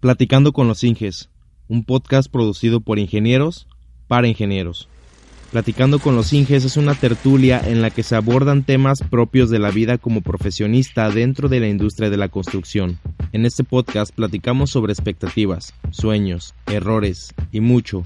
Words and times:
Platicando 0.00 0.54
con 0.54 0.66
los 0.66 0.82
Inges, 0.82 1.28
un 1.68 1.84
podcast 1.84 2.32
producido 2.32 2.80
por 2.80 2.98
ingenieros 2.98 3.66
para 4.08 4.28
ingenieros. 4.28 4.88
Platicando 5.52 5.98
con 5.98 6.16
los 6.16 6.32
Inges 6.32 6.64
es 6.64 6.78
una 6.78 6.94
tertulia 6.94 7.60
en 7.62 7.82
la 7.82 7.90
que 7.90 8.02
se 8.02 8.16
abordan 8.16 8.62
temas 8.62 9.02
propios 9.02 9.50
de 9.50 9.58
la 9.58 9.70
vida 9.70 9.98
como 9.98 10.22
profesionista 10.22 11.10
dentro 11.10 11.50
de 11.50 11.60
la 11.60 11.68
industria 11.68 12.08
de 12.08 12.16
la 12.16 12.30
construcción. 12.30 12.98
En 13.32 13.44
este 13.44 13.62
podcast 13.62 14.14
platicamos 14.14 14.70
sobre 14.70 14.94
expectativas, 14.94 15.74
sueños, 15.90 16.54
errores 16.66 17.34
y 17.52 17.60
mucho, 17.60 18.02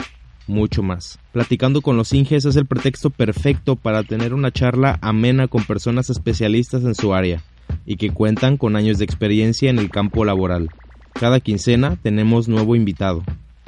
mucho 0.49 0.83
más. 0.83 1.21
Platicando 1.31 1.81
con 1.81 1.97
los 1.97 2.13
Inges 2.13 2.45
es 2.45 2.57
el 2.57 2.67
pretexto 2.67 3.11
perfecto 3.11 3.77
para 3.77 4.03
tener 4.03 4.35
una 4.35 4.51
charla 4.51 4.99
amena 5.01 5.47
con 5.47 5.63
personas 5.63 6.11
especialistas 6.11 6.83
en 6.83 6.97
su 6.97 7.15
área 7.15 7.45
y 7.87 7.99
que 7.99 8.11
cuentan 8.11 8.57
con 8.57 8.75
años 8.75 8.99
de 8.99 9.05
experiencia 9.05 9.71
en 9.71 9.79
el 9.79 9.91
campo 9.91 10.25
laboral. 10.25 10.71
Cada 11.15 11.41
quincena 11.41 11.97
tenemos 12.03 12.49
nuevo 12.49 12.75
invitado. 12.75 13.23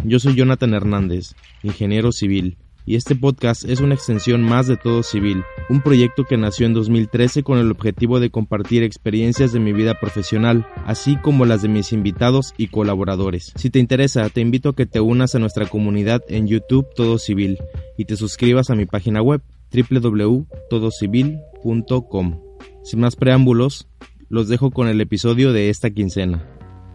Yo 0.04 0.18
soy 0.18 0.34
Jonathan 0.34 0.74
Hernández, 0.74 1.36
ingeniero 1.62 2.10
civil, 2.10 2.56
y 2.84 2.96
este 2.96 3.14
podcast 3.14 3.64
es 3.64 3.80
una 3.80 3.94
extensión 3.94 4.42
más 4.42 4.66
de 4.66 4.76
Todo 4.76 5.02
Civil, 5.02 5.42
un 5.68 5.80
proyecto 5.80 6.24
que 6.24 6.36
nació 6.36 6.66
en 6.66 6.74
2013 6.74 7.44
con 7.44 7.58
el 7.58 7.70
objetivo 7.70 8.20
de 8.20 8.30
compartir 8.30 8.82
experiencias 8.82 9.52
de 9.52 9.60
mi 9.60 9.72
vida 9.72 9.94
profesional, 10.00 10.66
así 10.86 11.16
como 11.16 11.46
las 11.46 11.62
de 11.62 11.68
mis 11.68 11.92
invitados 11.92 12.52
y 12.56 12.66
colaboradores. 12.66 13.52
Si 13.56 13.70
te 13.70 13.78
interesa, 13.78 14.28
te 14.28 14.40
invito 14.40 14.70
a 14.70 14.76
que 14.76 14.86
te 14.86 15.00
unas 15.00 15.34
a 15.34 15.38
nuestra 15.38 15.66
comunidad 15.66 16.22
en 16.28 16.48
YouTube 16.48 16.86
Todo 16.94 17.18
Civil 17.18 17.58
y 17.96 18.06
te 18.06 18.16
suscribas 18.16 18.70
a 18.70 18.76
mi 18.76 18.86
página 18.86 19.22
web 19.22 19.40
www.todocivil.com. 19.72 22.40
Sin 22.84 23.00
más 23.00 23.16
preámbulos, 23.16 23.88
los 24.28 24.48
dejo 24.48 24.70
con 24.70 24.88
el 24.88 25.00
episodio 25.00 25.52
de 25.52 25.70
esta 25.70 25.90
quincena. 25.90 26.44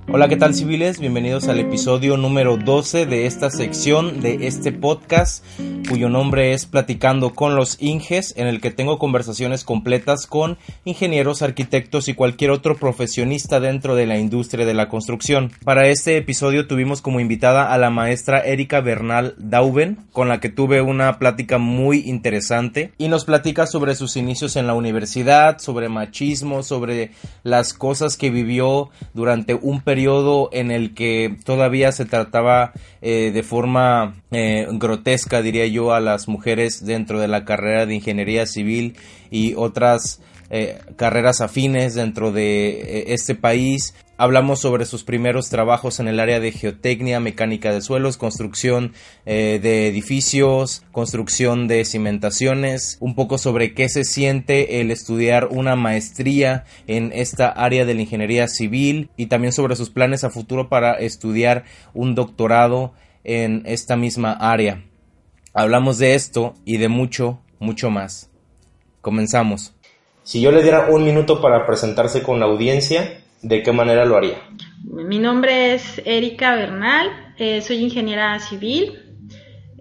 Hola, 0.10 0.28
¿qué 0.28 0.36
tal 0.36 0.54
civiles? 0.54 1.00
Bienvenidos 1.00 1.48
al 1.48 1.60
episodio 1.60 2.18
número 2.18 2.58
12 2.58 3.06
de 3.06 3.28
esta 3.28 3.50
sección 3.50 4.20
de 4.20 4.48
este 4.48 4.72
podcast 4.72 5.46
cuyo 5.88 6.10
nombre 6.10 6.54
es 6.54 6.66
Platicando 6.66 7.34
con 7.34 7.56
los 7.56 7.82
Inges, 7.82 8.34
en 8.38 8.48
el 8.48 8.62
que 8.62 8.72
tengo 8.72 8.98
conversaciones 8.98 9.64
completas 9.64 10.26
con 10.26 10.58
ingenieros, 10.86 11.42
arquitectos 11.42 12.08
y 12.08 12.14
cualquier 12.14 12.52
otro 12.52 12.78
profesionista 12.78 13.60
dentro 13.60 13.96
de 13.96 14.06
la 14.06 14.18
industria 14.18 14.66
de 14.66 14.74
la 14.74 14.90
construcción. 14.90 15.52
Para 15.64 15.88
este 15.88 16.18
episodio 16.18 16.68
tuvimos 16.68 17.02
como 17.02 17.20
invitada 17.20 17.72
a 17.72 17.78
la 17.78 17.90
maestra 17.90 18.40
Erika 18.40 18.82
Bernal 18.82 19.36
Dauben, 19.38 19.98
con 20.12 20.30
la 20.30 20.40
que 20.40 20.50
tuve 20.50 20.82
una 20.82 21.20
plática 21.20 21.58
muy 21.58 22.00
interesante 22.00 22.92
y 22.98 23.08
nos 23.08 23.26
platica 23.26 23.66
sobre 23.66 23.96
sus 23.96 24.18
inicios 24.18 24.56
en 24.56 24.68
la 24.68 24.74
universidad, 24.74 25.60
sobre 25.60 25.90
machismo, 25.90 26.64
sobre 26.64 27.12
las 27.44 27.74
cosas 27.74 28.18
que 28.18 28.30
vivió 28.30 28.90
durante 29.14 29.56
un 29.56 29.82
periodo 29.82 29.91
en 30.52 30.72
el 30.72 30.94
que 30.94 31.36
todavía 31.44 31.92
se 31.92 32.06
trataba 32.06 32.74
eh, 33.02 33.32
de 33.34 33.44
forma 33.44 34.16
eh, 34.32 34.68
grotesca, 34.72 35.42
diría 35.42 35.66
yo, 35.68 35.94
a 35.94 36.00
las 36.00 36.28
mujeres 36.28 36.86
dentro 36.86 37.20
de 37.20 37.28
la 37.28 37.46
carrera 37.46 37.86
de 37.86 37.96
ingeniería 37.96 38.46
civil 38.46 38.96
y 39.30 39.54
otras 39.56 40.22
eh, 40.50 40.80
carreras 40.96 41.42
afines 41.42 41.94
dentro 41.94 42.32
de 42.32 43.14
este 43.14 43.36
país. 43.36 43.94
Hablamos 44.22 44.60
sobre 44.60 44.86
sus 44.86 45.04
primeros 45.04 45.50
trabajos 45.50 46.00
en 46.00 46.08
el 46.08 46.20
área 46.20 46.40
de 46.40 46.52
geotecnia, 46.52 47.20
mecánica 47.20 47.74
de 47.74 47.82
suelos, 47.82 48.18
construcción 48.18 48.94
de 49.26 49.88
edificios, 49.88 50.84
construcción 50.92 51.68
de 51.68 51.84
cimentaciones, 51.86 52.98
un 53.00 53.16
poco 53.16 53.40
sobre 53.40 53.74
qué 53.74 53.90
se 53.90 54.04
siente 54.04 54.80
el 54.80 54.92
estudiar 54.92 55.48
una 55.50 55.76
maestría 55.76 56.66
en 56.86 57.12
esta 57.16 57.50
área 57.50 57.84
de 57.84 57.96
la 57.96 58.02
ingeniería 58.02 58.48
civil 58.48 59.10
y 59.18 59.26
también 59.26 59.54
sobre 59.54 59.76
sus 59.76 59.90
planes 59.90 60.24
a 60.24 60.30
futuro 60.30 60.70
para 60.70 60.94
estudiar 61.00 61.64
un 61.96 62.14
doctorado 62.14 62.94
en 63.24 63.64
esta 63.66 63.96
misma 63.96 64.34
área. 64.34 64.86
Hablamos 65.56 65.98
de 65.98 66.14
esto 66.14 66.54
y 66.64 66.78
de 66.78 66.90
mucho, 66.90 67.40
mucho 67.58 67.90
más. 67.90 68.30
Comenzamos. 69.02 69.74
Si 70.22 70.42
yo 70.42 70.52
le 70.52 70.62
diera 70.62 70.90
un 70.92 71.06
minuto 71.06 71.42
para 71.42 71.66
presentarse 71.66 72.22
con 72.22 72.40
la 72.40 72.46
audiencia, 72.46 73.18
¿de 73.42 73.64
qué 73.64 73.72
manera 73.72 74.06
lo 74.06 74.18
haría? 74.18 74.38
Mi 74.84 75.20
nombre 75.20 75.74
es 75.74 76.02
Erika 76.06 76.56
Bernal, 76.56 77.10
eh, 77.38 77.62
soy 77.62 77.78
ingeniera 77.78 78.38
civil, 78.40 79.00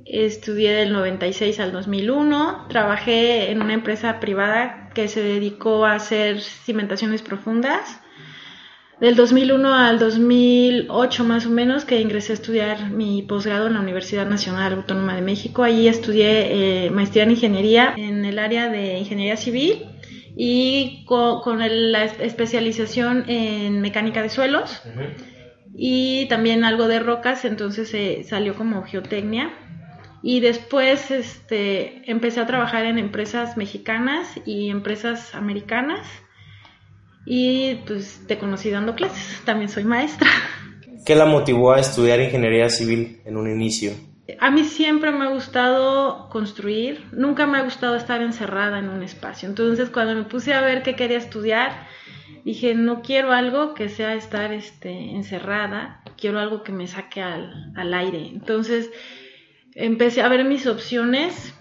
estudié 0.04 0.72
del 0.72 0.92
96 0.92 1.60
al 1.60 1.72
2001, 1.72 2.66
trabajé 2.68 3.50
en 3.50 3.62
una 3.62 3.74
empresa 3.74 4.20
privada 4.20 4.90
que 4.94 5.08
se 5.08 5.22
dedicó 5.22 5.84
a 5.84 5.94
hacer 5.94 6.40
cimentaciones 6.40 7.22
profundas 7.22 8.00
del 9.00 9.16
2001 9.16 9.74
al 9.74 9.98
2008 9.98 11.24
más 11.24 11.46
o 11.46 11.50
menos 11.50 11.86
que 11.86 12.00
ingresé 12.00 12.32
a 12.32 12.34
estudiar 12.34 12.90
mi 12.90 13.22
posgrado 13.22 13.66
en 13.66 13.74
la 13.74 13.80
Universidad 13.80 14.26
Nacional 14.26 14.74
Autónoma 14.74 15.14
de 15.14 15.22
México. 15.22 15.62
Allí 15.62 15.88
estudié 15.88 16.86
eh, 16.86 16.90
maestría 16.90 17.22
en 17.22 17.30
ingeniería 17.30 17.94
en 17.96 18.26
el 18.26 18.38
área 18.38 18.68
de 18.68 18.98
ingeniería 18.98 19.38
civil 19.38 19.86
y 20.42 21.04
con, 21.04 21.58
la 21.92 22.04
especialización 22.04 23.28
en 23.28 23.82
mecánica 23.82 24.22
de 24.22 24.30
suelos 24.30 24.80
y 25.74 26.24
también 26.30 26.64
algo 26.64 26.88
de 26.88 26.98
rocas, 26.98 27.44
entonces 27.44 27.92
eh, 27.92 28.24
salió 28.26 28.54
como 28.54 28.82
geotecnia. 28.82 29.52
Y 30.22 30.40
después 30.40 31.10
este, 31.10 32.10
empecé 32.10 32.40
a 32.40 32.46
trabajar 32.46 32.86
en 32.86 32.98
empresas 32.98 33.58
mexicanas 33.58 34.28
y 34.46 34.70
empresas 34.70 35.34
americanas 35.34 36.06
y 37.26 37.74
pues 37.86 38.22
te 38.26 38.38
conocí 38.38 38.70
dando 38.70 38.94
clases, 38.94 39.42
también 39.44 39.68
soy 39.68 39.84
maestra. 39.84 40.30
¿Qué 41.04 41.16
la 41.16 41.26
motivó 41.26 41.72
a 41.72 41.80
estudiar 41.80 42.18
ingeniería 42.18 42.70
civil 42.70 43.20
en 43.26 43.36
un 43.36 43.50
inicio? 43.50 43.92
A 44.38 44.50
mí 44.50 44.64
siempre 44.64 45.10
me 45.12 45.24
ha 45.24 45.28
gustado 45.28 46.28
construir, 46.28 47.06
nunca 47.12 47.46
me 47.46 47.58
ha 47.58 47.62
gustado 47.62 47.96
estar 47.96 48.22
encerrada 48.22 48.78
en 48.78 48.88
un 48.88 49.02
espacio. 49.02 49.48
Entonces 49.48 49.90
cuando 49.90 50.14
me 50.14 50.24
puse 50.24 50.54
a 50.54 50.60
ver 50.60 50.82
qué 50.82 50.94
quería 50.94 51.18
estudiar, 51.18 51.86
dije, 52.44 52.74
no 52.74 53.02
quiero 53.02 53.32
algo 53.32 53.74
que 53.74 53.88
sea 53.88 54.14
estar 54.14 54.52
este, 54.52 54.90
encerrada, 54.90 56.02
quiero 56.16 56.38
algo 56.38 56.62
que 56.62 56.72
me 56.72 56.86
saque 56.86 57.22
al, 57.22 57.94
aire. 57.94 58.28
Entonces 58.28 58.90
empecé 59.74 60.22
a 60.22 60.28
ver 60.28 60.44
mis 60.44 60.66
opciones 60.66 61.54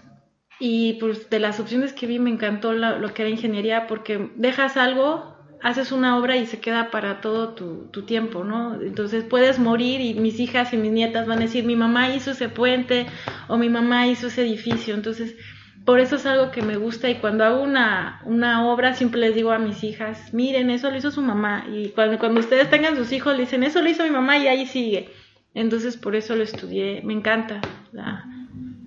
y 0.58 0.94
pues 0.94 1.30
de 1.30 1.40
las 1.40 1.58
opciones 1.60 1.92
que 1.92 2.06
vi 2.06 2.18
me 2.18 2.30
encantó 2.30 2.72
lo 2.72 3.14
que 3.14 3.22
era 3.22 3.30
ingeniería 3.30 3.86
porque 3.86 4.30
dejas 4.36 4.76
algo 4.76 5.39
haces 5.62 5.92
una 5.92 6.18
obra 6.18 6.36
y 6.36 6.46
se 6.46 6.60
queda 6.60 6.90
para 6.90 7.20
todo 7.20 7.50
tu, 7.50 8.02
tiempo, 8.02 8.44
¿no? 8.44 8.80
Entonces 8.80 9.24
puedes 9.24 9.58
morir 9.58 10.00
y 10.00 10.14
mis 10.14 10.40
hijas 10.40 10.72
y 10.72 10.76
mis 10.76 10.92
nietas 10.92 11.26
van 11.26 11.38
a 11.38 11.42
decir, 11.42 11.64
mi 11.64 11.76
mamá 11.76 12.14
hizo 12.14 12.30
ese 12.30 12.48
puente 12.48 13.06
o 13.48 13.58
mi 13.58 13.68
mamá 13.68 14.06
hizo 14.06 14.28
ese 14.28 14.42
edificio. 14.42 14.94
Entonces, 14.94 15.36
por 15.84 16.00
eso 16.00 16.16
es 16.16 16.26
algo 16.26 16.50
que 16.50 16.62
me 16.62 16.76
gusta 16.76 17.10
y 17.10 17.16
cuando 17.16 17.44
hago 17.44 17.62
una, 17.62 18.22
una 18.24 18.66
obra 18.66 18.94
siempre 18.94 19.20
les 19.20 19.34
digo 19.34 19.52
a 19.52 19.58
mis 19.58 19.84
hijas, 19.84 20.32
miren, 20.32 20.70
eso 20.70 20.90
lo 20.90 20.96
hizo 20.96 21.10
su 21.10 21.22
mamá. 21.22 21.66
Y 21.70 21.90
cuando, 21.90 22.18
cuando 22.18 22.40
ustedes 22.40 22.70
tengan 22.70 22.96
sus 22.96 23.12
hijos, 23.12 23.34
le 23.34 23.42
dicen, 23.42 23.62
eso 23.62 23.82
lo 23.82 23.90
hizo 23.90 24.04
mi 24.04 24.10
mamá 24.10 24.38
y 24.38 24.48
ahí 24.48 24.66
sigue. 24.66 25.10
Entonces, 25.54 25.96
por 25.96 26.16
eso 26.16 26.36
lo 26.36 26.42
estudié. 26.42 27.02
Me 27.02 27.12
encanta 27.12 27.60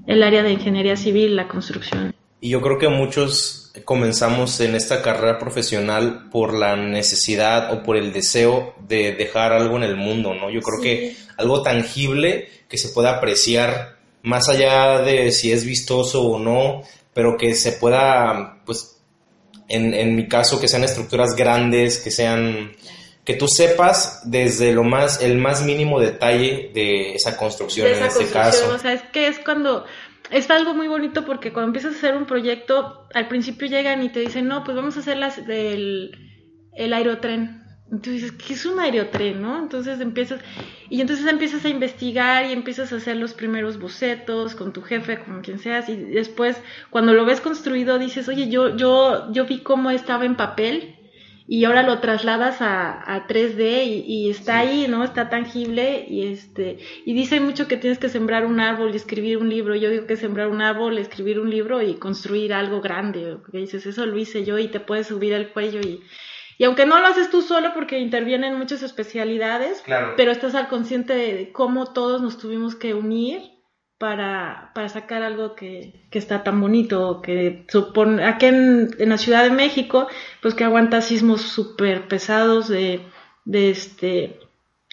el 0.07 0.23
área 0.23 0.44
de 0.44 0.53
ingeniería 0.53 0.95
civil, 0.95 1.35
la 1.35 1.47
construcción. 1.47 2.13
Y 2.43 2.49
yo 2.49 2.59
creo 2.59 2.77
que 2.77 2.89
muchos 2.89 3.71
comenzamos 3.85 4.59
en 4.59 4.75
esta 4.75 5.01
carrera 5.01 5.39
profesional 5.39 6.27
por 6.29 6.53
la 6.53 6.75
necesidad 6.75 7.71
o 7.71 7.83
por 7.83 7.95
el 7.95 8.11
deseo 8.11 8.75
de 8.85 9.13
dejar 9.13 9.53
algo 9.53 9.77
en 9.77 9.83
el 9.83 9.95
mundo, 9.95 10.33
¿no? 10.33 10.49
Yo 10.49 10.59
creo 10.59 10.81
que 10.81 11.15
algo 11.37 11.63
tangible 11.63 12.49
que 12.67 12.77
se 12.77 12.89
pueda 12.89 13.11
apreciar 13.11 13.95
más 14.23 14.49
allá 14.49 14.99
de 14.99 15.31
si 15.31 15.53
es 15.53 15.63
vistoso 15.63 16.21
o 16.21 16.37
no, 16.37 16.83
pero 17.13 17.37
que 17.37 17.55
se 17.55 17.71
pueda, 17.71 18.61
pues, 18.65 18.97
en, 19.69 19.93
en 19.93 20.13
mi 20.13 20.27
caso, 20.27 20.59
que 20.59 20.67
sean 20.67 20.83
estructuras 20.83 21.37
grandes, 21.37 21.97
que 21.99 22.11
sean 22.11 22.73
que 23.23 23.35
tú 23.35 23.47
sepas 23.47 24.21
desde 24.25 24.73
lo 24.73 24.83
más 24.83 25.21
el 25.21 25.37
más 25.37 25.63
mínimo 25.63 25.97
detalle 25.97 26.71
de 26.73 27.16
esa 27.16 27.37
construcción 27.37 27.87
en 27.87 28.03
este 28.03 28.28
caso. 28.28 28.69
O 28.69 28.78
sea, 28.78 28.91
es 28.91 29.01
que 29.13 29.28
es 29.28 29.39
cuando 29.39 29.85
es 30.34 30.50
algo 30.50 30.74
muy 30.74 30.88
bonito 30.88 31.26
porque 31.26 31.53
cuando 31.53 31.68
empiezas 31.68 31.94
a 31.94 31.97
hacer 31.97 32.16
un 32.16 32.26
proyecto, 32.26 33.08
al 33.14 33.28
principio 33.28 33.68
llegan 33.68 34.02
y 34.02 34.09
te 34.09 34.20
dicen, 34.20 34.47
no, 34.47 34.64
pues 34.64 34.76
vamos 34.76 34.97
a 34.97 35.02
hacer 35.02 35.18
las 35.18 35.46
del 35.46 36.18
el 36.76 36.94
aerotren. 36.94 37.62
Entonces 37.91 38.24
dices, 38.24 38.32
¿qué 38.32 38.53
es 38.53 38.66
un 38.66 38.80
aerotren, 38.80 39.40
no? 39.41 39.59
Entonces 39.59 40.02
empiezas, 40.02 40.41
y 40.90 41.02
entonces 41.02 41.28
empiezas 41.28 41.64
a 41.66 41.70
investigar 41.70 42.47
y 42.47 42.53
empiezas 42.53 42.91
a 42.91 42.96
hacer 42.96 43.18
los 43.18 43.35
primeros 43.35 43.78
bocetos 43.78 44.56
con 44.56 44.74
tu 44.74 44.82
jefe, 44.82 45.20
con 45.20 45.41
quien 45.41 45.59
seas, 45.59 45.88
y 45.90 45.96
después, 45.97 46.59
cuando 46.90 47.14
lo 47.14 47.26
ves 47.26 47.40
construido, 47.40 48.00
dices, 48.00 48.28
oye, 48.28 48.50
yo, 48.50 48.76
yo, 48.76 49.32
yo 49.32 49.46
vi 49.46 49.59
cómo 49.59 49.91
estaba 49.91 50.26
en 50.26 50.35
papel, 50.35 50.96
y 51.45 51.66
ahora 51.66 51.84
lo 51.84 51.99
trasladas 51.99 52.61
a, 52.61 53.13
a 53.13 53.28
3D 53.28 54.03
y, 54.05 54.29
está 54.29 54.59
ahí, 54.59 54.87
¿no? 54.87 55.03
Está 55.03 55.29
tangible 55.29 56.05
y 56.07 56.28
este 56.28 56.78
y 57.05 57.13
dice 57.13 57.40
mucho 57.41 57.67
que 57.67 57.75
tienes 57.75 57.99
que 57.99 58.07
sembrar 58.07 58.45
un 58.45 58.59
árbol 58.59 58.91
y 58.93 58.97
escribir 58.97 59.37
un 59.37 59.49
libro. 59.49 59.75
Yo 59.75 59.90
digo 59.90 60.07
que 60.07 60.16
sembrar 60.16 60.47
un 60.47 60.61
árbol, 60.61 60.97
escribir 60.97 61.40
un 61.40 61.49
libro 61.49 61.81
y 61.81 61.95
construir 61.95 62.53
algo 62.53 62.81
grande. 62.81 63.37
Porque 63.41 63.57
dices, 63.57 63.85
eso 63.85 64.05
lo 64.05 64.17
hice 64.17 64.45
yo 64.45 64.57
y 64.57 64.67
te 64.69 64.79
puedes 64.79 65.07
subir 65.07 65.34
al 65.35 65.49
cuello 65.49 65.81
y, 65.81 66.01
Y 66.57 66.63
aunque 66.63 66.85
no 66.85 66.99
lo 66.99 67.07
haces 67.07 67.29
tú 67.29 67.41
solo 67.41 67.73
porque 67.73 67.99
intervienen 67.99 68.57
muchas 68.57 68.81
especialidades, 68.81 69.84
pero 70.16 70.31
estás 70.31 70.55
al 70.55 70.69
consciente 70.69 71.13
de 71.13 71.51
cómo 71.51 71.91
todos 71.91 72.22
nos 72.22 72.37
tuvimos 72.37 72.75
que 72.75 72.93
unir 72.93 73.53
para, 74.03 74.72
para 74.76 74.90
sacar 74.90 75.23
algo 75.23 75.55
que, 75.55 75.94
que, 76.09 76.20
está 76.20 76.44
tan 76.44 76.59
bonito, 76.59 77.22
que 77.22 77.66
supone, 77.70 78.26
aquí 78.26 78.47
en, 78.47 78.94
en, 79.00 79.08
la 79.08 79.17
Ciudad 79.17 79.46
de 79.46 79.50
México, 79.50 80.09
pues 80.41 80.53
que 80.55 80.66
aguanta 80.66 81.00
sismos 81.00 81.41
súper 81.41 82.09
pesados 82.09 82.67
de, 82.67 83.00
de 83.46 83.70
este 83.70 84.41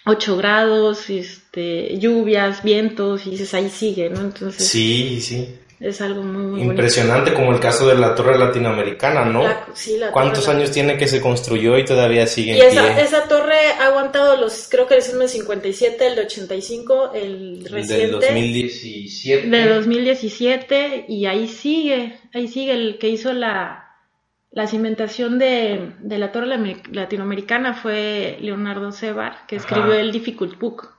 8 0.07 0.37
grados, 0.37 1.11
este, 1.11 1.99
lluvias, 1.99 2.63
vientos, 2.63 3.27
y 3.27 3.31
dices, 3.31 3.53
ahí 3.53 3.69
sigue, 3.69 4.11
¿no? 4.11 4.21
Entonces... 4.21 4.65
Sí, 4.65 5.21
sí 5.21 5.59
es 5.81 6.03
algo 6.03 6.23
muy, 6.23 6.61
Impresionante 6.61 7.33
como 7.33 7.53
el 7.55 7.59
caso 7.59 7.89
de 7.89 7.95
la 7.95 8.15
torre 8.15 8.39
latinoamericana, 8.39 9.25
¿no? 9.25 9.45
sí, 9.73 9.97
la 9.97 10.13
¿Cuántos 10.13 10.47
años 10.47 10.71
tiene 10.71 10.99
que 10.99 11.09
se 11.09 11.23
construyó 11.23 11.79
y 11.79 11.87
todavía 11.87 12.27
sigue 12.27 12.59
y 12.59 12.61
esa, 12.61 13.01
esa 13.01 13.27
torre 13.29 13.57
ha 13.81 13.87
aguantado 13.87 14.37
los, 14.37 14.69
creo 14.71 14.87
que 14.87 14.97
el 14.97 15.03
57, 15.03 16.07
el 16.07 16.17
de 16.17 16.23
85, 16.23 17.13
el 17.15 17.65
reciente. 17.65 17.97
Del 17.97 18.11
2017. 18.13 19.49
De 19.49 19.69
2017 19.69 21.07
y 21.09 21.25
ahí 21.25 21.49
sigue, 21.49 22.19
ahí 22.35 22.47
sigue 22.47 22.75
el 22.75 22.99
que 22.99 23.09
hizo 23.09 23.33
la, 23.33 23.97
la 24.51 24.67
cimentación 24.67 25.39
de, 25.39 25.95
de 26.01 26.19
la 26.19 26.31
torre 26.31 26.47
latinoamericana 26.93 27.73
fue 27.73 28.37
Leonardo 28.43 28.93
Sebar, 28.93 29.47
que 29.47 29.57
escribió 29.57 29.95
el 29.95 30.13
Difficult 30.13 30.59
Book. 30.59 30.91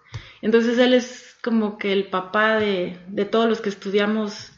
Entonces 0.41 0.79
él 0.79 0.95
es 0.95 1.35
como 1.43 1.77
que 1.77 1.93
el 1.93 2.05
papá 2.05 2.57
de, 2.57 2.97
de 3.09 3.25
todos 3.25 3.47
los 3.47 3.61
que 3.61 3.69
estudiamos 3.69 4.51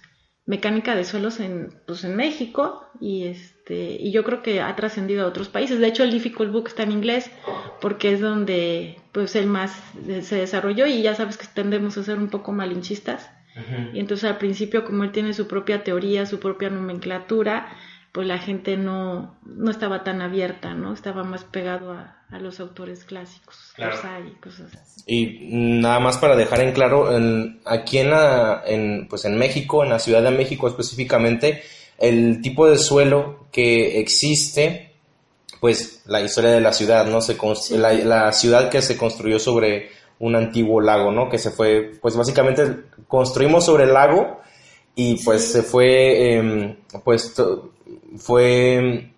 mecánica 0.45 0.95
de 0.95 1.05
suelos 1.05 1.39
en, 1.39 1.73
pues, 1.87 2.03
en 2.03 2.15
México 2.15 2.85
y 2.99 3.27
este 3.27 3.97
y 3.99 4.11
yo 4.11 4.23
creo 4.23 4.43
que 4.43 4.61
ha 4.61 4.75
trascendido 4.75 5.23
a 5.23 5.29
otros 5.29 5.47
países. 5.49 5.79
De 5.79 5.87
hecho, 5.87 6.03
el 6.03 6.11
Difficult 6.11 6.51
Book 6.51 6.67
está 6.67 6.83
en 6.83 6.91
inglés 6.91 7.31
porque 7.79 8.13
es 8.13 8.19
donde 8.19 9.01
pues 9.11 9.35
el 9.35 9.47
más 9.47 9.71
se 10.21 10.35
desarrolló 10.35 10.85
y 10.85 11.01
ya 11.01 11.15
sabes 11.15 11.37
que 11.37 11.47
tendemos 11.47 11.97
a 11.97 12.03
ser 12.03 12.17
un 12.17 12.27
poco 12.27 12.51
malinchistas. 12.51 13.29
Y 13.93 13.99
entonces 13.99 14.27
al 14.27 14.39
principio 14.39 14.83
como 14.83 15.03
él 15.03 15.11
tiene 15.11 15.33
su 15.33 15.47
propia 15.47 15.83
teoría, 15.83 16.25
su 16.25 16.39
propia 16.39 16.71
nomenclatura, 16.71 17.67
pues 18.11 18.25
la 18.25 18.39
gente 18.39 18.77
no, 18.77 19.39
no 19.45 19.69
estaba 19.69 20.03
tan 20.03 20.21
abierta, 20.21 20.73
¿no? 20.73 20.91
Estaba 20.91 21.23
más 21.23 21.43
pegado 21.43 21.93
a, 21.93 22.22
a 22.33 22.39
los 22.39 22.59
autores 22.59 23.03
clásicos, 23.03 23.55
y 23.77 24.31
cosas 24.41 24.71
Y 25.05 25.37
nada 25.51 25.99
más 25.99 26.17
para 26.17 26.35
dejar 26.35 26.61
en 26.61 26.73
claro, 26.73 27.09
aquí 27.63 27.99
en, 27.99 28.09
la, 28.09 28.63
en, 28.65 29.07
pues 29.07 29.25
en 29.25 29.37
México, 29.37 29.83
en 29.83 29.91
la 29.91 29.99
Ciudad 29.99 30.23
de 30.23 30.31
México 30.31 30.67
específicamente, 30.67 31.61
el 31.99 32.41
tipo 32.41 32.67
de 32.67 32.79
suelo 32.79 33.45
que 33.51 33.99
existe, 33.99 34.95
pues 35.61 36.01
la 36.07 36.21
historia 36.21 36.49
de 36.49 36.61
la 36.61 36.73
ciudad, 36.73 37.05
¿no? 37.05 37.21
Se 37.21 37.37
la, 37.77 37.93
la, 37.93 38.33
ciudad 38.33 38.69
que 38.69 38.81
se 38.81 38.97
construyó 38.97 39.37
sobre 39.37 39.91
un 40.17 40.35
antiguo 40.35 40.81
lago, 40.81 41.11
¿no? 41.11 41.29
Que 41.29 41.37
se 41.37 41.51
fue, 41.51 41.91
pues 42.01 42.17
básicamente 42.17 42.85
construimos 43.07 43.65
sobre 43.65 43.83
el 43.83 43.93
lago 43.93 44.41
y 44.95 45.23
pues 45.23 45.51
se 45.51 45.61
fue, 45.61 46.39
eh, 46.39 46.77
pues 47.03 47.35
fue 48.17 49.12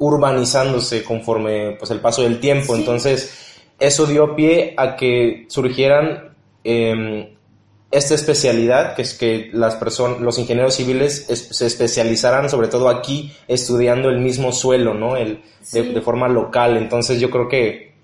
urbanizándose 0.00 1.04
conforme 1.04 1.76
pues 1.78 1.90
el 1.90 2.00
paso 2.00 2.22
del 2.22 2.40
tiempo. 2.40 2.74
Entonces, 2.74 3.60
eso 3.78 4.06
dio 4.06 4.34
pie 4.34 4.74
a 4.76 4.96
que 4.96 5.44
surgieran 5.48 6.34
em, 6.64 7.28
esta 7.90 8.14
especialidad, 8.14 8.96
que 8.96 9.02
es 9.02 9.14
que 9.14 9.50
las 9.52 9.76
personas, 9.76 10.20
los 10.20 10.38
ingenieros 10.38 10.74
civiles 10.74 11.26
se 11.26 11.66
especializaran 11.66 12.48
sobre 12.48 12.68
todo 12.68 12.88
aquí 12.88 13.32
estudiando 13.46 14.08
el 14.08 14.20
mismo 14.20 14.52
suelo, 14.52 14.94
¿no? 14.94 15.16
El, 15.16 15.42
de, 15.72 16.00
forma 16.00 16.28
local. 16.28 16.78
Entonces 16.78 17.20
yo 17.20 17.30
creo 17.30 17.48
que 17.48 17.94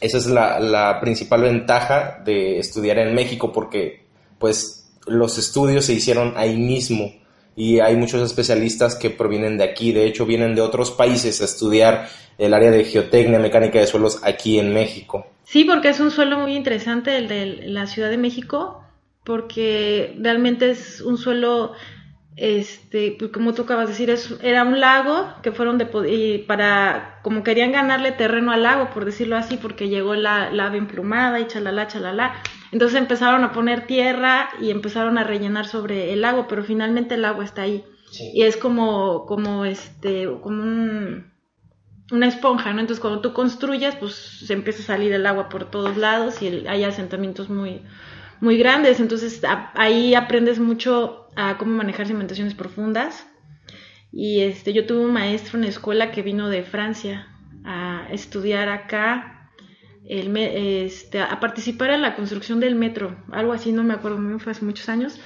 esa 0.00 0.18
es 0.18 0.26
la, 0.26 0.60
la 0.60 1.00
principal 1.00 1.42
ventaja 1.42 2.22
de 2.24 2.60
estudiar 2.60 2.98
en 2.98 3.12
México 3.12 3.52
porque 3.52 4.04
pues 4.38 4.88
los 5.06 5.36
estudios 5.36 5.84
se 5.84 5.94
hicieron 5.94 6.34
ahí 6.36 6.56
mismo 6.56 7.19
y 7.56 7.80
hay 7.80 7.96
muchos 7.96 8.22
especialistas 8.22 8.94
que 8.94 9.10
provienen 9.10 9.58
de 9.58 9.64
aquí, 9.64 9.92
de 9.92 10.06
hecho 10.06 10.26
vienen 10.26 10.54
de 10.54 10.62
otros 10.62 10.90
países 10.90 11.40
a 11.40 11.44
estudiar 11.44 12.08
el 12.38 12.54
área 12.54 12.70
de 12.70 12.84
geotecnia, 12.84 13.38
mecánica 13.38 13.78
de 13.78 13.86
suelos 13.86 14.20
aquí 14.22 14.58
en 14.58 14.72
México. 14.72 15.26
Sí, 15.44 15.64
porque 15.64 15.90
es 15.90 16.00
un 16.00 16.10
suelo 16.10 16.38
muy 16.38 16.54
interesante 16.54 17.16
el 17.16 17.28
de 17.28 17.66
la 17.66 17.86
Ciudad 17.86 18.08
de 18.08 18.18
México, 18.18 18.82
porque 19.24 20.16
realmente 20.18 20.70
es 20.70 21.00
un 21.00 21.18
suelo 21.18 21.74
este, 22.36 23.16
pues 23.18 23.30
como 23.32 23.52
tú 23.52 23.62
acabas 23.62 23.86
de 23.86 23.92
decir, 23.92 24.08
es, 24.08 24.34
era 24.42 24.64
un 24.64 24.80
lago 24.80 25.28
que 25.42 25.52
fueron 25.52 25.76
de, 25.76 25.88
y 26.08 26.38
para, 26.38 27.20
como 27.22 27.42
querían 27.42 27.72
ganarle 27.72 28.12
terreno 28.12 28.52
al 28.52 28.62
lago, 28.62 28.88
por 28.90 29.04
decirlo 29.04 29.36
así, 29.36 29.58
porque 29.58 29.88
llegó 29.88 30.14
la, 30.14 30.50
la 30.50 30.66
ave 30.66 30.78
emplumada 30.78 31.38
y 31.40 31.46
chalala, 31.46 31.86
chalala. 31.86 32.32
Entonces 32.72 32.98
empezaron 32.98 33.44
a 33.44 33.52
poner 33.52 33.86
tierra 33.86 34.50
y 34.60 34.70
empezaron 34.70 35.18
a 35.18 35.24
rellenar 35.24 35.66
sobre 35.66 36.12
el 36.12 36.20
lago, 36.20 36.46
pero 36.48 36.62
finalmente 36.62 37.14
el 37.14 37.24
agua 37.24 37.44
está 37.44 37.62
ahí. 37.62 37.84
Y 38.34 38.42
es 38.42 38.56
como, 38.56 39.26
como 39.26 39.64
este, 39.64 40.28
como 40.40 40.62
un, 40.62 41.32
una 42.12 42.26
esponja, 42.26 42.72
¿no? 42.72 42.80
Entonces 42.80 43.00
cuando 43.00 43.20
tú 43.20 43.32
construyes, 43.32 43.96
pues 43.96 44.14
se 44.14 44.52
empieza 44.52 44.82
a 44.82 44.86
salir 44.86 45.12
el 45.12 45.26
agua 45.26 45.48
por 45.48 45.70
todos 45.70 45.96
lados 45.96 46.42
y 46.42 46.66
hay 46.66 46.84
asentamientos 46.84 47.50
muy, 47.50 47.82
muy 48.40 48.56
grandes. 48.56 49.00
Entonces 49.00 49.42
ahí 49.74 50.14
aprendes 50.14 50.58
mucho 50.58 51.28
a 51.36 51.58
cómo 51.58 51.76
manejar 51.76 52.06
cimentaciones 52.06 52.54
profundas. 52.54 53.26
Y 54.12 54.40
este, 54.40 54.72
yo 54.72 54.86
tuve 54.86 55.04
un 55.04 55.12
maestro 55.12 55.56
en 55.56 55.64
la 55.64 55.70
escuela 55.70 56.10
que 56.10 56.22
vino 56.22 56.48
de 56.48 56.64
Francia 56.64 57.28
a 57.64 58.06
estudiar 58.10 58.68
acá 58.68 59.39
el, 60.10 60.36
este, 60.36 61.20
a 61.20 61.38
participar 61.38 61.90
en 61.90 62.02
la 62.02 62.16
construcción 62.16 62.58
del 62.58 62.74
metro, 62.74 63.16
algo 63.30 63.52
así, 63.52 63.72
no 63.72 63.84
me 63.84 63.94
acuerdo 63.94 64.18
muy 64.18 64.28
bien, 64.28 64.40
fue 64.40 64.52
hace 64.52 64.64
muchos 64.64 64.88
años. 64.88 65.20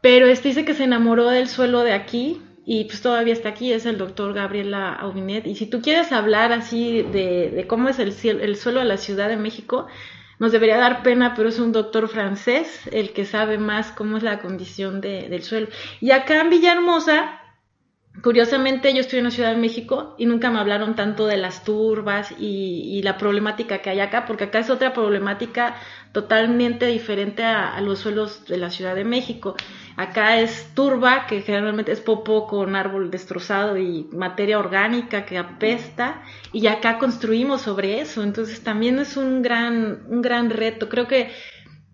Pero 0.00 0.26
este 0.26 0.48
dice 0.48 0.64
que 0.64 0.74
se 0.74 0.84
enamoró 0.84 1.28
del 1.28 1.48
suelo 1.48 1.82
de 1.82 1.92
aquí 1.92 2.42
y 2.66 2.84
pues 2.84 3.00
todavía 3.00 3.32
está 3.32 3.48
aquí, 3.50 3.72
es 3.72 3.86
el 3.86 3.96
doctor 3.96 4.34
Gabriela 4.34 4.92
Aubinet. 4.92 5.46
Y 5.46 5.54
si 5.54 5.66
tú 5.66 5.80
quieres 5.80 6.12
hablar 6.12 6.52
así 6.52 7.02
de, 7.02 7.50
de 7.50 7.66
cómo 7.66 7.88
es 7.88 7.98
el, 7.98 8.14
el 8.40 8.56
suelo 8.56 8.80
de 8.80 8.86
la 8.86 8.96
Ciudad 8.96 9.28
de 9.28 9.36
México, 9.36 9.86
nos 10.38 10.52
debería 10.52 10.78
dar 10.78 11.02
pena, 11.02 11.34
pero 11.34 11.48
es 11.48 11.58
un 11.58 11.72
doctor 11.72 12.08
francés 12.08 12.88
el 12.92 13.12
que 13.12 13.24
sabe 13.24 13.58
más 13.58 13.90
cómo 13.90 14.16
es 14.16 14.22
la 14.22 14.40
condición 14.40 15.00
de, 15.00 15.28
del 15.28 15.42
suelo. 15.42 15.68
Y 16.00 16.10
acá 16.10 16.40
en 16.40 16.50
Villahermosa, 16.50 17.37
Curiosamente, 18.22 18.92
yo 18.94 19.00
estoy 19.00 19.20
en 19.20 19.26
la 19.26 19.30
Ciudad 19.30 19.50
de 19.50 19.60
México 19.60 20.14
y 20.18 20.26
nunca 20.26 20.50
me 20.50 20.58
hablaron 20.58 20.96
tanto 20.96 21.26
de 21.26 21.36
las 21.36 21.62
turbas 21.62 22.34
y, 22.38 23.00
la 23.02 23.16
problemática 23.16 23.78
que 23.78 23.90
hay 23.90 24.00
acá, 24.00 24.26
porque 24.26 24.44
acá 24.44 24.58
es 24.58 24.70
otra 24.70 24.92
problemática 24.92 25.76
totalmente 26.12 26.86
diferente 26.86 27.44
a, 27.44 27.80
los 27.80 28.00
suelos 28.00 28.44
de 28.46 28.56
la 28.56 28.70
Ciudad 28.70 28.96
de 28.96 29.04
México. 29.04 29.54
Acá 29.96 30.40
es 30.40 30.74
turba, 30.74 31.26
que 31.26 31.42
generalmente 31.42 31.92
es 31.92 32.00
popo 32.00 32.46
con 32.46 32.74
árbol 32.74 33.10
destrozado 33.10 33.76
y 33.76 34.08
materia 34.12 34.58
orgánica 34.58 35.24
que 35.24 35.38
apesta, 35.38 36.22
y 36.52 36.66
acá 36.66 36.98
construimos 36.98 37.62
sobre 37.62 38.00
eso. 38.00 38.22
Entonces 38.22 38.62
también 38.62 38.98
es 38.98 39.16
un 39.16 39.42
gran, 39.42 40.02
un 40.08 40.22
gran 40.22 40.50
reto. 40.50 40.88
Creo 40.88 41.06
que 41.06 41.30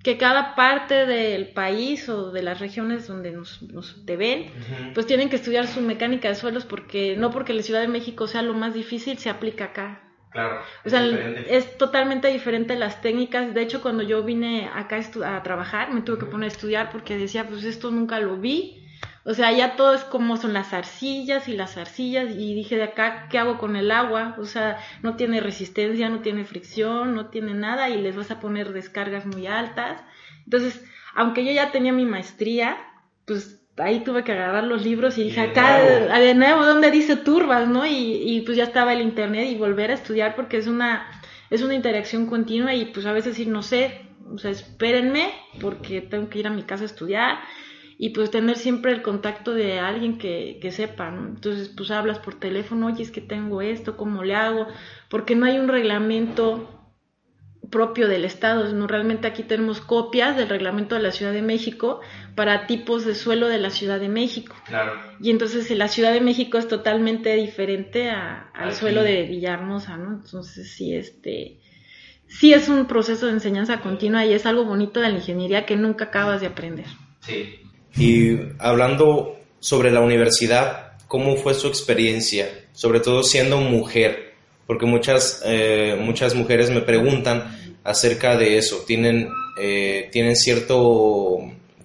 que 0.05 0.19
cada 0.19 0.55
parte 0.55 1.07
del 1.07 1.49
país 1.49 2.09
o 2.11 2.31
de 2.31 2.43
las 2.43 2.61
regiones 2.61 3.09
donde 3.09 3.33
nos, 3.33 3.63
nos 3.63 4.05
te 4.05 4.17
ven, 4.17 4.51
pues 4.93 5.07
tienen 5.07 5.31
que 5.31 5.37
estudiar 5.37 5.67
su 5.67 5.81
mecánica 5.81 6.29
de 6.29 6.35
suelos 6.35 6.67
porque 6.67 7.17
no 7.17 7.31
porque 7.31 7.55
la 7.55 7.63
Ciudad 7.63 7.81
de 7.81 7.89
México 7.89 8.27
sea 8.27 8.43
lo 8.43 8.53
más 8.53 8.75
difícil, 8.75 9.17
se 9.17 9.31
aplica 9.31 9.65
acá. 9.65 10.03
Claro. 10.31 10.61
O 10.85 10.91
sea, 10.91 11.03
es 11.49 11.79
totalmente 11.79 12.29
diferente 12.29 12.77
las 12.77 13.01
técnicas. 13.01 13.55
De 13.55 13.63
hecho, 13.63 13.81
cuando 13.81 14.03
yo 14.03 14.23
vine 14.23 14.69
acá 14.75 15.01
a 15.25 15.43
trabajar, 15.43 15.91
me 15.93 16.03
tuve 16.03 16.19
que 16.19 16.27
poner 16.27 16.51
a 16.51 16.53
estudiar 16.53 16.91
porque 16.91 17.17
decía, 17.17 17.49
pues 17.49 17.65
esto 17.65 17.91
nunca 17.91 18.21
lo 18.21 18.37
vi 18.37 18.84
o 19.27 19.33
sea, 19.33 19.53
ya 19.53 19.75
todo 19.77 19.95
es 19.95 20.05
como 20.05 20.37
son 20.37 20.53
las 20.53 20.75
arcillas 20.75 21.49
y 21.49 21.57
las 21.57 21.79
arcillas 21.79 22.31
y 22.31 22.55
dije 22.55 22.77
de 22.77 22.83
acá, 22.83 23.29
¿qué 23.31 23.39
hago 23.39 23.57
con 23.57 23.75
el 23.75 23.91
agua? 23.91 24.37
O 24.39 24.45
sea, 24.45 24.79
no 25.03 25.17
tiene 25.17 25.41
resistencia, 25.41 26.11
no 26.11 26.21
tiene 26.21 26.45
fricción, 26.45 27.15
no 27.15 27.27
tiene 27.27 27.55
nada 27.55 27.89
y 27.89 28.01
les 28.01 28.15
vas 28.15 28.31
a 28.31 28.39
poner 28.39 28.75
descargas 28.75 29.25
muy 29.25 29.47
altas. 29.47 30.03
Entonces, 30.45 30.85
aunque 31.15 31.43
yo 31.43 31.53
ya 31.53 31.73
tenía 31.73 31.93
mi 31.93 32.05
maestría, 32.05 32.77
pues 33.25 33.63
ahí 33.79 34.05
tuve 34.05 34.25
que 34.25 34.33
agarrar 34.33 34.65
los 34.65 34.85
libros 34.85 35.17
y 35.17 35.25
dije, 35.25 35.41
acá, 35.41 35.81
de 35.81 36.35
nuevo, 36.35 36.67
¿dónde 36.67 36.91
dice 36.91 37.17
turbas, 37.17 37.67
no? 37.67 37.87
Y, 37.87 38.23
y 38.27 38.43
pues 38.43 38.59
ya 38.59 38.65
estaba 38.65 38.93
el 38.93 39.01
internet 39.01 39.49
y 39.49 39.57
volver 39.57 39.91
a 39.91 39.95
estudiar 39.95 40.37
porque 40.37 40.59
es 40.59 40.67
una, 40.67 41.07
es 41.49 41.63
una 41.63 41.73
interacción 41.73 42.27
continua 42.27 42.75
y 42.75 42.87
pues 42.87 43.07
a 43.07 43.13
veces 43.13 43.33
decir, 43.33 43.49
no 43.49 43.63
sé, 43.63 44.03
o 44.31 44.37
sea, 44.37 44.51
espérenme 44.51 45.33
porque 45.63 46.03
tengo 46.03 46.29
que 46.29 46.41
ir 46.41 46.47
a 46.47 46.51
mi 46.51 46.63
casa 46.63 46.83
a 46.83 46.87
estudiar 46.87 47.39
y 47.99 48.11
pues 48.11 48.31
tener 48.31 48.57
siempre 48.57 48.93
el 48.93 49.03
contacto 49.03 49.55
de 49.55 49.79
alguien 49.79 50.19
que, 50.19 50.59
que 50.61 50.73
sepa, 50.73 51.11
¿no? 51.11 51.29
Entonces 51.29 51.69
pues 51.69 51.91
hablas 51.91 52.19
por 52.19 52.39
teléfono, 52.39 52.87
oye, 52.87 53.03
es 53.03 53.11
que 53.11 53.21
tengo 53.21 53.63
esto, 53.63 53.97
¿cómo 53.97 54.25
le 54.25 54.35
hago? 54.35 54.67
Porque 55.09 55.35
no 55.35 55.47
hay 55.47 55.59
un 55.59 55.69
reglamento 55.69 56.69
propio 57.71 58.09
del 58.09 58.25
Estado, 58.25 58.73
no 58.73 58.87
realmente 58.87 59.27
aquí 59.27 59.43
tenemos 59.43 59.81
copias 59.81 60.37
del 60.37 60.49
reglamento 60.49 60.95
de 60.95 61.03
la 61.03 61.11
Ciudad 61.11 61.33
de 61.33 61.43
México 61.43 62.01
para 62.35 62.67
tipos 62.67 63.05
de 63.05 63.15
suelo 63.15 63.49
de 63.49 63.59
la 63.59 63.71
Ciudad 63.71 63.99
de 63.99 64.09
México. 64.09 64.55
Claro. 64.67 64.93
Y 65.21 65.31
entonces 65.31 65.69
la 65.71 65.89
Ciudad 65.89 66.13
de 66.13 66.21
México 66.21 66.59
es 66.59 66.69
totalmente 66.69 67.35
diferente 67.35 68.11
al 68.11 68.73
suelo 68.75 69.03
de 69.03 69.25
Villahermosa, 69.25 69.97
¿no? 69.97 70.13
Entonces 70.23 70.71
sí, 70.73 70.95
este, 70.95 71.61
sí 72.29 72.53
es 72.53 72.69
un 72.69 72.87
proceso 72.87 73.27
de 73.27 73.33
enseñanza 73.33 73.81
continua 73.81 74.25
y 74.25 74.35
es 74.35 74.47
algo 74.47 74.65
bonito 74.65 75.01
de 75.01 75.09
la 75.09 75.17
ingeniería 75.17 75.67
que 75.67 75.77
nunca 75.77 76.07
acabas 76.07 76.41
de 76.41 76.49
aprender. 76.49 76.87
Sí. 77.21 77.61
Y 77.97 78.39
hablando 78.59 79.37
sobre 79.61 79.91
la 79.91 80.01
universidad, 80.01 80.93
¿cómo 81.07 81.37
fue 81.37 81.55
su 81.55 81.69
experiencia? 81.69 82.67
Sobre 82.73 83.01
todo 83.01 83.23
siendo 83.23 83.59
mujer, 83.59 84.35
porque 84.67 84.87
muchas, 84.87 85.43
eh, 85.45 85.97
muchas 86.01 86.35
mujeres 86.35 86.71
me 86.71 86.81
preguntan 86.81 87.79
acerca 87.85 88.37
de 88.37 88.59
eso, 88.59 88.79
tienen, 88.87 89.29
eh, 89.61 90.09
tienen 90.11 90.35
cierto 90.35 91.39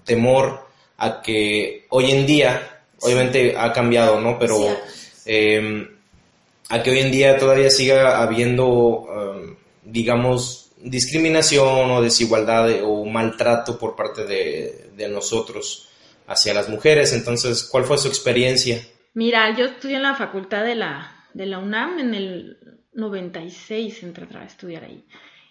temor 0.03 0.67
a 0.97 1.21
que 1.21 1.85
hoy 1.89 2.11
en 2.11 2.25
día, 2.25 2.81
obviamente 3.01 3.55
ha 3.55 3.71
cambiado, 3.71 4.19
¿no? 4.19 4.39
Pero 4.39 4.57
em, 5.25 5.87
a 6.69 6.81
que 6.81 6.91
hoy 6.91 6.99
en 6.99 7.11
día 7.11 7.37
todavía 7.37 7.69
siga 7.69 8.21
habiendo, 8.21 9.05
em, 9.13 9.55
digamos, 9.83 10.71
discriminación 10.81 11.91
o 11.91 12.01
desigualdad 12.01 12.69
o 12.83 13.05
maltrato 13.05 13.77
por 13.77 13.95
parte 13.95 14.25
de, 14.25 14.89
de 14.95 15.07
nosotros 15.09 15.88
hacia 16.29 16.53
las 16.53 16.69
mujeres. 16.69 17.12
Entonces, 17.12 17.67
¿cuál 17.69 17.83
fue 17.83 17.98
su 17.98 18.07
experiencia? 18.07 18.81
Mira, 19.13 19.53
yo 19.57 19.65
estudié 19.65 19.98
en 19.98 20.03
la 20.03 20.15
facultad 20.15 20.63
de 20.63 20.75
la, 20.75 21.25
de 21.33 21.48
la 21.48 21.59
UNAM 21.59 22.00
en 22.00 22.13
el 22.13 22.57
96, 22.93 24.03
entré 24.03 24.27
a 24.38 24.45
estudiar 24.45 24.83
ahí. 24.83 25.05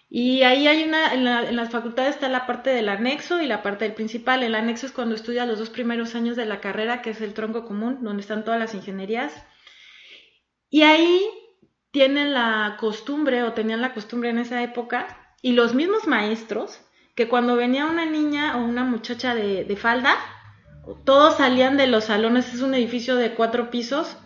Y 0.09 0.41
ahí 0.41 0.67
hay 0.67 0.83
una, 0.83 1.13
en, 1.13 1.23
la, 1.23 1.47
en, 1.47 1.55
las 1.55 1.69
facultades 1.69 2.15
está 2.15 2.29
la 2.29 2.47
parte 2.47 2.71
del 2.71 2.89
anexo 2.89 3.41
y 3.41 3.45
la 3.45 3.61
parte 3.61 3.85
del 3.85 3.93
principal. 3.93 4.41
El 4.41 4.55
anexo 4.55 4.87
es 4.87 4.91
cuando 4.91 5.13
estudias 5.13 5.47
los 5.47 5.59
dos 5.59 5.69
primeros 5.69 6.15
años 6.15 6.35
de 6.35 6.45
la 6.45 6.61
carrera, 6.61 7.01
que 7.01 7.11
es 7.11 7.21
el 7.21 7.33
tronco 7.33 7.65
común, 7.65 7.99
donde 8.01 8.21
están 8.21 8.43
todas 8.43 8.59
las 8.59 8.73
ingenierías. 8.73 9.33
Y 10.69 10.81
ahí 10.81 11.21
tienen 11.91 12.33
la 12.33 12.77
costumbre, 12.79 13.43
o 13.43 13.53
tenían 13.53 13.81
la 13.81 13.93
costumbre 13.93 14.29
en 14.29 14.39
esa 14.39 14.63
época, 14.63 15.35
y 15.41 15.53
los 15.53 15.75
mismos 15.75 16.07
maestros, 16.07 16.79
que 17.15 17.27
cuando 17.27 17.55
venía 17.55 17.85
una 17.85 18.05
niña 18.05 18.57
o 18.57 18.63
una 18.63 18.83
muchacha 18.83 19.35
de, 19.35 19.63
de 19.63 19.75
falda, 19.75 20.17
todos 21.03 21.37
salían 21.37 21.77
de 21.77 21.87
los 21.87 22.05
salones, 22.05 22.53
es 22.53 22.61
un 22.61 22.73
edificio 22.73 23.15
de 23.15 23.33
cuatro 23.33 23.69
pisos, 23.69 24.17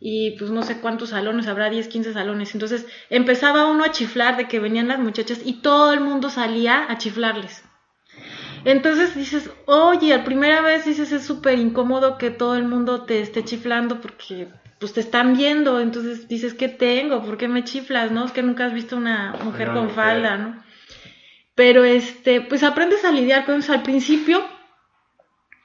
y 0.00 0.32
pues 0.32 0.50
no 0.50 0.62
sé 0.62 0.80
cuántos 0.80 1.10
salones, 1.10 1.48
habrá 1.48 1.70
10, 1.70 1.88
15 1.88 2.12
salones. 2.12 2.54
Entonces 2.54 2.86
empezaba 3.10 3.66
uno 3.66 3.84
a 3.84 3.92
chiflar 3.92 4.36
de 4.36 4.48
que 4.48 4.60
venían 4.60 4.88
las 4.88 4.98
muchachas 4.98 5.40
y 5.44 5.54
todo 5.54 5.92
el 5.92 6.00
mundo 6.00 6.30
salía 6.30 6.90
a 6.90 6.98
chiflarles. 6.98 7.64
Entonces 8.64 9.14
dices, 9.14 9.50
oye, 9.66 10.12
a 10.12 10.24
primera 10.24 10.60
vez 10.60 10.84
dices 10.84 11.12
es 11.12 11.24
súper 11.24 11.58
incómodo 11.58 12.18
que 12.18 12.30
todo 12.30 12.56
el 12.56 12.64
mundo 12.64 13.04
te 13.04 13.20
esté 13.20 13.44
chiflando 13.44 14.00
porque 14.00 14.48
pues 14.80 14.92
te 14.92 15.00
están 15.00 15.36
viendo, 15.36 15.80
entonces 15.80 16.28
dices, 16.28 16.52
¿qué 16.52 16.68
tengo? 16.68 17.22
¿Por 17.22 17.38
qué 17.38 17.48
me 17.48 17.64
chiflas? 17.64 18.10
¿No? 18.10 18.26
Es 18.26 18.32
que 18.32 18.42
nunca 18.42 18.66
has 18.66 18.74
visto 18.74 18.96
una 18.96 19.34
mujer 19.42 19.72
con 19.72 19.90
falda, 19.90 20.36
¿no? 20.36 20.62
Pero 21.54 21.84
este, 21.84 22.42
pues 22.42 22.62
aprendes 22.62 23.04
a 23.04 23.12
lidiar 23.12 23.46
con 23.46 23.60
eso 23.60 23.72
al 23.72 23.82
principio 23.82 24.44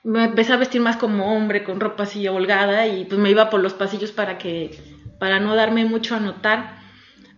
me 0.04 0.26
empecé 0.26 0.54
a 0.54 0.58
vestir 0.58 0.82
más 0.82 0.98
como 0.98 1.36
hombre, 1.36 1.64
con 1.64 1.80
ropa 1.80 2.04
así 2.04 2.28
holgada 2.28 2.88
y 2.88 3.06
pues 3.06 3.20
me 3.20 3.30
iba 3.30 3.50
por 3.50 3.62
los 3.62 3.74
pasillos 3.74 4.12
para 4.12 4.38
que, 4.38 4.80
para 5.20 5.40
no 5.40 5.56
darme 5.56 5.86
mucho 5.86 6.16
a 6.16 6.20
notar. 6.20 6.80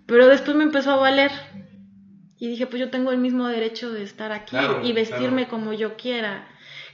Pero 0.05 0.27
después 0.27 0.55
me 0.55 0.63
empezó 0.63 0.91
a 0.91 0.97
valer 0.97 1.31
y 2.37 2.47
dije, 2.47 2.67
pues 2.67 2.79
yo 2.79 2.89
tengo 2.89 3.11
el 3.11 3.17
mismo 3.17 3.47
derecho 3.47 3.91
de 3.91 4.03
estar 4.03 4.31
aquí 4.31 4.57
y 4.83 4.93
vestirme 4.93 5.47
como 5.47 5.73
yo 5.73 5.95
quiera. 5.95 6.47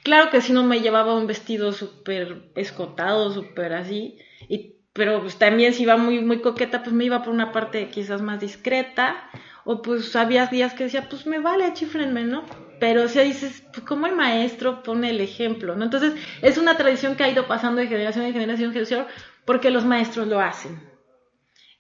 Claro 0.04 0.30
que 0.30 0.42
si 0.42 0.54
no 0.54 0.64
me 0.64 0.82
llevaba 0.82 1.16
un 1.16 1.28
vestido 1.28 1.74
súper 1.74 2.52
escotado, 2.56 3.32
súper 3.32 3.74
así, 3.74 4.18
y, 4.48 4.76
pero 4.94 5.22
pues 5.22 5.38
también 5.38 5.74
si 5.74 5.84
iba 5.84 5.98
muy, 5.98 6.22
muy 6.22 6.40
coqueta, 6.40 6.84
pues 6.84 6.94
me 6.94 7.06
iba 7.06 7.22
por 7.22 7.34
una 7.34 7.52
parte 7.52 7.90
quizás 7.90 8.22
más 8.22 8.40
discreta, 8.40 9.30
o 9.66 9.82
pues 9.82 10.16
había 10.16 10.46
días 10.46 10.74
que 10.74 10.86
decía, 10.86 11.10
pues 11.10 11.28
me 11.28 11.40
vale, 11.40 11.74
chifrenme, 11.74 12.24
¿no? 12.24 12.46
Pero 12.80 13.08
si 13.08 13.20
dices, 13.20 13.64
pues 13.74 13.86
como 13.86 14.08
el 14.08 14.16
maestro 14.16 14.84
pone 14.84 15.10
el 15.10 15.22
ejemplo, 15.22 15.76
¿no? 15.76 15.84
Entonces, 15.84 16.14
es 16.42 16.58
una 16.58 16.78
tradición 16.78 17.16
que 17.16 17.24
ha 17.24 17.30
ido 17.30 17.48
pasando 17.48 17.82
de 17.82 17.88
generación 17.88 18.26
en 18.26 18.34
generación 18.34 18.68
en 18.68 18.74
generación 18.74 19.06
porque 19.46 19.70
los 19.70 19.86
maestros 19.86 20.28
lo 20.28 20.40
hacen. 20.40 20.80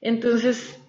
Entonces, 0.01 0.79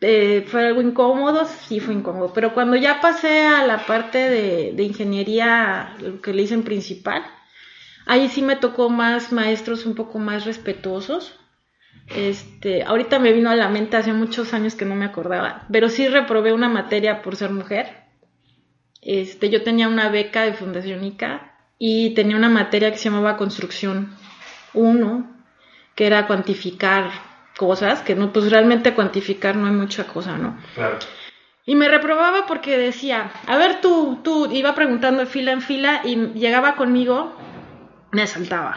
eh, 0.00 0.44
fue 0.46 0.66
algo 0.66 0.82
incómodo, 0.82 1.44
sí 1.46 1.80
fue 1.80 1.94
incómodo, 1.94 2.32
pero 2.32 2.54
cuando 2.54 2.76
ya 2.76 3.00
pasé 3.00 3.46
a 3.46 3.66
la 3.66 3.86
parte 3.86 4.18
de, 4.18 4.72
de 4.72 4.82
ingeniería, 4.82 5.96
lo 6.00 6.20
que 6.20 6.32
le 6.32 6.42
dicen 6.42 6.62
principal, 6.62 7.22
ahí 8.06 8.28
sí 8.28 8.42
me 8.42 8.56
tocó 8.56 8.90
más 8.90 9.32
maestros 9.32 9.86
un 9.86 9.94
poco 9.94 10.18
más 10.18 10.44
respetuosos. 10.44 11.38
Este, 12.14 12.84
ahorita 12.84 13.18
me 13.18 13.32
vino 13.32 13.50
a 13.50 13.56
la 13.56 13.68
mente 13.68 13.96
hace 13.96 14.12
muchos 14.12 14.54
años 14.54 14.76
que 14.76 14.84
no 14.84 14.94
me 14.94 15.06
acordaba, 15.06 15.66
pero 15.72 15.88
sí 15.88 16.06
reprobé 16.06 16.52
una 16.52 16.68
materia 16.68 17.20
por 17.22 17.34
ser 17.34 17.50
mujer 17.50 18.05
este, 19.06 19.50
yo 19.50 19.62
tenía 19.62 19.86
una 19.88 20.08
beca 20.08 20.42
de 20.42 20.52
Fundación 20.52 21.04
ICA 21.04 21.54
y 21.78 22.10
tenía 22.14 22.36
una 22.36 22.48
materia 22.48 22.90
que 22.90 22.98
se 22.98 23.04
llamaba 23.04 23.36
Construcción 23.36 24.14
1, 24.74 25.36
que 25.94 26.06
era 26.06 26.26
cuantificar 26.26 27.10
cosas, 27.56 28.00
que 28.02 28.16
no, 28.16 28.32
pues 28.32 28.50
realmente 28.50 28.94
cuantificar 28.94 29.54
no 29.54 29.66
hay 29.66 29.72
mucha 29.72 30.08
cosa, 30.08 30.36
¿no? 30.36 30.58
Claro. 30.74 30.98
Y 31.64 31.76
me 31.76 31.88
reprobaba 31.88 32.46
porque 32.46 32.78
decía, 32.78 33.30
a 33.46 33.56
ver 33.56 33.80
tú, 33.80 34.18
tú, 34.24 34.50
iba 34.52 34.74
preguntando 34.74 35.20
de 35.20 35.26
fila 35.26 35.52
en 35.52 35.62
fila 35.62 36.02
y 36.04 36.16
llegaba 36.34 36.74
conmigo, 36.74 37.32
me 38.10 38.26
saltaba. 38.26 38.76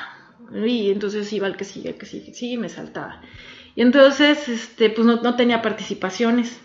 Y 0.63 0.91
entonces 0.91 1.31
iba 1.33 1.47
el 1.47 1.57
que 1.57 1.65
sigue, 1.65 1.89
el 1.89 1.97
que 1.97 2.05
sigue, 2.05 2.33
sigue 2.33 2.53
y 2.53 2.57
me 2.57 2.69
saltaba. 2.69 3.21
Y 3.75 3.81
entonces, 3.81 4.47
este, 4.47 4.89
pues 4.89 5.05
no, 5.05 5.17
no 5.17 5.35
tenía 5.35 5.61
participaciones 5.61 6.59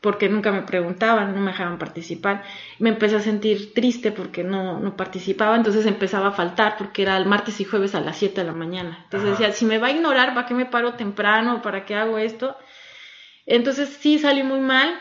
porque 0.00 0.28
nunca 0.28 0.50
me 0.50 0.62
preguntaban, 0.62 1.34
no 1.34 1.40
me 1.40 1.50
dejaban 1.50 1.78
participar. 1.78 2.42
Me 2.78 2.88
empecé 2.88 3.16
a 3.16 3.20
sentir 3.20 3.74
triste 3.74 4.12
porque 4.12 4.42
no, 4.42 4.80
no 4.80 4.96
participaba, 4.96 5.56
entonces 5.56 5.84
empezaba 5.86 6.28
a 6.28 6.32
faltar 6.32 6.76
porque 6.78 7.02
era 7.02 7.16
el 7.16 7.26
martes 7.26 7.60
y 7.60 7.64
jueves 7.64 7.94
a 7.94 8.00
las 8.00 8.16
7 8.16 8.40
de 8.40 8.46
la 8.46 8.54
mañana. 8.54 9.00
Entonces 9.04 9.30
decía, 9.30 9.52
si 9.52 9.66
me 9.66 9.78
va 9.78 9.88
a 9.88 9.92
ignorar, 9.92 10.34
¿para 10.34 10.46
qué 10.46 10.54
me 10.54 10.66
paro 10.66 10.94
temprano? 10.94 11.60
¿Para 11.60 11.84
qué 11.84 11.94
hago 11.94 12.18
esto? 12.18 12.56
Entonces 13.44 13.90
sí 14.00 14.18
salí 14.18 14.42
muy 14.42 14.60
mal, 14.60 14.98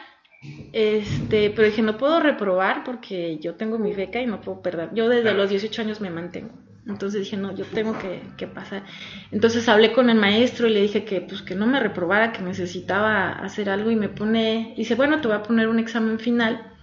este, 0.73 1.49
pero 1.51 1.67
dije, 1.67 1.81
no 1.81 1.97
puedo 1.97 2.19
reprobar 2.19 2.83
porque 2.83 3.37
yo 3.39 3.55
tengo 3.55 3.77
mi 3.79 3.93
beca 3.93 4.21
y 4.21 4.25
no 4.25 4.41
puedo 4.41 4.61
perder. 4.61 4.89
Yo 4.93 5.07
desde 5.07 5.33
los 5.33 5.49
18 5.49 5.81
años 5.81 6.01
me 6.01 6.09
mantengo. 6.09 6.51
Entonces 6.89 7.21
dije, 7.21 7.37
no, 7.37 7.55
yo 7.55 7.65
tengo 7.65 7.95
que, 7.97 8.47
pasar. 8.47 8.83
Entonces 9.31 9.69
hablé 9.69 9.93
con 9.93 10.09
el 10.09 10.17
maestro 10.17 10.67
y 10.67 10.73
le 10.73 10.81
dije 10.81 11.05
que, 11.05 11.21
pues, 11.21 11.41
que 11.41 11.55
no 11.55 11.67
me 11.67 11.79
reprobara, 11.79 12.31
que 12.31 12.41
necesitaba 12.41 13.31
hacer 13.31 13.69
algo 13.69 13.91
y 13.91 13.95
me 13.95 14.09
pone, 14.09 14.73
dice, 14.75 14.95
bueno, 14.95 15.21
te 15.21 15.27
voy 15.27 15.37
a 15.37 15.43
poner 15.43 15.67
un 15.67 15.79
examen 15.79 16.19
final. 16.19 16.73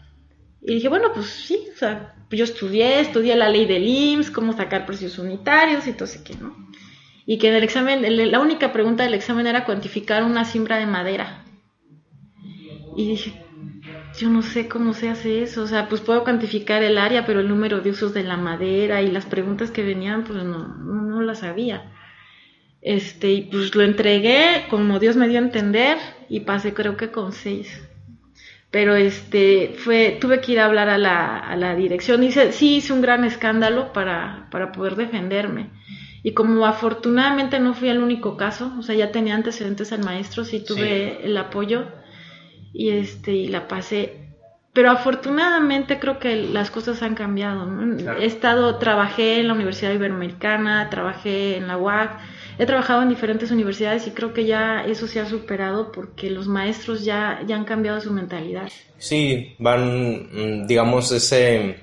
Y 0.63 0.75
dije, 0.75 0.89
bueno, 0.89 1.13
pues 1.13 1.27
sí, 1.27 1.59
o 1.75 1.79
sea, 1.79 2.15
yo 2.31 2.45
estudié, 2.45 3.01
estudié 3.01 3.37
la 3.37 3.49
ley 3.49 3.67
del 3.67 3.87
IMSS, 3.87 4.31
cómo 4.31 4.53
sacar 4.53 4.87
precios 4.87 5.19
unitarios 5.19 5.87
y 5.87 5.93
todo 5.93 6.07
sé 6.07 6.23
qué, 6.25 6.35
¿no? 6.35 6.57
Y 7.27 7.39
que 7.39 7.49
en 7.49 7.55
el 7.55 7.65
examen, 7.65 8.31
la 8.31 8.41
única 8.41 8.73
pregunta 8.73 9.03
del 9.03 9.15
examen 9.15 9.47
era 9.49 9.65
cuantificar 9.65 10.23
una 10.23 10.45
siembra 10.45 10.79
de 10.79 10.87
madera. 10.87 11.45
Y 12.97 13.09
dije, 13.09 13.46
yo 14.19 14.31
no 14.31 14.43
sé 14.43 14.69
cómo 14.69 14.95
se 14.95 15.09
hace 15.09 15.43
eso, 15.43 15.63
o 15.63 15.67
sea, 15.67 15.89
pues 15.89 16.01
puedo 16.01 16.25
cuantificar 16.25 16.83
el 16.83 16.99
área, 16.99 17.27
pero 17.27 17.41
el 17.41 17.49
número 17.49 17.81
de 17.81 17.91
usos 17.91 18.15
de 18.15 18.23
la 18.23 18.37
madera 18.37 19.03
y 19.03 19.11
las 19.11 19.27
preguntas 19.27 19.71
que 19.71 19.83
venían, 19.83 20.25
pues 20.25 20.43
no, 20.43 20.69
no, 20.69 21.21
las 21.23 21.41
sabía. 21.41 21.93
Este, 22.81 23.33
y 23.33 23.43
pues 23.43 23.75
lo 23.75 23.83
entregué 23.83 24.67
como 24.71 24.99
Dios 24.99 25.17
me 25.17 25.29
dio 25.29 25.39
a 25.39 25.43
entender 25.43 25.99
y 26.29 26.41
pasé 26.41 26.73
creo 26.73 26.97
que 26.97 27.11
con 27.11 27.33
seis. 27.33 27.83
Pero 28.71 28.95
este, 28.95 29.75
fue, 29.79 30.19
tuve 30.21 30.41
que 30.41 30.53
ir 30.53 30.61
a 30.61 30.67
hablar 30.67 30.89
a 30.89 30.99
la, 30.99 31.39
a 31.39 31.57
la 31.57 31.75
dirección. 31.75 32.23
Hice, 32.23 32.53
sí 32.53 32.77
hice 32.77 32.93
un 32.93 33.01
gran 33.01 33.25
escándalo 33.25 33.93
para, 33.93 34.49
para 34.51 34.73
poder 34.73 34.97
defenderme. 34.97 35.71
Y 36.23 36.33
como 36.33 36.67
afortunadamente 36.67 37.61
no 37.61 37.75
fui 37.75 37.89
el 37.89 38.03
único 38.03 38.37
caso, 38.37 38.73
o 38.79 38.83
sea, 38.83 38.95
ya 38.95 39.13
tenía 39.13 39.35
antecedentes 39.35 39.93
al 39.93 40.05
maestro, 40.05 40.45
sí 40.45 40.61
tuve 40.61 41.25
el 41.25 41.37
apoyo 41.37 41.87
y 42.77 42.91
este 42.91 43.33
y 43.33 43.49
la 43.49 43.69
pasé. 43.69 44.13
Pero 44.73 44.91
afortunadamente 44.91 45.99
creo 45.99 46.19
que 46.19 46.37
las 46.37 46.71
cosas 46.71 47.03
han 47.03 47.15
cambiado 47.15 47.67
he 48.21 48.27
estado 48.27 48.77
trabajé 48.77 49.41
en 49.41 49.49
la 49.49 49.55
Universidad 49.55 49.93
Iberoamericana 49.93 50.91
trabajé 50.91 51.57
en 51.57 51.67
la 51.67 51.79
UAC 51.79 52.11
he 52.59 52.67
trabajado 52.67 53.01
en 53.01 53.09
diferentes 53.09 53.51
universidades 53.51 54.07
y 54.07 54.11
creo 54.11 54.35
que 54.35 54.45
ya 54.45 54.85
eso 54.85 55.07
se 55.07 55.19
ha 55.19 55.27
superado 55.27 55.93
porque 55.93 56.29
los 56.29 56.47
maestros 56.47 57.05
ya 57.07 57.41
ya 57.47 57.57
han 57.57 57.65
cambiado 57.65 58.03
su 58.03 58.13
mentalidad. 58.13 58.69
Sí 58.99 59.57
van 59.59 60.29
mm, 60.33 60.67
digamos 60.67 61.11
ese 61.11 61.77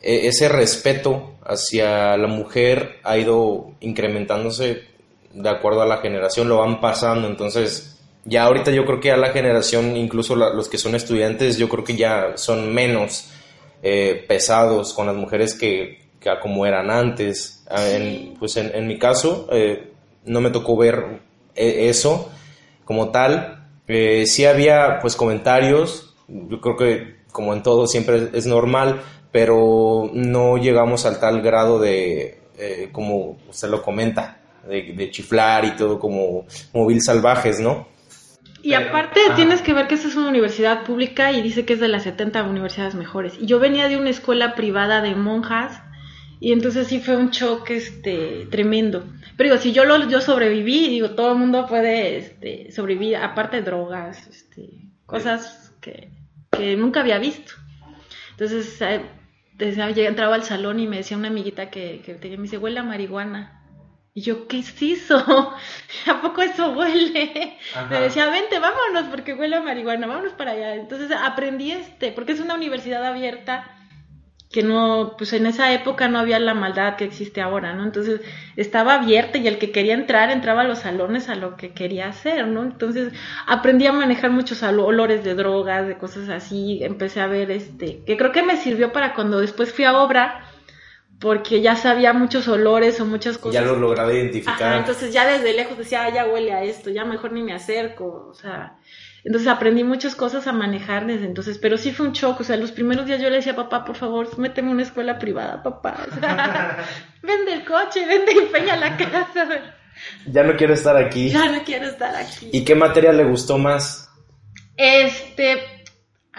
e, 0.00 0.26
ese 0.28 0.48
respeto 0.48 1.34
hacia 1.44 2.16
la 2.16 2.26
mujer 2.26 3.00
ha 3.04 3.18
ido 3.18 3.72
incrementándose 3.80 4.82
de 5.34 5.48
acuerdo 5.50 5.82
a 5.82 5.86
la 5.86 5.98
generación 5.98 6.48
lo 6.48 6.58
van 6.58 6.80
pasando. 6.80 7.28
Entonces 7.28 7.95
ya 8.26 8.44
ahorita 8.44 8.72
yo 8.72 8.84
creo 8.84 9.00
que 9.00 9.12
a 9.12 9.16
la 9.16 9.30
generación, 9.30 9.96
incluso 9.96 10.34
los 10.34 10.68
que 10.68 10.78
son 10.78 10.94
estudiantes, 10.94 11.56
yo 11.56 11.68
creo 11.68 11.84
que 11.84 11.96
ya 11.96 12.32
son 12.36 12.74
menos 12.74 13.30
eh, 13.82 14.24
pesados 14.26 14.92
con 14.92 15.06
las 15.06 15.14
mujeres 15.14 15.54
que, 15.54 16.00
como 16.42 16.66
eran 16.66 16.90
antes. 16.90 17.64
Ah, 17.70 17.86
pues 18.38 18.56
en, 18.56 18.86
mi 18.88 18.98
caso, 18.98 19.48
eh, 19.52 19.92
no 20.24 20.40
me 20.40 20.50
tocó 20.50 20.76
ver 20.76 21.20
eh, 21.54 21.88
eso 21.88 22.30
como 22.84 23.10
tal. 23.10 23.68
sí 23.86 24.44
había 24.44 24.98
pues 25.00 25.14
comentarios, 25.14 26.14
yo 26.26 26.60
creo 26.60 26.76
que 26.76 27.16
como 27.30 27.52
en 27.54 27.62
todo 27.62 27.86
siempre 27.86 28.30
es 28.32 28.46
normal, 28.46 29.02
pero 29.30 30.10
no 30.12 30.56
llegamos 30.56 31.06
al 31.06 31.20
tal 31.20 31.42
grado 31.42 31.78
de, 31.78 32.40
como 32.90 33.36
usted 33.48 33.68
lo 33.68 33.82
comenta, 33.82 34.40
de, 34.68 35.10
chiflar 35.12 35.64
y 35.64 35.76
todo 35.76 36.00
como 36.00 36.44
móvil 36.72 37.00
salvajes, 37.02 37.60
¿no? 37.60 37.95
Y 38.66 38.74
aparte 38.74 39.20
tienes 39.36 39.62
que 39.62 39.74
ver 39.74 39.86
que 39.86 39.94
esta 39.94 40.08
es 40.08 40.16
una 40.16 40.28
universidad 40.28 40.82
pública 40.82 41.30
y 41.30 41.40
dice 41.40 41.64
que 41.64 41.74
es 41.74 41.78
de 41.78 41.86
las 41.86 42.02
70 42.02 42.42
universidades 42.42 42.96
mejores. 42.96 43.34
Y 43.40 43.46
yo 43.46 43.60
venía 43.60 43.88
de 43.88 43.96
una 43.96 44.10
escuela 44.10 44.56
privada 44.56 45.02
de 45.02 45.14
monjas 45.14 45.80
y 46.40 46.50
entonces 46.50 46.88
sí 46.88 46.98
fue 46.98 47.16
un 47.16 47.30
choque 47.30 47.76
este, 47.76 48.48
tremendo. 48.50 49.06
Pero 49.36 49.50
digo, 49.50 49.62
si 49.62 49.70
yo, 49.70 49.84
lo, 49.84 50.08
yo 50.08 50.20
sobreviví, 50.20 50.88
digo, 50.88 51.10
todo 51.10 51.30
el 51.30 51.38
mundo 51.38 51.68
puede 51.68 52.16
este, 52.16 52.72
sobrevivir, 52.72 53.18
aparte 53.18 53.58
de 53.58 53.62
drogas, 53.62 54.26
este, 54.26 54.90
cosas 55.06 55.72
que, 55.80 56.10
que 56.50 56.76
nunca 56.76 57.02
había 57.02 57.20
visto. 57.20 57.52
Entonces, 58.32 58.82
eh, 58.82 59.00
entraba 59.60 60.34
al 60.34 60.42
salón 60.42 60.80
y 60.80 60.88
me 60.88 60.96
decía 60.96 61.16
una 61.16 61.28
amiguita 61.28 61.70
que, 61.70 62.02
que 62.04 62.14
tenía, 62.14 62.36
me 62.36 62.42
dice, 62.42 62.58
huele 62.58 62.80
a 62.80 62.82
marihuana. 62.82 63.55
Y 64.16 64.22
yo, 64.22 64.48
¿qué 64.48 64.60
es 64.60 64.80
eso? 64.80 65.14
¿A 66.06 66.22
poco 66.22 66.40
eso 66.40 66.72
huele? 66.72 67.58
Me 67.90 68.00
decía, 68.00 68.30
vente, 68.30 68.58
vámonos, 68.58 69.10
porque 69.10 69.34
huele 69.34 69.56
a 69.56 69.60
marihuana, 69.60 70.06
vámonos 70.06 70.32
para 70.32 70.52
allá. 70.52 70.74
Entonces 70.74 71.10
aprendí 71.12 71.72
este, 71.72 72.12
porque 72.12 72.32
es 72.32 72.40
una 72.40 72.54
universidad 72.54 73.04
abierta 73.04 73.70
que 74.50 74.62
no, 74.62 75.16
pues 75.18 75.34
en 75.34 75.44
esa 75.44 75.70
época 75.74 76.08
no 76.08 76.18
había 76.18 76.38
la 76.38 76.54
maldad 76.54 76.96
que 76.96 77.04
existe 77.04 77.42
ahora, 77.42 77.74
¿no? 77.74 77.84
Entonces 77.84 78.22
estaba 78.56 78.94
abierta 78.94 79.36
y 79.36 79.48
el 79.48 79.58
que 79.58 79.70
quería 79.70 79.92
entrar 79.92 80.30
entraba 80.30 80.62
a 80.62 80.64
los 80.64 80.78
salones 80.78 81.28
a 81.28 81.34
lo 81.34 81.58
que 81.58 81.74
quería 81.74 82.08
hacer, 82.08 82.48
¿no? 82.48 82.62
Entonces 82.62 83.12
aprendí 83.46 83.86
a 83.86 83.92
manejar 83.92 84.30
muchos 84.30 84.62
olores 84.62 85.24
de 85.24 85.34
drogas, 85.34 85.86
de 85.86 85.98
cosas 85.98 86.30
así, 86.30 86.82
empecé 86.82 87.20
a 87.20 87.26
ver 87.26 87.50
este, 87.50 88.02
que 88.06 88.16
creo 88.16 88.32
que 88.32 88.42
me 88.42 88.56
sirvió 88.56 88.92
para 88.92 89.12
cuando 89.12 89.40
después 89.40 89.74
fui 89.74 89.84
a 89.84 89.98
obra 89.98 90.45
porque 91.20 91.62
ya 91.62 91.76
sabía 91.76 92.12
muchos 92.12 92.46
olores 92.48 93.00
o 93.00 93.06
muchas 93.06 93.38
cosas. 93.38 93.54
Ya 93.54 93.66
lo 93.66 93.76
lograba 93.76 94.12
identificar. 94.12 94.76
entonces 94.76 95.12
ya 95.12 95.26
desde 95.26 95.54
lejos 95.54 95.78
decía, 95.78 96.04
ah, 96.04 96.10
ya 96.10 96.26
huele 96.26 96.52
a 96.52 96.62
esto, 96.62 96.90
ya 96.90 97.04
mejor 97.04 97.32
ni 97.32 97.42
me 97.42 97.54
acerco, 97.54 98.28
o 98.30 98.34
sea, 98.34 98.76
entonces 99.24 99.48
aprendí 99.48 99.82
muchas 99.82 100.14
cosas 100.14 100.46
a 100.46 100.52
manejar 100.52 101.06
desde 101.06 101.26
entonces, 101.26 101.58
pero 101.58 101.78
sí 101.78 101.92
fue 101.92 102.06
un 102.06 102.12
shock, 102.12 102.40
o 102.40 102.44
sea, 102.44 102.56
los 102.56 102.72
primeros 102.72 103.06
días 103.06 103.20
yo 103.20 103.30
le 103.30 103.36
decía, 103.36 103.56
papá, 103.56 103.84
por 103.84 103.96
favor, 103.96 104.38
méteme 104.38 104.68
a 104.68 104.72
una 104.72 104.82
escuela 104.82 105.18
privada, 105.18 105.62
papá, 105.62 106.06
vende 107.22 107.52
el 107.52 107.64
coche, 107.64 108.06
vende 108.06 108.32
y 108.32 108.46
peña 108.52 108.76
la 108.76 108.96
casa. 108.96 109.74
Ya 110.26 110.42
no 110.42 110.56
quiero 110.56 110.74
estar 110.74 110.96
aquí. 110.96 111.30
Ya 111.30 111.50
no 111.50 111.64
quiero 111.64 111.86
estar 111.86 112.14
aquí. 112.14 112.50
¿Y 112.52 112.64
qué 112.64 112.74
materia 112.74 113.12
le 113.12 113.24
gustó 113.24 113.56
más? 113.56 114.10
Este, 114.76 115.62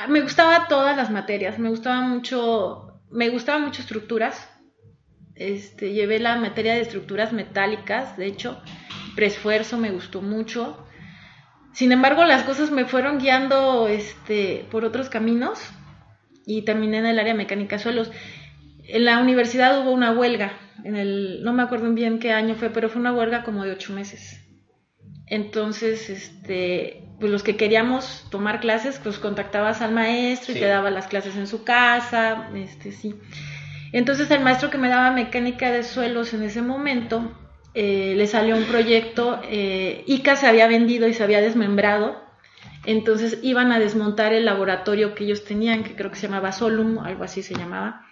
me 0.07 0.21
gustaba 0.21 0.67
todas 0.67 0.95
las 0.95 1.09
materias, 1.09 1.57
me 1.57 1.69
gustaba 1.69 2.01
mucho, 2.01 3.01
me 3.09 3.29
gustaban 3.29 3.63
mucho 3.63 3.81
estructuras, 3.81 4.47
este, 5.39 5.93
llevé 5.93 6.19
la 6.19 6.35
materia 6.35 6.73
de 6.73 6.81
estructuras 6.81 7.33
metálicas, 7.33 8.17
de 8.17 8.27
hecho, 8.27 8.61
preesfuerzo 9.15 9.77
me 9.77 9.91
gustó 9.91 10.21
mucho. 10.21 10.85
Sin 11.73 11.91
embargo, 11.91 12.25
las 12.25 12.43
cosas 12.43 12.71
me 12.71 12.85
fueron 12.85 13.19
guiando 13.19 13.87
este, 13.87 14.65
por 14.71 14.85
otros 14.85 15.09
caminos 15.09 15.59
y 16.45 16.63
terminé 16.63 16.99
en 16.99 17.05
el 17.05 17.19
área 17.19 17.33
mecánica 17.33 17.79
suelos. 17.79 18.11
En 18.83 19.05
la 19.05 19.19
universidad 19.19 19.81
hubo 19.81 19.91
una 19.91 20.11
huelga, 20.11 20.53
en 20.83 20.95
el, 20.95 21.43
no 21.43 21.53
me 21.53 21.63
acuerdo 21.63 21.91
bien 21.93 22.19
qué 22.19 22.31
año 22.31 22.55
fue, 22.55 22.69
pero 22.69 22.89
fue 22.89 23.01
una 23.01 23.13
huelga 23.13 23.43
como 23.43 23.63
de 23.63 23.71
ocho 23.71 23.93
meses. 23.93 24.43
Entonces, 25.27 26.09
este, 26.09 27.03
pues 27.19 27.31
los 27.31 27.43
que 27.43 27.57
queríamos 27.57 28.25
tomar 28.31 28.59
clases, 28.59 28.99
pues 29.03 29.19
contactabas 29.19 29.81
al 29.81 29.91
maestro 29.91 30.55
y 30.55 30.59
te 30.59 30.65
daba 30.65 30.89
las 30.89 31.07
clases 31.07 31.35
en 31.35 31.47
su 31.47 31.63
casa, 31.63 32.49
este, 32.55 32.91
sí. 32.91 33.15
Entonces 33.91 34.29
el 34.31 34.41
maestro 34.41 34.69
que 34.69 34.77
me 34.77 34.89
daba 34.89 35.11
mecánica 35.11 35.71
de 35.71 35.83
suelos 35.83 36.33
en 36.33 36.43
ese 36.43 36.61
momento, 36.61 37.31
eh, 37.73 38.15
le 38.15 38.27
salió 38.27 38.55
un 38.55 38.65
proyecto, 38.65 39.39
eh, 39.43 40.03
ICA 40.07 40.35
se 40.35 40.47
había 40.47 40.67
vendido 40.67 41.07
y 41.07 41.13
se 41.13 41.23
había 41.23 41.41
desmembrado, 41.41 42.21
entonces 42.85 43.39
iban 43.41 43.71
a 43.71 43.79
desmontar 43.79 44.33
el 44.33 44.45
laboratorio 44.45 45.13
que 45.13 45.25
ellos 45.25 45.43
tenían, 45.45 45.83
que 45.83 45.95
creo 45.95 46.09
que 46.09 46.17
se 46.17 46.27
llamaba 46.27 46.51
Solum, 46.51 46.99
algo 46.99 47.23
así 47.23 47.43
se 47.43 47.53
llamaba, 47.53 48.07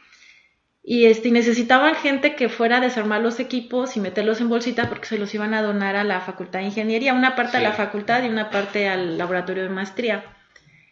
y 0.87 1.05
este, 1.05 1.31
necesitaban 1.31 1.95
gente 1.95 2.35
que 2.35 2.47
fuera 2.47 2.77
a 2.77 2.79
desarmar 2.79 3.21
los 3.21 3.39
equipos 3.39 3.97
y 3.97 3.99
meterlos 3.99 4.39
en 4.39 4.49
bolsita 4.49 4.87
porque 4.87 5.07
se 5.07 5.17
los 5.17 5.33
iban 5.33 5.55
a 5.55 5.63
donar 5.63 5.95
a 5.95 6.03
la 6.03 6.21
Facultad 6.21 6.59
de 6.59 6.65
Ingeniería, 6.65 7.15
una 7.15 7.35
parte 7.35 7.57
a 7.57 7.61
la 7.61 7.71
facultad 7.71 8.23
y 8.23 8.29
una 8.29 8.51
parte 8.51 8.87
al 8.87 9.17
laboratorio 9.17 9.63
de 9.63 9.69
maestría. 9.69 10.34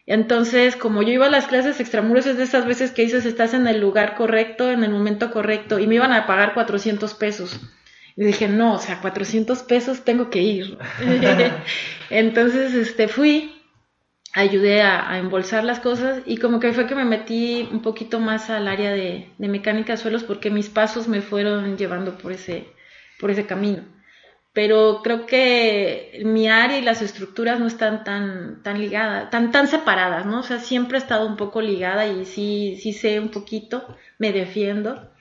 Entonces, 0.05 0.75
como 0.75 1.01
yo 1.01 1.13
iba 1.13 1.27
a 1.27 1.31
las 1.31 1.47
clases 1.47 1.79
extramuros, 1.79 2.25
es 2.25 2.37
de 2.37 2.43
esas 2.43 2.65
veces 2.65 2.91
que 2.91 3.03
dices, 3.03 3.25
estás 3.25 3.53
en 3.53 3.67
el 3.67 3.79
lugar 3.79 4.15
correcto, 4.15 4.69
en 4.69 4.83
el 4.83 4.91
momento 4.91 5.31
correcto, 5.31 5.79
y 5.79 5.87
me 5.87 5.95
iban 5.95 6.11
a 6.11 6.27
pagar 6.27 6.53
400 6.53 7.13
pesos. 7.13 7.59
Y 8.15 8.25
dije, 8.25 8.47
no, 8.47 8.75
o 8.75 8.79
sea, 8.79 8.99
400 9.01 9.63
pesos 9.63 10.03
tengo 10.03 10.29
que 10.29 10.41
ir. 10.41 10.77
Entonces, 12.09 12.73
este, 12.73 13.07
fui, 13.07 13.55
ayudé 14.33 14.81
a, 14.81 15.17
embolsar 15.17 15.63
las 15.63 15.79
cosas 15.79 16.21
y 16.25 16.37
como 16.37 16.59
que 16.59 16.73
fue 16.73 16.85
que 16.85 16.95
me 16.95 17.05
metí 17.05 17.67
un 17.71 17.81
poquito 17.81 18.19
más 18.19 18.49
al 18.49 18.67
área 18.67 18.91
de, 18.91 19.29
de 19.37 19.47
mecánica 19.47 19.93
de 19.93 19.97
suelos 19.97 20.23
porque 20.23 20.49
mis 20.49 20.69
pasos 20.69 21.07
me 21.07 21.21
fueron 21.21 21.77
llevando 21.77 22.17
por 22.17 22.33
ese, 22.33 22.67
por 23.19 23.31
ese 23.31 23.45
camino 23.45 23.83
pero 24.53 25.01
creo 25.03 25.25
que 25.25 26.21
mi 26.23 26.47
área 26.47 26.77
y 26.77 26.83
las 26.83 27.01
estructuras 27.01 27.59
no 27.59 27.65
están 27.67 28.03
tan, 28.03 28.61
tan 28.61 28.79
ligadas, 28.79 29.31
tan, 29.31 29.51
tan 29.51 29.67
separadas, 29.67 30.27
¿no? 30.27 30.39
O 30.39 30.43
sea, 30.43 30.59
siempre 30.59 30.97
he 30.97 31.01
estado 31.01 31.25
un 31.27 31.37
poco 31.37 31.59
ligada 31.61 32.05
y 32.07 32.25
sí, 32.25 32.77
sí 32.79 32.93
sé 32.93 33.19
un 33.19 33.29
poquito, 33.29 33.85
me 34.19 34.31
defiendo, 34.31 35.11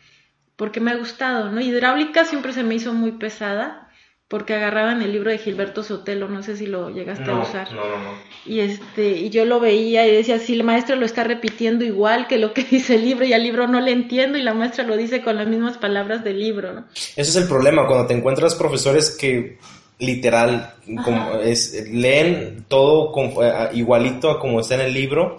porque 0.57 0.81
me 0.81 0.91
ha 0.91 0.97
gustado, 0.97 1.51
¿no? 1.51 1.61
Hidráulica 1.63 2.27
siempre 2.27 2.53
se 2.53 2.63
me 2.63 2.75
hizo 2.75 2.93
muy 2.93 3.13
pesada, 3.13 3.89
porque 4.33 4.55
agarraban 4.55 5.03
el 5.03 5.13
libro 5.13 5.31
de 5.31 5.37
Gilberto 5.37 5.85
Sotelo, 5.85 6.27
no 6.27 6.43
sé 6.43 6.57
si 6.57 6.65
lo 6.65 6.89
llegaste 6.89 7.31
a 7.31 7.39
usar. 7.39 7.71
No, 7.75 7.87
no, 7.87 8.03
no. 8.03 8.13
Y 8.47 8.61
este, 8.61 9.11
y 9.11 9.29
yo 9.29 9.45
lo 9.45 9.61
veía 9.61 10.09
y 10.09 10.11
decía, 10.11 10.39
si 10.39 10.55
el 10.55 10.65
maestro 10.65 10.97
lo 10.97 11.05
está 11.05 11.23
repitiendo 11.23 11.85
igual 11.85 12.29
que 12.29 12.39
lo 12.39 12.55
que 12.55 12.65
dice 12.71 12.95
el 12.95 13.05
libro 13.05 13.27
y 13.27 13.35
al 13.35 13.43
libro 13.43 13.69
no 13.69 13.79
le 13.79 13.93
entiendo 13.93 14.39
y 14.39 14.43
la 14.43 14.55
maestra 14.55 14.85
lo 14.85 14.97
dice 14.97 15.21
con 15.21 15.37
las 15.37 15.47
mismas 15.47 15.77
palabras 15.77 16.25
del 16.25 16.41
libro, 16.41 16.73
¿no? 16.73 16.87
Ese 16.95 17.21
es 17.21 17.37
el 17.37 17.47
problema 17.47 17.87
cuando 17.87 18.07
te 18.07 18.15
encuentras 18.15 18.55
profesores 18.55 19.11
que 19.11 19.59
literal 19.99 20.77
como 21.05 21.35
es, 21.41 21.75
leen 21.91 22.65
todo 22.69 23.13
eh, 23.43 23.69
igualito 23.75 24.31
a 24.31 24.41
como 24.41 24.61
está 24.61 24.77
en 24.77 24.81
el 24.81 24.95
libro 24.95 25.37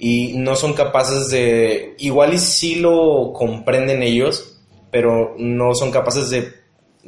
y 0.00 0.32
no 0.34 0.56
son 0.56 0.72
capaces 0.72 1.30
de 1.30 1.94
igual 1.98 2.34
y 2.34 2.38
sí 2.38 2.74
lo 2.74 3.32
comprenden 3.32 4.02
ellos 4.02 4.58
pero 4.90 5.36
no 5.38 5.74
son 5.74 5.92
capaces 5.92 6.28
de 6.28 6.61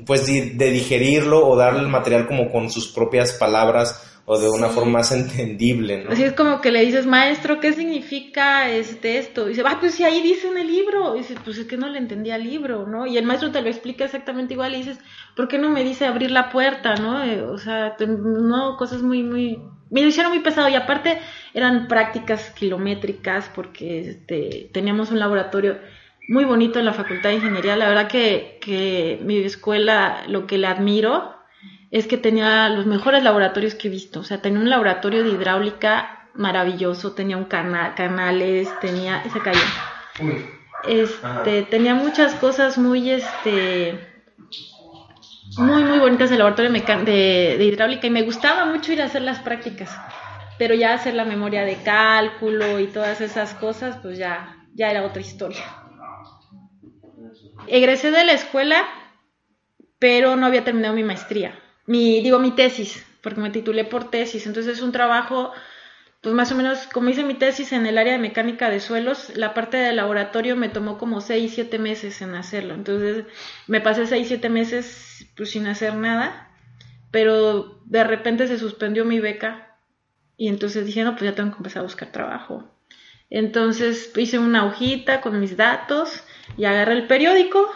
pues 0.06 0.26
de, 0.26 0.70
digerirlo 0.70 1.46
o 1.46 1.56
darle 1.56 1.80
el 1.80 1.88
material 1.88 2.26
como 2.26 2.50
con 2.50 2.70
sus 2.70 2.88
propias 2.88 3.34
palabras 3.34 4.10
o 4.26 4.38
de 4.38 4.48
una 4.48 4.68
forma 4.68 4.98
más 4.98 5.12
entendible, 5.12 6.02
¿no? 6.02 6.10
Así 6.10 6.24
es 6.24 6.32
como 6.32 6.62
que 6.62 6.72
le 6.72 6.84
dices, 6.84 7.04
maestro, 7.04 7.60
¿qué 7.60 7.74
significa 7.74 8.70
este 8.70 9.18
esto? 9.18 9.46
Y 9.46 9.50
dice, 9.50 9.62
ah, 9.66 9.76
pues 9.78 9.94
si 9.94 10.02
ahí 10.02 10.22
dice 10.22 10.48
en 10.48 10.56
el 10.56 10.66
libro. 10.66 11.14
Y 11.14 11.18
dice, 11.18 11.34
pues 11.44 11.58
es 11.58 11.66
que 11.66 11.76
no 11.76 11.88
le 11.88 11.98
entendía 11.98 12.36
el 12.36 12.44
libro, 12.44 12.86
¿no? 12.86 13.06
Y 13.06 13.18
el 13.18 13.26
maestro 13.26 13.52
te 13.52 13.60
lo 13.60 13.68
explica 13.68 14.06
exactamente 14.06 14.54
igual 14.54 14.74
y 14.74 14.78
dices, 14.78 14.98
¿por 15.36 15.46
qué 15.46 15.58
no 15.58 15.68
me 15.68 15.84
dice 15.84 16.06
abrir 16.06 16.30
la 16.30 16.48
puerta, 16.48 16.94
no? 16.94 17.22
Eh, 17.22 17.42
o 17.42 17.58
sea, 17.58 17.96
no, 18.00 18.76
cosas 18.78 19.02
muy, 19.02 19.22
muy... 19.22 19.60
Me 19.90 20.00
lo 20.00 20.08
hicieron 20.08 20.32
muy 20.32 20.40
pesado 20.40 20.70
y 20.70 20.74
aparte 20.74 21.18
eran 21.52 21.86
prácticas 21.86 22.50
kilométricas 22.50 23.50
porque 23.54 24.00
este, 24.08 24.70
teníamos 24.72 25.10
un 25.10 25.20
laboratorio 25.20 25.78
muy 26.28 26.44
bonito 26.44 26.78
en 26.78 26.84
la 26.84 26.92
Facultad 26.92 27.30
de 27.30 27.36
Ingeniería. 27.36 27.76
La 27.76 27.88
verdad 27.88 28.08
que, 28.08 28.58
que 28.60 29.18
mi 29.22 29.38
escuela, 29.38 30.22
lo 30.28 30.46
que 30.46 30.58
le 30.58 30.66
admiro 30.66 31.34
es 31.90 32.06
que 32.06 32.16
tenía 32.16 32.68
los 32.70 32.86
mejores 32.86 33.22
laboratorios 33.22 33.74
que 33.74 33.88
he 33.88 33.90
visto. 33.90 34.20
O 34.20 34.24
sea, 34.24 34.42
tenía 34.42 34.58
un 34.58 34.70
laboratorio 34.70 35.22
de 35.22 35.30
hidráulica 35.30 36.28
maravilloso, 36.34 37.12
tenía 37.12 37.36
un 37.36 37.44
canal, 37.44 37.94
canales, 37.94 38.68
tenía, 38.80 39.22
se 39.32 39.40
cayó. 39.40 39.60
Este, 40.88 41.62
tenía 41.62 41.94
muchas 41.94 42.34
cosas 42.34 42.78
muy, 42.78 43.10
este, 43.10 43.98
muy, 45.56 45.84
muy 45.84 45.98
bonitas 45.98 46.30
el 46.30 46.38
laboratorio 46.38 46.72
de, 46.72 47.56
de 47.58 47.64
hidráulica 47.64 48.06
y 48.06 48.10
me 48.10 48.22
gustaba 48.22 48.66
mucho 48.66 48.92
ir 48.92 49.00
a 49.00 49.06
hacer 49.06 49.22
las 49.22 49.38
prácticas. 49.38 49.96
Pero 50.58 50.74
ya 50.74 50.94
hacer 50.94 51.14
la 51.14 51.24
memoria 51.24 51.64
de 51.64 51.76
cálculo 51.76 52.80
y 52.80 52.86
todas 52.86 53.20
esas 53.20 53.54
cosas, 53.54 53.96
pues 54.02 54.18
ya, 54.18 54.56
ya 54.74 54.90
era 54.90 55.04
otra 55.04 55.20
historia. 55.20 55.83
Egresé 57.66 58.10
de 58.10 58.24
la 58.24 58.32
escuela, 58.32 58.84
pero 59.98 60.36
no 60.36 60.46
había 60.46 60.64
terminado 60.64 60.94
mi 60.94 61.04
maestría. 61.04 61.58
Mi, 61.86 62.20
digo, 62.22 62.38
mi 62.38 62.52
tesis. 62.52 63.04
porque 63.22 63.40
me 63.40 63.50
titulé 63.50 63.84
por 63.84 64.10
tesis, 64.10 64.46
entonces 64.46 64.76
es 64.76 64.82
un 64.82 64.92
trabajo 64.92 65.52
pues 66.24 66.34
más 66.34 66.50
o 66.52 66.54
menos, 66.54 66.86
como 66.86 67.10
hice 67.10 67.22
mi 67.22 67.34
tesis 67.34 67.72
en 67.72 67.84
el 67.84 67.98
área 67.98 68.14
de 68.14 68.18
mecánica 68.18 68.70
de 68.70 68.80
suelos, 68.80 69.36
la 69.36 69.52
parte 69.52 69.76
de 69.76 69.92
laboratorio 69.92 70.56
me 70.56 70.70
tomó 70.70 70.96
como 70.96 71.20
6, 71.20 71.52
7 71.54 71.78
meses 71.78 72.22
en 72.22 72.34
hacerlo. 72.34 72.72
Entonces 72.72 73.26
me 73.66 73.82
pasé 73.82 74.06
6, 74.06 74.26
7 74.26 74.48
meses 74.48 75.28
pues 75.36 75.50
sin 75.50 75.66
hacer 75.66 75.94
nada, 75.94 76.50
pero 77.10 77.78
de 77.84 78.04
repente 78.04 78.48
se 78.48 78.58
suspendió 78.58 79.04
mi 79.04 79.20
beca 79.20 79.76
y 80.38 80.48
entonces 80.48 80.86
dije, 80.86 81.04
no, 81.04 81.12
pues 81.12 81.24
ya 81.24 81.34
tengo 81.34 81.50
que 81.50 81.58
empezar 81.58 81.80
a 81.80 81.84
buscar 81.84 82.10
trabajo. 82.10 82.74
Entonces 83.28 84.10
hice 84.16 84.38
una 84.38 84.64
hojita 84.64 85.20
con 85.20 85.38
mis 85.38 85.58
datos 85.58 86.23
y 86.56 86.64
agarré 86.64 86.94
el 86.94 87.06
periódico 87.06 87.70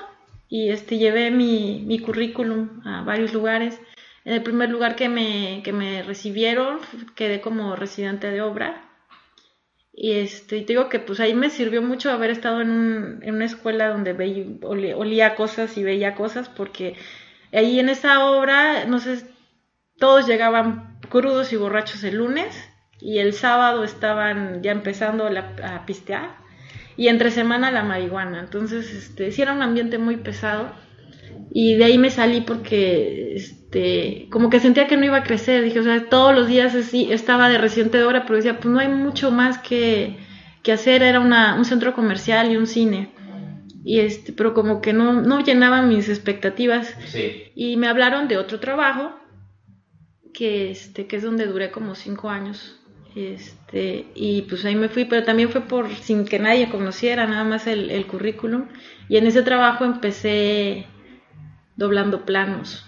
y 0.48 0.70
este, 0.70 0.98
llevé 0.98 1.30
mi, 1.30 1.84
mi 1.86 1.98
currículum 1.98 2.80
a 2.86 3.02
varios 3.02 3.32
lugares 3.32 3.80
en 4.24 4.34
el 4.34 4.42
primer 4.42 4.70
lugar 4.70 4.96
que 4.96 5.08
me, 5.08 5.62
que 5.64 5.72
me 5.72 6.02
recibieron 6.02 6.80
quedé 7.14 7.40
como 7.40 7.76
residente 7.76 8.30
de 8.30 8.42
obra. 8.42 8.84
Y 9.92 10.12
este, 10.12 10.60
te 10.60 10.66
digo 10.66 10.88
que 10.88 11.00
pues 11.00 11.18
ahí 11.18 11.34
me 11.34 11.50
sirvió 11.50 11.82
mucho 11.82 12.12
haber 12.12 12.30
estado 12.30 12.60
en, 12.60 12.70
un, 12.70 13.20
en 13.22 13.34
una 13.34 13.46
escuela 13.46 13.88
donde 13.88 14.12
veía, 14.12 14.44
olía, 14.62 15.34
cosas 15.34 15.76
y 15.76 15.82
veía 15.82 16.14
cosas, 16.14 16.48
porque 16.48 16.94
ahí 17.52 17.80
en 17.80 17.88
esa 17.88 18.24
obra, 18.26 18.84
no 18.84 19.00
sé, 19.00 19.26
todos 19.98 20.26
llegaban 20.26 21.00
crudos 21.08 21.52
y 21.52 21.56
borrachos 21.56 22.04
el 22.04 22.16
lunes 22.16 22.56
y 23.00 23.18
el 23.18 23.32
sábado 23.32 23.82
estaban 23.82 24.62
ya 24.62 24.70
empezando 24.70 25.26
a 25.26 25.84
pistear 25.84 26.47
y 26.98 27.06
entre 27.06 27.30
semana 27.30 27.70
la 27.70 27.84
marihuana. 27.84 28.40
Entonces, 28.40 28.92
este, 28.92 29.30
sí 29.30 29.40
era 29.40 29.54
un 29.54 29.62
ambiente 29.62 29.96
muy 29.96 30.16
pesado 30.16 30.72
y 31.50 31.76
de 31.76 31.84
ahí 31.84 31.96
me 31.96 32.10
salí 32.10 32.40
porque 32.40 33.34
este, 33.36 34.26
como 34.30 34.50
que 34.50 34.58
sentía 34.58 34.88
que 34.88 34.96
no 34.96 35.04
iba 35.04 35.18
a 35.18 35.22
crecer, 35.22 35.62
dije, 35.62 35.78
o 35.78 35.84
sea, 35.84 36.08
todos 36.10 36.34
los 36.34 36.48
días 36.48 36.74
así, 36.74 37.10
estaba 37.12 37.48
de 37.48 37.56
residente 37.56 37.98
de 37.98 38.04
obra, 38.04 38.24
pero 38.24 38.36
decía, 38.36 38.58
pues 38.58 38.66
no 38.66 38.80
hay 38.80 38.88
mucho 38.88 39.30
más 39.30 39.58
que, 39.58 40.18
que 40.64 40.72
hacer, 40.72 41.04
era 41.04 41.20
una, 41.20 41.54
un 41.54 41.64
centro 41.64 41.94
comercial 41.94 42.50
y 42.50 42.56
un 42.56 42.66
cine. 42.66 43.10
Y 43.84 44.00
este, 44.00 44.32
pero 44.32 44.52
como 44.52 44.80
que 44.80 44.92
no, 44.92 45.12
no 45.22 45.40
llenaba 45.40 45.82
mis 45.82 46.08
expectativas. 46.08 46.94
Y 47.54 47.76
me 47.76 47.86
hablaron 47.86 48.26
de 48.26 48.38
otro 48.38 48.58
trabajo, 48.58 49.14
que 50.34 50.72
este, 50.72 51.06
que 51.06 51.16
es 51.16 51.22
donde 51.22 51.46
duré 51.46 51.70
como 51.70 51.94
cinco 51.94 52.28
años. 52.28 52.77
Este, 53.16 54.06
y 54.14 54.42
pues 54.42 54.64
ahí 54.64 54.76
me 54.76 54.88
fui, 54.88 55.04
pero 55.04 55.24
también 55.24 55.50
fue 55.50 55.62
por 55.62 55.92
sin 55.94 56.24
que 56.24 56.38
nadie 56.38 56.68
conociera, 56.68 57.26
nada 57.26 57.44
más 57.44 57.66
el, 57.66 57.90
el 57.90 58.06
currículum. 58.06 58.66
Y 59.08 59.16
en 59.16 59.26
ese 59.26 59.42
trabajo 59.42 59.84
empecé 59.84 60.86
doblando 61.76 62.24
planos. 62.24 62.86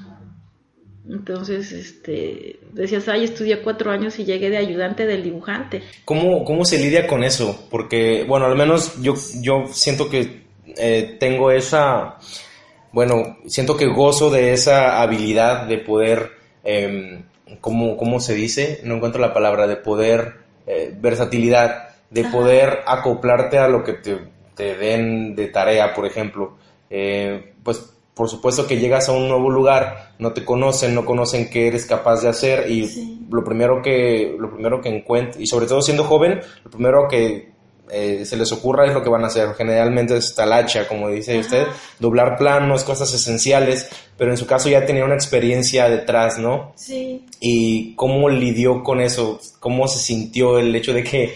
Entonces, 1.09 1.72
este, 1.72 2.61
decías, 2.72 3.09
ay, 3.09 3.24
estudié 3.24 3.62
cuatro 3.62 3.90
años 3.90 4.18
y 4.18 4.24
llegué 4.24 4.50
de 4.50 4.59
ayudante 4.59 5.06
del 5.06 5.24
dibujante. 5.24 5.83
¿Cómo, 6.04 6.44
cómo 6.44 6.64
se 6.64 6.78
lidia 6.78 7.06
con 7.06 7.24
eso? 7.24 7.66
Porque, 7.70 8.24
bueno, 8.28 8.46
al 8.46 8.56
menos 8.56 9.00
yo, 9.02 9.14
yo 9.40 9.64
siento 9.72 10.09
que 10.09 10.44
eh, 10.76 11.16
tengo 11.18 11.50
esa, 11.50 12.18
bueno, 12.92 13.38
siento 13.46 13.76
que 13.76 13.87
gozo 13.87 14.30
de 14.30 14.52
esa 14.52 15.02
habilidad 15.02 15.66
de 15.66 15.78
poder, 15.78 16.30
eh, 16.62 17.24
¿cómo, 17.60 18.20
se 18.20 18.34
dice? 18.34 18.80
No 18.84 18.96
encuentro 18.96 19.20
la 19.20 19.34
palabra, 19.34 19.66
de 19.66 19.76
poder, 19.76 20.34
eh, 20.66 20.94
versatilidad, 20.98 21.88
de 22.10 22.24
poder 22.24 22.80
acoplarte 22.86 23.58
a 23.58 23.68
lo 23.68 23.84
que 23.84 23.94
te, 23.94 24.18
te, 24.54 24.76
den 24.76 25.34
de 25.34 25.48
tarea, 25.48 25.94
por 25.94 26.06
ejemplo. 26.06 26.56
Eh, 26.90 27.54
pues 27.62 27.94
por 28.14 28.28
supuesto 28.28 28.66
que 28.66 28.78
llegas 28.78 29.08
a 29.08 29.12
un 29.12 29.28
nuevo 29.28 29.48
lugar, 29.48 30.12
no 30.18 30.32
te 30.32 30.44
conocen, 30.44 30.94
no 30.94 31.06
conocen 31.06 31.48
qué 31.48 31.68
eres 31.68 31.86
capaz 31.86 32.20
de 32.20 32.28
hacer 32.28 32.70
y 32.70 33.18
lo 33.30 33.42
primero 33.42 33.80
que 33.82 34.36
lo 34.38 34.50
primero 34.52 34.82
que 34.82 34.90
encuentras 34.90 35.40
y 35.40 35.46
sobre 35.46 35.66
todo 35.66 35.80
siendo 35.80 36.04
joven, 36.04 36.40
lo 36.62 36.70
primero 36.70 37.08
que 37.08 37.50
eh, 37.92 38.24
se 38.24 38.37
les 38.37 38.50
ocurra 38.53 38.87
es 38.87 38.94
lo 38.94 39.03
que 39.03 39.09
van 39.09 39.24
a 39.24 39.29
hacer. 39.29 39.55
Generalmente 39.55 40.16
es 40.16 40.35
talacha, 40.35 40.87
como 40.88 41.09
dice 41.09 41.38
usted, 41.38 41.66
doblar 41.98 42.37
planos, 42.37 42.85
cosas 42.85 43.12
esenciales, 43.12 43.88
pero 44.16 44.31
en 44.31 44.37
su 44.37 44.46
caso 44.46 44.68
ya 44.68 44.87
tenía 44.87 45.05
una 45.05 45.14
experiencia 45.14 45.88
detrás, 45.88 46.38
¿no? 46.38 46.72
Sí. 46.76 47.26
¿Y 47.40 47.94
cómo 47.94 48.29
lidió 48.29 48.83
con 48.83 49.00
eso? 49.00 49.40
¿Cómo 49.59 49.88
se 49.88 49.98
sintió 49.98 50.59
el 50.59 50.74
hecho 50.74 50.92
de 50.92 51.05
que 51.05 51.35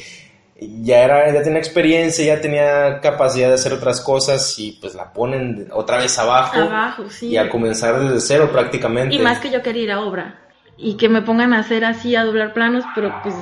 ya 0.60 1.02
era 1.02 1.32
ya 1.32 1.42
tenía 1.42 1.58
experiencia, 1.58 2.24
ya 2.24 2.40
tenía 2.40 3.00
capacidad 3.00 3.48
de 3.48 3.54
hacer 3.54 3.72
otras 3.72 4.00
cosas 4.00 4.58
y 4.58 4.72
pues 4.80 4.94
la 4.94 5.12
ponen 5.12 5.68
otra 5.72 5.98
vez 5.98 6.18
abajo, 6.18 6.58
abajo 6.58 7.10
sí. 7.10 7.28
y 7.28 7.36
a 7.36 7.48
comenzar 7.48 8.00
desde 8.00 8.20
cero 8.20 8.50
prácticamente. 8.52 9.14
Y 9.14 9.18
más 9.18 9.40
que 9.40 9.50
yo 9.50 9.62
quería 9.62 9.82
ir 9.82 9.92
a 9.92 10.00
obra 10.00 10.40
y 10.76 10.96
que 10.96 11.08
me 11.08 11.22
pongan 11.22 11.52
a 11.52 11.60
hacer 11.60 11.84
así, 11.84 12.16
a 12.16 12.24
doblar 12.24 12.52
planos, 12.52 12.84
pero 12.94 13.14
pues 13.22 13.34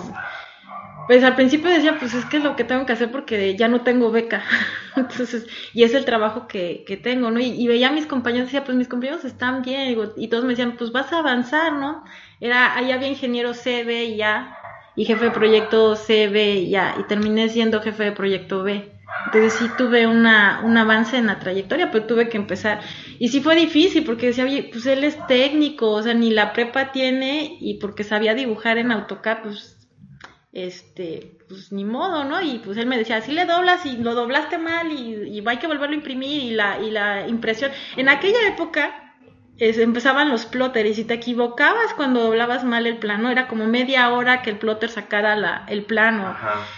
pues 1.12 1.24
al 1.24 1.34
principio 1.34 1.68
decía, 1.68 1.98
pues 1.98 2.14
es 2.14 2.24
que 2.24 2.38
es 2.38 2.42
lo 2.42 2.56
que 2.56 2.64
tengo 2.64 2.86
que 2.86 2.94
hacer 2.94 3.10
porque 3.10 3.54
ya 3.54 3.68
no 3.68 3.82
tengo 3.82 4.10
beca. 4.10 4.42
Entonces, 4.96 5.46
y 5.74 5.82
es 5.82 5.92
el 5.92 6.06
trabajo 6.06 6.48
que, 6.48 6.84
que 6.86 6.96
tengo, 6.96 7.30
¿no? 7.30 7.38
Y, 7.38 7.66
veía 7.68 7.90
a 7.90 7.92
mis 7.92 8.06
compañeros, 8.06 8.46
decía, 8.46 8.64
pues 8.64 8.78
mis 8.78 8.88
compañeros 8.88 9.22
están 9.26 9.60
bien, 9.60 9.94
y 10.16 10.28
todos 10.28 10.44
me 10.44 10.52
decían, 10.52 10.78
pues 10.78 10.90
vas 10.90 11.12
a 11.12 11.18
avanzar, 11.18 11.74
¿no? 11.74 12.02
Era, 12.40 12.74
ahí 12.74 12.92
había 12.92 13.08
ingeniero 13.08 13.52
C, 13.52 13.84
B 13.84 14.04
y 14.06 14.22
A, 14.22 14.56
y 14.96 15.04
jefe 15.04 15.26
de 15.26 15.30
proyecto 15.32 15.96
C, 15.96 16.28
B 16.28 16.54
y 16.60 16.70
ya, 16.70 16.94
y 16.98 17.02
terminé 17.02 17.50
siendo 17.50 17.82
jefe 17.82 18.04
de 18.04 18.12
proyecto 18.12 18.62
B. 18.62 18.90
Entonces 19.26 19.52
sí 19.52 19.70
tuve 19.76 20.06
una, 20.06 20.62
un 20.64 20.78
avance 20.78 21.18
en 21.18 21.26
la 21.26 21.40
trayectoria, 21.40 21.90
pero 21.90 22.06
tuve 22.06 22.30
que 22.30 22.38
empezar. 22.38 22.80
Y 23.18 23.28
sí 23.28 23.42
fue 23.42 23.54
difícil 23.54 24.02
porque 24.04 24.28
decía, 24.28 24.46
pues 24.72 24.86
él 24.86 25.04
es 25.04 25.26
técnico, 25.26 25.90
o 25.90 26.02
sea, 26.02 26.14
ni 26.14 26.30
la 26.30 26.54
prepa 26.54 26.90
tiene 26.90 27.58
y 27.60 27.74
porque 27.74 28.02
sabía 28.02 28.32
dibujar 28.32 28.78
en 28.78 28.92
AutoCAD, 28.92 29.42
pues, 29.42 29.81
este, 30.52 31.38
pues 31.48 31.72
ni 31.72 31.84
modo, 31.84 32.24
¿no? 32.24 32.40
Y 32.40 32.58
pues 32.58 32.76
él 32.76 32.86
me 32.86 32.98
decía, 32.98 33.20
si 33.20 33.32
le 33.32 33.46
doblas 33.46 33.86
y 33.86 33.96
lo 33.96 34.14
doblaste 34.14 34.58
mal 34.58 34.92
y, 34.92 35.38
y 35.38 35.42
hay 35.46 35.56
que 35.56 35.66
volverlo 35.66 35.94
a 35.94 35.98
imprimir 35.98 36.42
y 36.42 36.50
la, 36.50 36.78
y 36.80 36.90
la 36.90 37.26
impresión. 37.26 37.70
En 37.96 38.08
aquella 38.08 38.46
época 38.48 39.02
empezaban 39.58 40.28
los 40.28 40.46
plotters 40.46 40.90
y 40.90 40.94
si 40.94 41.04
te 41.04 41.14
equivocabas 41.14 41.94
cuando 41.94 42.22
doblabas 42.22 42.64
mal 42.64 42.86
el 42.86 42.98
plano, 42.98 43.30
era 43.30 43.46
como 43.46 43.66
media 43.66 44.10
hora 44.10 44.42
que 44.42 44.50
el 44.50 44.58
plotter 44.58 44.90
sacara 44.90 45.36
la, 45.36 45.64
el 45.68 45.84
plano. 45.84 46.36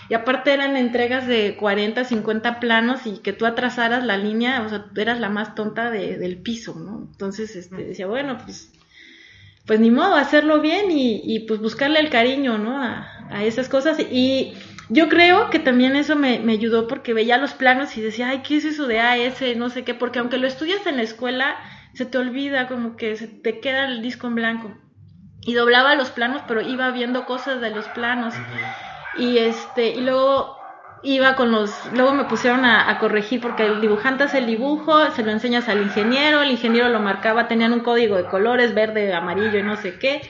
Y 0.08 0.14
aparte 0.14 0.52
eran 0.52 0.76
entregas 0.76 1.26
de 1.26 1.56
40, 1.56 2.04
50 2.04 2.60
planos 2.60 3.06
y 3.06 3.18
que 3.18 3.32
tú 3.32 3.46
atrasaras 3.46 4.04
la 4.04 4.18
línea, 4.18 4.62
o 4.62 4.68
sea, 4.68 4.86
eras 4.96 5.18
la 5.18 5.30
más 5.30 5.54
tonta 5.54 5.90
de, 5.90 6.18
del 6.18 6.36
piso, 6.38 6.74
¿no? 6.78 7.08
Entonces 7.10 7.56
este, 7.56 7.76
decía, 7.76 8.06
bueno, 8.06 8.38
pues, 8.44 8.70
pues 9.66 9.80
ni 9.80 9.90
modo, 9.90 10.14
hacerlo 10.14 10.60
bien 10.60 10.90
y, 10.90 11.22
y 11.24 11.40
pues 11.40 11.60
buscarle 11.60 12.00
el 12.00 12.10
cariño, 12.10 12.58
¿no? 12.58 12.82
A, 12.82 13.14
a 13.30 13.44
esas 13.44 13.68
cosas. 13.68 13.98
Y 13.98 14.52
yo 14.88 15.08
creo 15.08 15.50
que 15.50 15.58
también 15.58 15.96
eso 15.96 16.16
me, 16.16 16.38
me, 16.40 16.52
ayudó 16.52 16.86
porque 16.86 17.14
veía 17.14 17.38
los 17.38 17.54
planos 17.54 17.96
y 17.96 18.02
decía, 18.02 18.28
ay, 18.28 18.42
¿qué 18.42 18.56
es 18.56 18.64
eso 18.64 18.86
de 18.86 19.00
AS? 19.00 19.42
No 19.56 19.70
sé 19.70 19.84
qué, 19.84 19.94
porque 19.94 20.18
aunque 20.18 20.38
lo 20.38 20.46
estudias 20.46 20.86
en 20.86 20.96
la 20.96 21.02
escuela, 21.02 21.56
se 21.94 22.04
te 22.04 22.18
olvida, 22.18 22.68
como 22.68 22.96
que 22.96 23.16
se 23.16 23.26
te 23.26 23.60
queda 23.60 23.86
el 23.86 24.02
disco 24.02 24.26
en 24.26 24.34
blanco. 24.34 24.74
Y 25.40 25.54
doblaba 25.54 25.94
los 25.94 26.10
planos, 26.10 26.42
pero 26.46 26.60
iba 26.60 26.90
viendo 26.90 27.26
cosas 27.26 27.60
de 27.60 27.70
los 27.70 27.88
planos. 27.88 28.34
Y 29.18 29.38
este, 29.38 29.90
y 29.90 30.00
luego 30.00 30.56
iba 31.04 31.36
con 31.36 31.52
los, 31.52 31.70
luego 31.92 32.14
me 32.14 32.24
pusieron 32.24 32.64
a, 32.64 32.90
a, 32.90 32.98
corregir 32.98 33.40
porque 33.40 33.66
el 33.66 33.80
dibujante 33.80 34.24
hace 34.24 34.38
el 34.38 34.46
dibujo, 34.46 35.10
se 35.12 35.22
lo 35.22 35.30
enseñas 35.30 35.68
al 35.68 35.82
ingeniero, 35.82 36.42
el 36.42 36.50
ingeniero 36.50 36.88
lo 36.88 37.00
marcaba, 37.00 37.46
tenían 37.46 37.72
un 37.72 37.80
código 37.80 38.16
de 38.16 38.24
colores, 38.24 38.74
verde, 38.74 39.12
amarillo 39.12 39.58
y 39.58 39.62
no 39.62 39.76
sé 39.76 39.98
qué, 39.98 40.22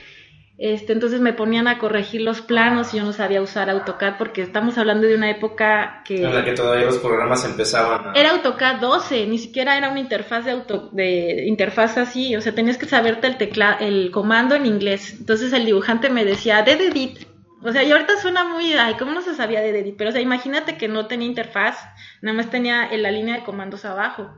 este, 0.57 0.93
entonces 0.93 1.19
me 1.19 1.33
ponían 1.33 1.67
a 1.67 1.79
corregir 1.79 2.21
los 2.21 2.39
planos 2.39 2.93
y 2.93 2.97
yo 2.97 3.03
no 3.03 3.11
sabía 3.11 3.41
usar 3.41 3.69
AutoCAD 3.69 4.17
porque 4.17 4.41
estamos 4.41 4.77
hablando 4.77 5.05
de 5.05 5.15
una 5.15 5.29
época 5.29 6.01
que... 6.05 6.23
En 6.23 6.33
la 6.33 6.45
que 6.45 6.53
todavía 6.53 6.85
los 6.85 6.99
programas 6.99 7.43
empezaban 7.43 8.15
Era 8.15 8.31
AutoCAD 8.31 8.79
12, 8.79 9.27
ni 9.27 9.37
siquiera 9.37 9.77
era 9.77 9.89
una 9.89 9.99
interfaz 9.99 10.45
de, 10.45 10.51
auto, 10.51 10.89
de 10.93 11.45
interfaz 11.47 11.97
así, 11.97 12.37
o 12.37 12.41
sea, 12.41 12.55
tenías 12.55 12.77
que 12.77 12.85
saberte 12.85 13.27
el, 13.27 13.37
tecla, 13.37 13.75
el 13.81 14.11
comando 14.11 14.55
en 14.55 14.65
inglés. 14.65 15.17
Entonces 15.19 15.51
el 15.51 15.65
dibujante 15.65 16.09
me 16.09 16.23
decía, 16.23 16.61
de 16.61 16.71
edit. 16.71 17.34
O 17.65 17.71
sea, 17.71 17.83
y 17.83 17.91
ahorita 17.91 18.21
suena 18.21 18.43
muy, 18.43 18.73
ay, 18.73 18.93
¿cómo 18.93 19.11
no 19.11 19.23
se 19.23 19.33
sabía 19.33 19.59
de 19.59 19.69
edit? 19.69 19.95
Pero 19.97 20.11
o 20.11 20.13
sea, 20.13 20.21
imagínate 20.21 20.77
que 20.77 20.87
no 20.87 21.07
tenía 21.07 21.27
interfaz, 21.27 21.79
nada 22.21 22.37
más 22.37 22.51
tenía 22.51 22.87
en 22.87 23.01
la 23.01 23.09
línea 23.09 23.37
de 23.37 23.43
comandos 23.43 23.85
abajo. 23.85 24.31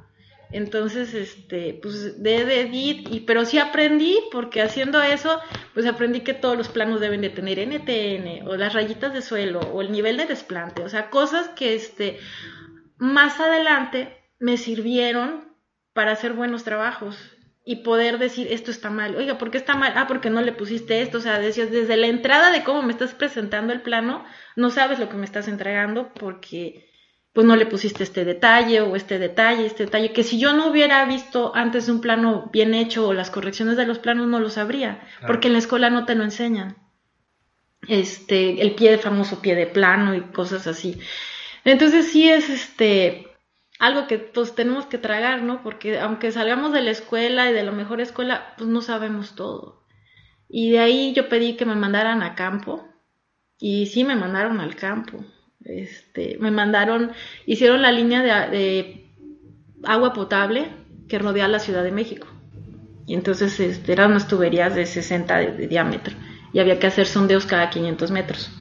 Entonces, 0.50 1.14
este, 1.14 1.78
pues 1.82 2.24
de, 2.24 2.46
de 2.46 2.62
edit, 2.62 3.06
y, 3.12 3.20
pero 3.20 3.44
sí 3.44 3.60
aprendí, 3.60 4.18
porque 4.32 4.62
haciendo 4.62 5.02
eso, 5.02 5.42
pues 5.74 5.86
aprendí 5.86 6.22
que 6.22 6.34
todos 6.34 6.58
los 6.58 6.70
planos 6.70 7.02
deben 7.02 7.20
de 7.20 7.30
tener 7.30 7.60
NTN, 7.60 8.48
o 8.48 8.56
las 8.56 8.74
rayitas 8.74 9.14
de 9.14 9.22
suelo, 9.22 9.60
o 9.60 9.82
el 9.82 9.92
nivel 9.92 10.16
de 10.16 10.26
desplante, 10.26 10.84
o 10.84 10.88
sea, 10.88 11.10
cosas 11.10 11.50
que 11.50 11.76
este, 11.76 12.20
más 12.98 13.42
adelante 13.42 14.18
me 14.40 14.56
sirvieron 14.56 15.54
para 15.92 16.14
hacer 16.14 16.32
buenos 16.32 16.64
trabajos 16.64 17.37
y 17.68 17.84
poder 17.84 18.18
decir 18.18 18.48
esto 18.50 18.72
está 18.72 18.90
mal, 18.90 19.18
oiga, 19.18 19.38
¿por 19.38 19.52
qué 19.52 19.58
está 19.58 19.76
mal? 19.76 19.92
Ah, 19.98 20.08
porque 20.08 20.30
no 20.30 20.42
le 20.42 20.54
pusiste 20.54 21.02
esto, 21.02 21.18
o 21.18 21.22
sea, 21.22 21.38
decías, 21.38 21.70
desde 21.70 21.98
la 21.98 22.08
entrada 22.08 22.50
de 22.50 22.64
cómo 22.64 22.82
me 22.82 22.94
estás 22.94 23.14
presentando 23.14 23.74
el 23.74 23.82
plano, 23.82 24.24
no 24.56 24.70
sabes 24.70 25.00
lo 25.00 25.10
que 25.10 25.18
me 25.18 25.26
estás 25.26 25.50
entregando 25.50 26.14
porque 26.14 26.90
pues 27.34 27.46
no 27.46 27.58
le 27.58 27.66
pusiste 27.66 28.04
este 28.04 28.24
detalle 28.24 28.80
o 28.80 28.96
este 28.96 29.20
detalle, 29.20 29.66
este 29.66 29.84
detalle, 29.84 30.14
que 30.14 30.24
si 30.24 30.40
yo 30.40 30.54
no 30.54 30.68
hubiera 30.68 31.04
visto 31.04 31.54
antes 31.56 31.90
un 31.90 32.00
plano 32.00 32.50
bien 32.54 32.74
hecho 32.74 33.06
o 33.06 33.14
las 33.14 33.32
correcciones 33.32 33.76
de 33.76 33.86
los 33.86 34.00
planos 34.00 34.28
no 34.28 34.40
lo 34.40 34.50
sabría, 34.50 35.06
porque 35.28 35.48
en 35.48 35.54
la 35.54 35.60
escuela 35.60 35.90
no 35.90 36.06
te 36.06 36.16
lo 36.16 36.24
enseñan. 36.24 36.78
Este, 37.86 38.62
el 38.62 38.76
pie, 38.76 38.98
famoso 38.98 39.42
pie 39.42 39.56
de 39.56 39.68
plano 39.68 40.16
y 40.16 40.22
cosas 40.22 40.68
así. 40.68 41.00
Entonces 41.66 42.08
sí 42.12 42.30
es 42.30 42.50
este 42.50 43.27
algo 43.80 44.08
que 44.08 44.18
pues 44.18 44.56
tenemos 44.56 44.86
que 44.86 44.98
tragar, 44.98 45.44
¿no? 45.44 45.62
Porque 45.62 46.00
aunque 46.00 46.32
salgamos 46.32 46.74
de 46.74 46.82
la 46.82 46.92
escuela 46.92 47.50
y 47.50 47.54
de 47.54 47.64
la 47.64 47.72
mejor 47.72 48.02
escuela, 48.02 48.54
pues 48.58 48.70
no 48.70 48.82
sabemos 48.82 49.36
todo. 49.36 49.84
Y 50.50 50.72
de 50.72 50.80
ahí 50.80 51.14
yo 51.14 51.30
pedí 51.30 51.56
que 51.56 51.66
me 51.66 51.76
mandaran 51.76 52.24
a 52.24 52.36
campo 52.36 52.88
y 53.60 53.88
sí 53.88 54.04
me 54.04 54.16
mandaron 54.16 54.60
al 54.60 54.76
campo. 54.76 55.24
Este, 55.64 56.38
me 56.40 56.52
mandaron, 56.52 57.12
hicieron 57.46 57.82
la 57.82 57.92
línea 57.92 58.48
de, 58.50 59.04
agua 59.84 60.14
potable 60.14 60.70
que 61.08 61.20
rodea 61.20 61.48
la 61.48 61.60
Ciudad 61.60 61.84
de 61.84 61.92
México. 61.92 62.28
Y 63.06 63.14
entonces 63.14 63.60
este, 63.60 63.92
eran 63.92 64.12
unas 64.12 64.28
tuberías 64.28 64.76
de 64.76 64.86
60 64.86 65.38
de 65.38 65.68
diámetro 65.68 66.16
y 66.52 66.60
había 66.60 66.80
que 66.80 66.88
hacer 66.88 67.06
sondeos 67.06 67.46
cada 67.46 67.70
500 67.70 68.12
metros. 68.12 68.52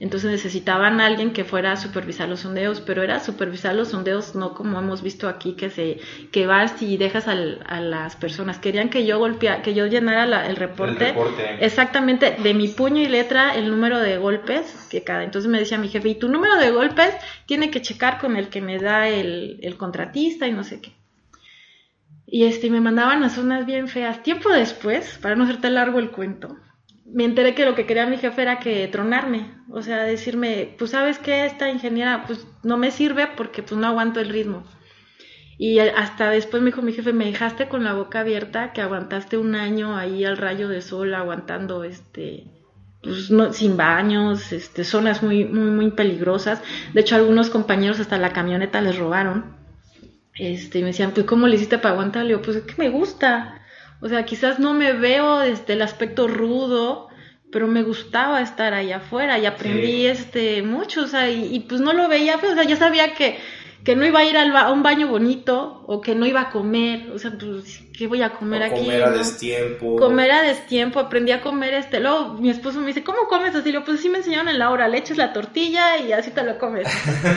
Entonces 0.00 0.30
necesitaban 0.30 1.00
a 1.00 1.06
alguien 1.06 1.32
que 1.32 1.44
fuera 1.44 1.72
a 1.72 1.76
supervisar 1.76 2.28
los 2.28 2.40
sondeos, 2.40 2.80
pero 2.80 3.02
era 3.02 3.20
supervisar 3.20 3.74
los 3.74 3.88
sondeos 3.88 4.34
no 4.34 4.54
como 4.54 4.78
hemos 4.78 5.02
visto 5.02 5.28
aquí 5.28 5.54
que 5.54 5.70
se 5.70 5.98
que 6.32 6.46
vas 6.46 6.80
y 6.82 6.96
dejas 6.96 7.28
a 7.28 7.34
las 7.80 8.16
personas. 8.16 8.58
Querían 8.58 8.90
que 8.90 9.06
yo 9.06 9.18
golpea, 9.18 9.62
que 9.62 9.74
yo 9.74 9.86
llenara 9.86 10.46
el, 10.46 10.56
reporte, 10.56 11.14
exactamente 11.60 12.36
de 12.42 12.54
mi 12.54 12.68
puño 12.68 13.00
y 13.00 13.06
letra 13.06 13.54
el 13.54 13.70
número 13.70 14.00
de 14.00 14.18
golpes 14.18 14.88
que 14.90 15.04
cada. 15.04 15.24
Entonces 15.24 15.50
me 15.50 15.58
decía 15.58 15.78
mi 15.78 15.88
jefe 15.88 16.08
y 16.08 16.14
tu 16.16 16.28
número 16.28 16.56
de 16.56 16.70
golpes 16.70 17.14
tiene 17.46 17.70
que 17.70 17.82
checar 17.82 18.18
con 18.18 18.36
el 18.36 18.48
que 18.48 18.60
me 18.60 18.78
da 18.78 19.08
el, 19.08 19.58
el 19.62 19.76
contratista 19.76 20.46
y 20.48 20.52
no 20.52 20.64
sé 20.64 20.80
qué. 20.80 20.92
Y 22.26 22.44
este 22.44 22.68
me 22.70 22.80
mandaban 22.80 23.22
a 23.22 23.30
zonas 23.30 23.64
bien 23.64 23.86
feas. 23.86 24.22
Tiempo 24.22 24.48
después, 24.50 25.18
para 25.22 25.36
no 25.36 25.44
hacerte 25.44 25.70
largo 25.70 25.98
el 25.98 26.10
cuento, 26.10 26.56
me 27.06 27.24
enteré 27.24 27.54
que 27.54 27.64
lo 27.64 27.74
que 27.74 27.86
quería 27.86 28.06
mi 28.06 28.16
jefe 28.16 28.42
era 28.42 28.58
que 28.58 28.88
tronarme, 28.88 29.50
o 29.70 29.82
sea, 29.82 30.04
decirme, 30.04 30.74
pues 30.78 30.92
sabes 30.92 31.18
que 31.18 31.44
esta 31.44 31.70
ingeniera 31.70 32.24
pues 32.26 32.46
no 32.62 32.76
me 32.76 32.90
sirve 32.90 33.28
porque 33.36 33.62
pues 33.62 33.78
no 33.78 33.86
aguanto 33.86 34.20
el 34.20 34.30
ritmo. 34.30 34.64
Y 35.56 35.78
hasta 35.78 36.30
después 36.30 36.62
me 36.62 36.70
dijo 36.70 36.82
mi 36.82 36.92
jefe, 36.92 37.12
me 37.12 37.26
dejaste 37.26 37.68
con 37.68 37.84
la 37.84 37.94
boca 37.94 38.20
abierta, 38.20 38.72
que 38.72 38.80
aguantaste 38.80 39.38
un 39.38 39.54
año 39.54 39.96
ahí 39.96 40.24
al 40.24 40.36
rayo 40.36 40.68
de 40.68 40.82
sol 40.82 41.14
aguantando 41.14 41.84
este 41.84 42.44
pues, 43.04 43.30
no, 43.30 43.52
sin 43.52 43.76
baños, 43.76 44.50
este, 44.52 44.82
zonas 44.82 45.22
muy, 45.22 45.44
muy, 45.44 45.70
muy 45.70 45.90
peligrosas. 45.90 46.62
De 46.94 47.02
hecho, 47.02 47.16
algunos 47.16 47.50
compañeros 47.50 48.00
hasta 48.00 48.18
la 48.18 48.32
camioneta 48.32 48.80
les 48.80 48.98
robaron. 48.98 49.56
Este, 50.34 50.78
y 50.78 50.82
me 50.82 50.88
decían, 50.88 51.12
pues, 51.12 51.26
¿cómo 51.26 51.46
le 51.46 51.56
hiciste 51.56 51.78
para 51.78 51.92
aguantar? 51.92 52.22
Le 52.22 52.30
digo, 52.30 52.42
pues 52.42 52.56
es 52.56 52.62
que 52.64 52.74
me 52.78 52.88
gusta. 52.88 53.60
O 54.04 54.08
sea, 54.10 54.26
quizás 54.26 54.58
no 54.58 54.74
me 54.74 54.92
veo 54.92 55.38
desde 55.38 55.72
el 55.72 55.80
aspecto 55.80 56.28
rudo, 56.28 57.08
pero 57.50 57.66
me 57.66 57.82
gustaba 57.82 58.42
estar 58.42 58.74
ahí 58.74 58.92
afuera 58.92 59.38
y 59.38 59.46
aprendí 59.46 60.04
este 60.04 60.62
mucho, 60.62 61.04
o 61.04 61.06
sea, 61.06 61.30
y, 61.30 61.60
pues 61.60 61.80
no 61.80 61.94
lo 61.94 62.06
veía, 62.06 62.36
pues, 62.36 62.52
o 62.52 62.54
sea, 62.54 62.64
ya 62.64 62.76
sabía 62.76 63.14
que, 63.14 63.38
que 63.84 63.94
no 63.94 64.06
iba 64.06 64.20
a 64.20 64.24
ir 64.24 64.36
al 64.36 64.56
a 64.56 64.72
un 64.72 64.82
baño 64.82 65.08
bonito 65.08 65.84
o 65.86 66.00
que 66.00 66.14
no 66.14 66.24
iba 66.24 66.40
a 66.40 66.50
comer, 66.50 67.10
o 67.10 67.18
sea, 67.18 67.32
pues, 67.38 67.82
¿qué 67.96 68.06
voy 68.06 68.22
a 68.22 68.30
comer 68.30 68.62
aquí? 68.62 68.80
Comer 68.80 69.02
a 69.02 69.10
destiempo. 69.10 69.96
Comer 69.96 70.30
a 70.32 70.42
destiempo, 70.42 71.00
aprendí 71.00 71.32
a 71.32 71.42
comer 71.42 71.74
este, 71.74 72.00
luego 72.00 72.34
mi 72.34 72.48
esposo 72.48 72.80
me 72.80 72.86
dice, 72.86 73.04
¿cómo 73.04 73.28
comes 73.28 73.54
así? 73.54 73.72
Yo, 73.72 73.84
pues 73.84 74.00
sí 74.00 74.08
me 74.08 74.18
enseñaron 74.18 74.48
en 74.48 74.58
la 74.58 74.70
hora, 74.70 74.88
le 74.88 74.96
echas 74.96 75.18
la 75.18 75.34
tortilla 75.34 75.98
y 75.98 76.12
así 76.12 76.30
te 76.30 76.42
lo 76.42 76.58
comes. 76.58 76.88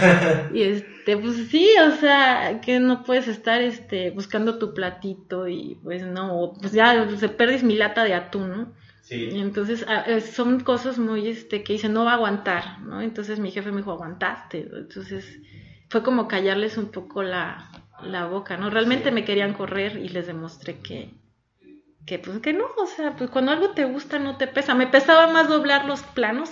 y 0.53 0.63
este, 0.63 1.17
pues 1.17 1.36
sí, 1.51 1.67
o 1.86 1.91
sea, 1.99 2.62
que 2.62 2.79
no 2.79 3.03
puedes 3.03 3.27
estar 3.27 3.62
este, 3.62 4.12
buscando 4.12 4.57
tu 4.57 4.73
platito 4.73 5.49
y 5.49 5.77
pues 5.83 6.05
no, 6.05 6.53
pues 6.62 6.71
ya 6.71 7.10
se 7.17 7.27
perdis 7.27 7.63
mi 7.63 7.75
lata 7.75 8.05
de 8.05 8.13
atún, 8.13 8.49
¿no? 8.49 8.88
Sí. 9.01 9.29
entonces 9.36 9.86
ah, 9.88 10.03
eh, 10.05 10.19
son 10.19 10.60
cosas 10.60 10.99
muy, 10.99 11.29
este, 11.29 11.63
que 11.63 11.73
dicen, 11.73 11.93
no 11.93 12.03
va 12.03 12.12
a 12.12 12.15
aguantar, 12.15 12.81
¿no? 12.81 13.01
Entonces 13.01 13.39
mi 13.39 13.51
jefe 13.51 13.71
me 13.71 13.77
dijo, 13.77 13.91
aguantaste, 13.91 14.67
entonces 14.73 15.39
fue 15.89 16.04
como 16.04 16.28
callarles 16.28 16.78
un 16.78 16.91
poco 16.91 17.23
la, 17.23 17.71
la 18.04 18.26
boca, 18.26 18.58
¿no? 18.58 18.69
Realmente 18.69 19.12
me 19.12 19.26
querían 19.26 19.54
correr 19.54 19.97
y 19.97 20.10
les 20.10 20.28
demostré 20.28 20.80
que, 20.80 21.10
que 22.06 22.19
pues 22.19 22.39
que 22.39 22.54
no, 22.54 22.65
o 22.65 22.88
sea, 22.88 23.15
pues 23.17 23.30
cuando 23.30 23.52
algo 23.52 23.71
te 23.71 23.86
gusta 23.86 24.19
no 24.19 24.38
te 24.38 24.47
pesa. 24.47 24.73
Me 24.73 24.88
pesaba 24.88 25.28
más 25.28 25.47
doblar 25.47 25.86
los 25.86 26.02
planos 26.02 26.50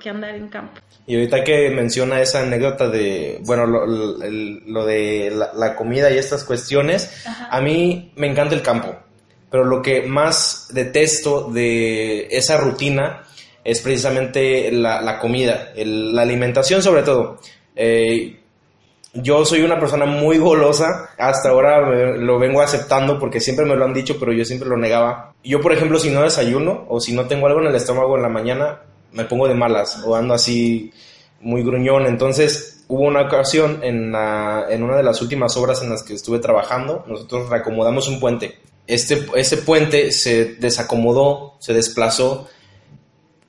que, 0.00 0.08
andar 0.08 0.34
en 0.34 0.48
campo. 0.48 0.80
Y 1.06 1.14
ahorita 1.14 1.44
que 1.44 1.70
menciona 1.70 2.20
esa 2.20 2.42
anécdota 2.42 2.88
de, 2.88 3.40
bueno, 3.44 3.66
lo, 3.66 3.86
lo 3.86 4.86
de 4.86 5.32
la, 5.54 5.76
comida 5.76 6.10
y 6.10 6.18
estas 6.18 6.44
cuestiones, 6.44 7.24
a 7.26 7.60
mí 7.60 8.12
me 8.16 8.26
encanta 8.26 8.54
el 8.54 8.62
campo, 8.62 8.96
pero 9.50 9.64
lo 9.64 9.82
que 9.82 10.02
más 10.02 10.68
detesto 10.72 11.50
de 11.50 12.26
esa 12.30 12.56
rutina 12.56 13.22
es 13.62 13.80
precisamente 13.80 14.70
la, 14.72 15.00
la 15.00 15.18
comida, 15.18 15.72
la 15.76 16.22
alimentación 16.22 16.82
sobre 16.82 17.02
todo. 17.02 17.40
Eh, 17.74 18.40
yo 19.22 19.44
soy 19.44 19.62
una 19.62 19.78
persona 19.78 20.06
muy 20.06 20.38
golosa, 20.38 21.10
hasta 21.18 21.50
ahora 21.50 22.16
lo 22.16 22.38
vengo 22.38 22.60
aceptando 22.60 23.18
porque 23.18 23.40
siempre 23.40 23.64
me 23.64 23.76
lo 23.76 23.84
han 23.84 23.94
dicho, 23.94 24.16
pero 24.18 24.32
yo 24.32 24.44
siempre 24.44 24.68
lo 24.68 24.76
negaba. 24.76 25.34
Yo, 25.42 25.60
por 25.60 25.72
ejemplo, 25.72 25.98
si 25.98 26.10
no 26.10 26.22
desayuno 26.22 26.84
o 26.88 27.00
si 27.00 27.12
no 27.12 27.26
tengo 27.26 27.46
algo 27.46 27.60
en 27.60 27.68
el 27.68 27.74
estómago 27.74 28.16
en 28.16 28.22
la 28.22 28.28
mañana, 28.28 28.82
me 29.12 29.24
pongo 29.24 29.48
de 29.48 29.54
malas 29.54 30.02
o 30.04 30.14
ando 30.16 30.34
así 30.34 30.92
muy 31.40 31.62
gruñón. 31.62 32.06
Entonces, 32.06 32.84
hubo 32.88 33.04
una 33.04 33.22
ocasión 33.22 33.80
en, 33.82 34.14
en 34.14 34.82
una 34.82 34.96
de 34.96 35.02
las 35.02 35.22
últimas 35.22 35.56
obras 35.56 35.82
en 35.82 35.90
las 35.90 36.02
que 36.02 36.14
estuve 36.14 36.38
trabajando, 36.38 37.04
nosotros 37.06 37.48
reacomodamos 37.48 38.08
un 38.08 38.20
puente. 38.20 38.58
Este, 38.86 39.26
ese 39.34 39.56
puente 39.58 40.12
se 40.12 40.56
desacomodó, 40.56 41.54
se 41.58 41.72
desplazó 41.72 42.48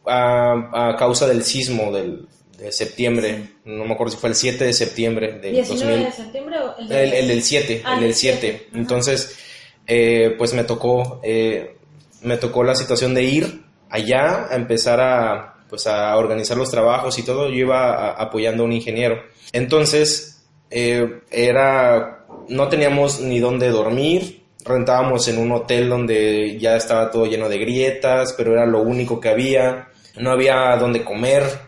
a, 0.06 0.90
a 0.90 0.96
causa 0.96 1.28
del 1.28 1.44
sismo 1.44 1.92
del, 1.92 2.28
de 2.58 2.72
septiembre, 2.72 3.50
no 3.66 3.86
me 3.86 3.94
acuerdo 3.94 4.14
si 4.14 4.20
fue 4.20 4.30
el 4.30 4.36
7 4.36 4.66
de 4.66 4.74
septiembre 4.74 5.34
del 5.40 5.56
de 5.56 5.64
septiembre 5.64 6.58
o 6.60 6.76
el, 6.80 7.14
el, 7.14 7.28
del 7.28 7.44
7, 7.44 7.84
el 7.94 8.00
del 8.00 8.16
7. 8.16 8.62
Ah, 8.66 8.78
Entonces, 8.78 9.38
eh, 9.86 10.34
pues 10.38 10.54
me 10.54 10.64
tocó, 10.64 11.22
eh, 11.24 11.78
me 12.24 12.38
tocó 12.38 12.64
la 12.64 12.76
situación 12.76 13.14
de 13.14 13.24
ir 13.24 13.64
allá 13.90 14.48
a 14.50 14.56
empezar 14.56 15.00
a, 15.00 15.66
pues 15.70 15.86
a 15.86 16.16
organizar 16.18 16.58
los 16.58 16.72
trabajos 16.72 17.18
y 17.20 17.24
todo. 17.24 17.48
Yo 17.48 17.56
iba 17.56 18.12
apoyando 18.12 18.64
a 18.64 18.66
un 18.66 18.74
ingeniero. 18.74 19.22
Entonces, 19.54 20.44
eh, 20.72 21.22
era, 21.30 22.26
no 22.50 22.70
teníamos 22.70 23.22
ni 23.22 23.40
dónde 23.40 23.70
dormir, 23.70 24.44
rentábamos 24.66 25.28
en 25.28 25.38
un 25.38 25.52
hotel 25.52 25.90
donde 25.90 26.58
ya 26.60 26.76
estaba 26.76 27.12
todo 27.12 27.28
lleno 27.28 27.50
de 27.50 27.60
grietas, 27.60 28.34
pero 28.34 28.54
era 28.54 28.66
lo 28.66 28.82
único 28.82 29.20
que 29.20 29.30
había. 29.30 29.90
No 30.18 30.32
había 30.32 30.76
dónde 30.78 31.04
comer, 31.04 31.67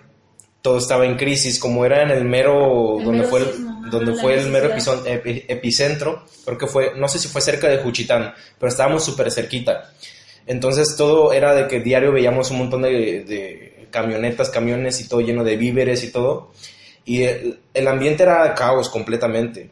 todo 0.62 0.78
estaba 0.78 1.06
en 1.06 1.16
crisis, 1.16 1.60
como 1.60 1.86
era 1.86 2.04
en 2.04 2.12
el 2.12 2.26
mero, 2.26 2.98
donde, 3.04 3.24
fue 3.24 3.42
el, 3.42 3.90
donde 3.90 4.14
fue 4.14 4.38
el 4.38 4.50
mero 4.50 4.70
epicentro, 5.06 6.26
creo 6.46 6.58
que 6.58 6.68
fue, 6.68 6.94
no 6.96 7.08
sé 7.08 7.20
si 7.20 7.28
fue 7.28 7.42
cerca 7.42 7.68
de 7.68 7.78
Juchitán, 7.78 8.34
pero 8.58 8.70
estábamos 8.70 9.04
súper 9.04 9.32
cerquita. 9.32 9.92
Entonces 10.46 10.96
todo 10.98 11.32
era 11.32 11.54
de 11.54 11.68
que 11.68 11.80
diario 11.80 12.12
veíamos 12.12 12.52
un 12.52 12.58
montón 12.58 12.82
de, 12.82 13.88
camionetas, 13.92 14.50
camiones 14.50 15.00
y 15.00 15.08
todo 15.08 15.22
lleno 15.22 15.44
de 15.44 15.58
víveres 15.58 16.04
y 16.04 16.12
todo. 16.12 16.52
Y 17.06 17.24
el, 17.24 17.88
ambiente 17.88 18.24
era 18.24 18.54
caos 18.54 18.90
completamente, 18.90 19.70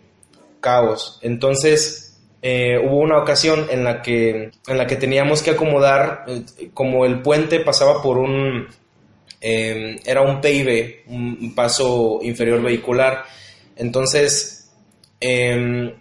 caos. 0.59 1.19
Entonces 1.21 2.17
eh, 2.41 2.79
hubo 2.83 2.99
una 2.99 3.17
ocasión 3.17 3.67
en 3.69 3.83
la 3.83 4.01
que, 4.01 4.51
en 4.67 4.77
la 4.77 4.87
que 4.87 4.95
teníamos 4.95 5.41
que 5.41 5.51
acomodar, 5.51 6.25
eh, 6.27 6.69
como 6.73 7.05
el 7.05 7.21
puente 7.21 7.59
pasaba 7.59 8.01
por 8.01 8.17
un 8.17 8.67
Em, 9.39 9.99
era 10.05 10.21
un 10.21 10.41
PIB, 10.41 11.03
un 11.07 11.53
paso 11.55 12.19
inferior 12.23 12.61
vehicular. 12.61 13.25
Entonces, 13.75 14.69
em, 15.19 15.93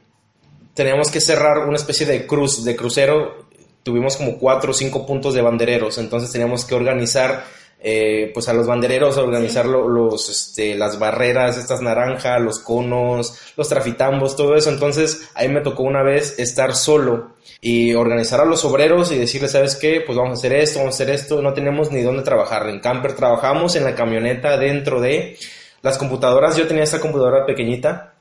teníamos 0.75 1.11
que 1.11 1.20
cerrar 1.20 1.59
una 1.66 1.77
especie 1.77 2.07
de 2.07 2.27
cruz, 2.27 2.64
de 2.64 2.77
crucero. 2.77 3.46
Tuvimos 3.83 4.16
como 4.16 4.38
cuatro 4.38 4.72
o 4.72 4.75
cinco 4.75 5.07
puntos 5.07 5.35
de 5.35 5.42
bandereros, 5.42 5.99
entonces 5.99 6.33
teníamos 6.33 6.64
que 6.64 6.75
organizar 6.75 7.44
eh, 7.79 8.31
pues 8.33 8.49
a 8.49 8.55
los 8.55 8.67
bandereros, 8.67 9.19
organizar 9.19 9.67
los, 9.67 10.29
este, 10.29 10.75
las 10.75 10.99
barreras, 10.99 11.59
estas 11.59 11.83
naranjas, 11.83 12.41
los 12.41 12.59
conos, 12.59 13.39
los 13.57 13.69
trafitambos, 13.69 14.37
todo 14.37 14.57
eso. 14.57 14.71
Entonces 14.71 15.29
ahí 15.35 15.49
me 15.49 15.61
tocó 15.61 15.83
una 15.83 16.03
vez 16.03 16.39
estar 16.39 16.75
solo 16.75 17.37
y 17.61 17.95
organizar 17.95 18.41
a 18.41 18.45
los 18.45 18.65
obreros 18.65 19.12
y 19.12 19.19
decirles, 19.19 19.53
¿sabes 19.53 19.77
qué? 19.77 20.03
Pues 20.05 20.17
vamos 20.17 20.33
a 20.33 20.41
hacer 20.41 20.55
esto, 20.55 20.79
vamos 20.79 20.95
a 20.95 20.97
hacer 20.97 21.15
esto. 21.15 21.43
No 21.43 21.53
tenemos 21.53 21.93
ni 21.93 22.03
dónde 22.03 22.23
trabajar. 22.23 22.69
En 22.69 22.81
camper 22.81 23.15
trabajamos 23.15 23.77
en 23.77 23.85
la 23.85 23.95
camioneta 23.95 24.57
dentro 24.57 25.01
de 25.01 25.37
las 25.83 25.99
computadoras. 25.99 26.57
Yo 26.57 26.67
tenía 26.67 26.85
esta 26.85 27.01
computadora 27.01 27.45
pequeñita. 27.45 28.15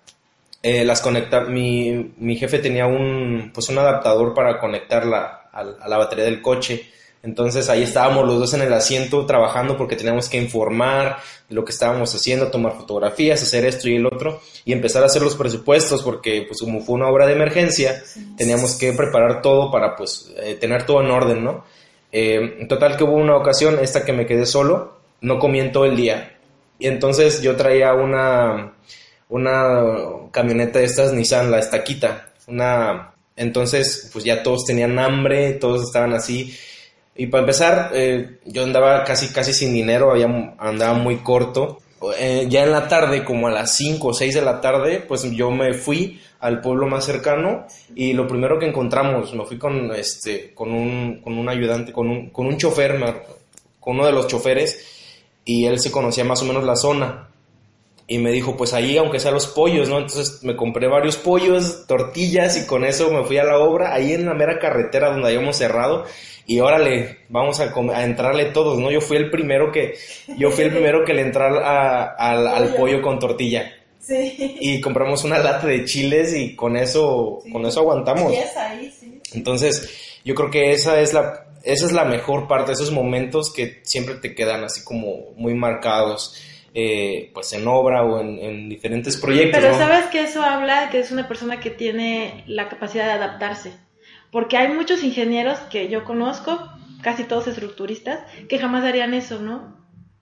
Eh, 0.62 0.84
las 0.84 1.00
conecta, 1.00 1.42
mi, 1.42 2.36
jefe 2.38 2.60
tenía 2.60 2.88
un, 2.88 3.52
pues 3.54 3.70
un 3.70 3.78
adaptador 3.78 4.34
para 4.34 4.60
conectarla 4.60 5.50
a, 5.54 5.62
a 5.62 5.88
la 5.88 5.98
batería 5.98 6.26
del 6.26 6.42
coche 6.42 6.90
Entonces 7.26 7.70
ahí 7.70 7.84
estábamos 7.84 8.26
los 8.28 8.40
dos 8.40 8.54
en 8.54 8.62
el 8.62 8.72
asiento 8.72 9.26
trabajando 9.26 9.76
porque 9.76 9.96
teníamos 9.96 10.30
que 10.30 10.38
informar 10.38 11.18
de 11.50 11.56
lo 11.56 11.66
que 11.66 11.72
estábamos 11.72 12.14
haciendo, 12.14 12.48
tomar 12.48 12.74
fotografías, 12.74 13.42
hacer 13.42 13.66
esto 13.66 13.90
y 13.90 13.96
el 13.96 14.06
otro 14.06 14.42
y 14.64 14.74
empezar 14.74 15.02
a 15.02 15.08
hacer 15.08 15.24
los 15.24 15.36
presupuestos 15.36 16.04
porque 16.04 16.46
pues 16.48 16.62
como 16.62 16.82
fue 16.82 16.96
una 16.96 17.10
obra 17.10 17.26
de 17.26 17.34
emergencia, 17.34 18.04
teníamos 18.38 18.76
que 18.76 18.94
preparar 18.94 19.42
todo 19.42 19.72
para 19.72 19.96
pues 19.96 20.32
eh, 20.38 20.56
tener 20.56 20.86
todo 20.86 21.02
en 21.02 21.10
orden, 21.10 21.44
¿no? 21.44 21.66
Eh, 22.12 22.58
en 22.60 22.68
total 22.68 22.96
que 22.96 23.04
hubo 23.04 23.16
una 23.16 23.36
ocasión, 23.36 23.80
esta 23.82 24.06
que 24.06 24.14
me 24.14 24.26
quedé 24.26 24.46
solo, 24.46 25.00
no 25.22 25.40
comí 25.40 25.60
en 25.60 25.72
todo 25.72 25.86
el 25.86 25.96
día. 25.96 26.38
Y 26.78 26.88
entonces 26.88 27.42
yo 27.42 27.56
traía 27.56 27.94
una, 27.94 28.74
una 29.30 30.30
camioneta 30.32 30.80
de 30.80 30.86
estas 30.86 31.12
Nissan, 31.12 31.52
la 31.52 31.60
estaquita, 31.60 32.30
una... 32.48 33.12
Entonces, 33.38 34.10
pues 34.14 34.24
ya 34.24 34.44
todos 34.44 34.64
tenían 34.64 34.98
hambre, 34.98 35.54
todos 35.54 35.84
estaban 35.84 36.14
así. 36.14 36.56
Y 37.16 37.28
para 37.28 37.42
empezar, 37.42 37.92
eh, 37.94 38.40
yo 38.46 38.64
andaba 38.64 39.04
casi, 39.04 39.30
casi 39.30 39.54
sin 39.54 39.74
dinero, 39.74 40.12
había, 40.12 40.28
andaba 40.58 40.94
muy 40.94 41.18
corto. 41.18 41.80
Eh, 42.20 42.48
ya 42.50 42.64
en 42.64 42.72
la 42.72 42.88
tarde, 42.88 43.24
como 43.24 43.48
a 43.48 43.52
las 43.52 43.76
5 43.78 44.08
o 44.08 44.14
6 44.14 44.36
de 44.36 44.42
la 44.42 44.60
tarde, 44.60 45.04
pues 45.08 45.24
yo 45.32 45.50
me 45.50 45.74
fui 45.74 46.20
al 46.40 46.62
pueblo 46.62 46.88
más 46.88 47.06
cercano 47.06 47.66
y 47.96 48.14
lo 48.14 48.28
primero 48.28 48.60
que 48.60 48.68
encontramos, 48.68 49.34
me 49.34 49.46
fui 49.46 49.58
con, 49.58 49.96
este, 49.96 50.54
con, 50.54 50.74
un, 50.74 51.22
con 51.22 51.38
un 51.38 51.50
ayudante, 51.50 51.92
con 51.92 52.10
un, 52.10 52.30
con 52.30 52.46
un 52.46 52.58
chofer, 52.58 53.00
con 53.80 53.96
uno 53.96 54.06
de 54.06 54.12
los 54.12 54.28
choferes 54.28 54.86
y 55.46 55.66
él 55.66 55.80
se 55.80 55.92
conocía 55.92 56.24
más 56.24 56.42
o 56.42 56.46
menos 56.46 56.64
la 56.64 56.76
zona 56.76 57.30
y 58.08 58.20
me 58.20 58.32
dijo, 58.32 58.56
pues 58.56 58.74
ahí, 58.74 58.98
aunque 58.98 59.20
sea 59.20 59.32
los 59.32 59.48
pollos, 59.48 59.90
¿no? 59.90 59.98
Entonces 59.98 60.44
me 60.44 60.56
compré 60.56 60.88
varios 60.88 61.18
pollos, 61.18 61.86
tortillas 61.88 62.56
y 62.58 62.68
con 62.68 62.86
eso 62.86 63.12
me 63.12 63.24
fui 63.24 63.38
a 63.38 63.44
la 63.44 63.58
obra, 63.58 63.94
ahí 63.94 64.14
en 64.14 64.26
la 64.26 64.34
mera 64.34 64.60
carretera 64.60 65.10
donde 65.10 65.28
habíamos 65.28 65.58
cerrado 65.58 66.06
y 66.48 66.60
órale, 66.60 67.20
vamos 67.30 67.60
a, 67.60 67.74
a 67.74 68.04
entrarle 68.04 68.46
todos, 68.46 68.78
¿no? 68.80 68.92
Yo 68.92 69.02
fui 69.02 69.18
el 69.18 69.32
primero 69.32 69.72
que, 69.72 69.96
yo 70.38 70.52
fui 70.52 70.66
el 70.66 70.72
primero 70.72 71.04
que 71.04 71.14
le 71.14 71.22
entrar 71.22 71.52
al 72.18 72.76
pollo 72.76 73.02
con 73.02 73.18
tortilla. 73.18 73.72
Sí. 74.00 74.58
Y 74.60 74.82
compramos 74.82 75.24
una 75.24 75.40
lata 75.40 75.66
de 75.66 75.84
chiles 75.86 76.36
y 76.36 76.56
con 76.56 76.78
eso, 76.78 77.42
con 77.52 77.66
eso 77.66 77.80
aguantamos. 77.80 78.32
ahí, 78.56 78.94
sí. 79.00 79.20
Entonces, 79.34 80.20
yo 80.24 80.36
creo 80.36 80.52
que 80.52 80.72
esa 80.74 81.02
es 81.02 81.14
la, 81.14 81.48
esa 81.64 81.88
es 81.88 81.92
la 81.92 82.06
mejor 82.06 82.48
parte, 82.48 82.74
esos 82.74 82.92
momentos 82.92 83.52
que 83.52 83.82
siempre 83.82 84.16
te 84.16 84.36
quedan 84.36 84.64
así 84.64 84.84
como 84.84 85.32
muy 85.38 85.56
marcados. 85.56 86.36
Eh, 86.78 87.32
pues 87.34 87.54
en 87.54 87.66
obra 87.70 88.04
o 88.04 88.20
en, 88.20 88.68
diferentes 88.68 89.16
proyectos. 89.16 89.62
Pero 89.64 89.78
sabes 89.78 90.08
que 90.08 90.20
eso 90.20 90.44
habla 90.44 90.90
que 90.90 91.00
es 91.00 91.10
una 91.10 91.26
persona 91.26 91.62
que 91.62 91.70
tiene 91.70 92.44
la 92.48 92.68
capacidad 92.68 93.06
de 93.06 93.14
adaptarse, 93.14 93.72
porque 94.30 94.58
hay 94.58 94.74
muchos 94.74 95.02
ingenieros 95.02 95.58
que 95.72 95.88
yo 95.88 96.04
conozco, 96.04 96.70
casi 97.02 97.24
todos 97.24 97.48
estructuristas, 97.48 98.20
que 98.50 98.60
jamás 98.60 98.84
harían 98.84 99.14
eso, 99.14 99.40
¿no? 99.40 99.78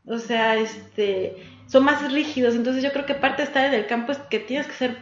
O 0.05 0.19
sea, 0.19 0.55
este, 0.57 1.37
son 1.65 1.85
más 1.85 2.11
rígidos. 2.13 2.53
Entonces 2.53 2.83
yo 2.83 2.91
creo 2.91 3.07
que 3.07 3.15
parte 3.15 3.41
de 3.41 3.47
estar 3.47 3.65
en 3.65 3.73
el 3.73 3.87
campo 3.87 4.11
es 4.11 4.19
que 4.19 4.37
tienes 4.37 4.67
que 4.67 4.73
ser 4.73 4.97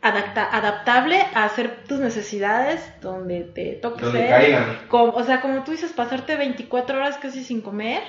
adaptable 0.00 1.18
a 1.34 1.44
hacer 1.44 1.84
tus 1.86 1.98
necesidades 1.98 2.80
donde 3.02 3.40
te 3.42 3.72
toque 3.72 4.04
donde 4.04 4.28
Caigan. 4.28 4.78
o 4.90 5.24
sea, 5.24 5.42
como 5.42 5.62
tú 5.62 5.72
dices, 5.72 5.92
pasarte 5.92 6.36
24 6.36 6.96
horas 6.96 7.18
casi 7.18 7.44
sin 7.44 7.60
comer, 7.60 8.02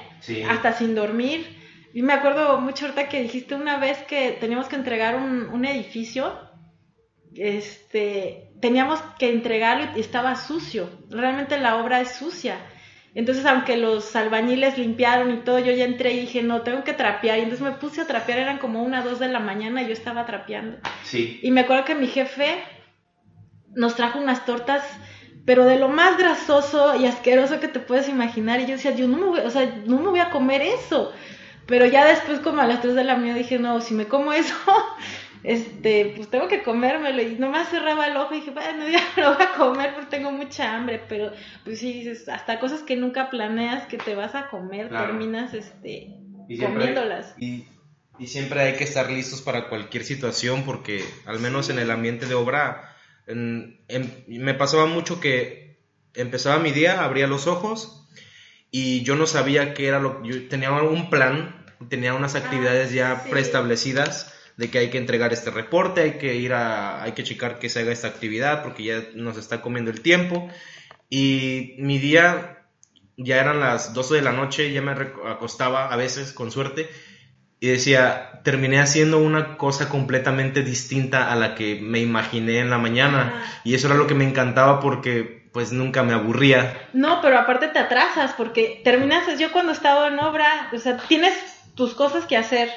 hasta 0.50 0.72
sin 0.72 0.96
dormir. 0.96 1.67
Y 1.98 2.04
me 2.04 2.14
acuerdo 2.14 2.62
mucho 2.62 2.86
ahorita 2.86 3.10
que 3.10 3.24
dijiste 3.24 3.56
una 3.56 3.78
vez 3.78 3.98
que 4.04 4.34
teníamos 4.34 4.68
que 4.68 4.76
entregar 4.76 5.16
un, 5.16 5.50
un 5.50 5.66
edificio, 5.66 6.32
este, 7.34 8.52
teníamos 8.62 9.02
que 9.18 9.32
entregarlo 9.32 9.98
y 9.98 10.02
estaba 10.02 10.36
sucio. 10.36 10.92
Realmente 11.10 11.60
la 11.60 11.78
obra 11.78 12.00
es 12.00 12.12
sucia. 12.12 12.60
Entonces, 13.16 13.48
aunque 13.48 13.78
los 13.78 14.16
albañiles 14.16 14.78
limpiaron 14.78 15.34
y 15.34 15.38
todo, 15.38 15.58
yo 15.58 15.72
ya 15.72 15.86
entré 15.86 16.14
y 16.14 16.20
dije, 16.20 16.44
no, 16.44 16.62
tengo 16.62 16.84
que 16.84 16.94
trapear. 16.94 17.40
Y 17.40 17.42
entonces 17.42 17.66
me 17.66 17.72
puse 17.80 18.02
a 18.02 18.06
trapear, 18.06 18.38
eran 18.38 18.60
como 18.60 18.84
una, 18.84 19.02
dos 19.02 19.18
de 19.18 19.30
la 19.30 19.40
mañana 19.40 19.82
y 19.82 19.88
yo 19.88 19.94
estaba 19.94 20.28
trapeando. 20.28 20.78
Sí. 21.02 21.40
Y 21.42 21.50
me 21.50 21.62
acuerdo 21.62 21.84
que 21.84 21.96
mi 21.96 22.06
jefe 22.06 22.60
nos 23.74 23.96
trajo 23.96 24.20
unas 24.20 24.46
tortas, 24.46 24.84
pero 25.48 25.66
de 25.66 25.80
lo 25.80 25.90
más 25.90 26.16
grasoso 26.20 26.96
y 26.96 27.08
asqueroso 27.08 27.60
que 27.60 27.68
te 27.68 27.80
puedes 27.80 28.08
imaginar. 28.08 28.60
Y 28.60 28.68
yo 28.68 28.74
decía, 28.74 28.92
yo 28.92 29.08
no 29.08 29.18
me 29.18 29.26
voy, 29.26 29.40
o 29.40 29.50
sea, 29.50 29.82
no 29.88 29.98
me 29.98 30.10
voy 30.12 30.20
a 30.20 30.30
comer 30.30 30.62
eso. 30.62 31.12
Pero 31.68 31.86
ya 31.86 32.06
después, 32.06 32.40
como 32.40 32.62
a 32.62 32.68
las 32.68 32.82
tres 32.82 32.96
de 32.96 33.04
la 33.04 33.18
mañana, 33.18 33.38
dije, 33.38 33.60
no, 33.60 33.82
si 33.82 33.94
me 33.94 34.08
como 34.08 34.34
eso, 34.34 34.56
este, 35.44 36.14
pues 36.16 36.30
tengo 36.30 36.48
que 36.48 36.64
comérmelo. 36.64 37.22
Y 37.22 37.36
nomás 37.36 37.70
cerraba 37.70 38.08
el 38.08 38.18
ojo 38.18 38.34
y 38.34 38.40
dije, 38.40 38.52
bueno, 38.52 38.88
ya 38.88 39.02
lo 39.22 39.36
voy 39.36 39.44
a 39.44 39.54
comer 39.54 39.94
porque 39.94 40.10
tengo 40.10 40.32
mucha 40.32 40.76
hambre. 40.76 41.02
Pero, 41.10 41.32
pues 41.66 41.80
sí, 41.80 41.94
dices, 41.94 42.28
hasta 42.30 42.60
cosas 42.60 42.82
que 42.84 42.96
nunca 42.96 43.30
planeas 43.30 43.88
que 43.88 43.98
te 43.98 44.16
vas 44.16 44.34
a 44.34 44.50
comer, 44.50 44.90
terminas, 44.90 45.54
este, 45.54 46.16
comiéndolas. 46.60 47.36
Y, 47.38 47.66
y, 48.18 48.28
siempre 48.28 48.62
hay 48.62 48.74
que 48.74 48.86
estar 48.86 49.12
listos 49.12 49.42
para 49.42 49.68
cualquier 49.68 50.06
situación 50.06 50.64
porque, 50.64 51.04
al 51.26 51.40
menos 51.40 51.70
en 51.70 51.80
el 51.80 51.92
ambiente 51.92 52.28
de 52.28 52.36
obra, 52.36 52.96
me 53.28 54.54
pasaba 54.54 54.86
mucho 54.86 55.20
que 55.20 55.80
empezaba 56.14 56.60
mi 56.60 56.72
día, 56.72 57.04
abría 57.04 57.28
los 57.28 57.46
ojos 57.46 58.08
y 58.72 59.04
yo 59.04 59.16
no 59.16 59.28
sabía 59.28 59.74
qué 59.74 59.88
era 59.88 60.00
lo 60.00 60.24
yo 60.24 60.48
tenía 60.48 60.72
un 60.72 61.10
plan, 61.10 61.57
tenía 61.90 62.14
unas 62.14 62.36
ah, 62.36 62.40
actividades 62.40 62.92
ya 62.92 63.24
preestablecidas 63.30 64.34
de 64.58 64.70
que 64.70 64.80
hay 64.80 64.90
que 64.90 64.98
entregar 64.98 65.34
este 65.34 65.52
reporte, 65.52 66.02
hay 66.02 66.12
que 66.14 66.36
ir 66.36 66.54
a, 66.54 67.04
hay 67.04 67.12
que 67.12 67.24
checar 67.24 67.60
que 67.60 67.70
se 67.70 67.82
haga 67.82 67.92
esta 67.92 68.08
actividad 68.08 68.64
porque 68.64 68.84
ya 68.84 69.04
nos 69.14 69.38
está 69.38 69.62
comiendo 69.62 69.92
el 69.92 70.02
tiempo. 70.02 70.50
Y 71.10 71.76
mi 71.78 72.00
día 72.00 72.66
ya 73.18 73.40
eran 73.40 73.60
las 73.60 73.94
12 73.94 74.16
de 74.16 74.22
la 74.22 74.32
noche, 74.32 74.72
ya 74.72 74.82
me 74.82 74.92
acostaba 74.92 75.92
a 75.92 75.96
veces 75.96 76.34
con 76.34 76.52
suerte 76.52 76.90
y 77.60 77.68
decía, 77.68 78.42
terminé 78.44 78.80
haciendo 78.80 79.18
una 79.20 79.58
cosa 79.58 79.90
completamente 79.90 80.64
distinta 80.64 81.32
a 81.32 81.36
la 81.36 81.56
que 81.56 81.80
me 81.82 82.00
imaginé 82.00 82.60
en 82.60 82.70
la 82.70 82.78
mañana. 82.78 83.44
Y 83.64 83.74
eso 83.74 83.88
era 83.88 83.96
lo 83.96 84.06
que 84.06 84.14
me 84.14 84.28
encantaba 84.28 84.80
porque 84.80 85.50
pues 85.52 85.72
nunca 85.72 86.04
me 86.04 86.14
aburría. 86.14 86.88
No, 86.94 87.20
pero 87.22 87.40
aparte 87.40 87.68
te 87.70 87.80
atrasas 87.80 88.34
porque 88.34 88.82
terminas, 88.84 89.40
yo 89.40 89.52
cuando 89.52 89.72
estaba 89.72 90.08
en 90.08 90.20
obra, 90.20 90.70
o 90.72 90.78
sea, 90.78 90.98
tienes 90.98 91.34
tus 91.78 91.94
cosas 91.94 92.26
que 92.26 92.36
hacer 92.36 92.70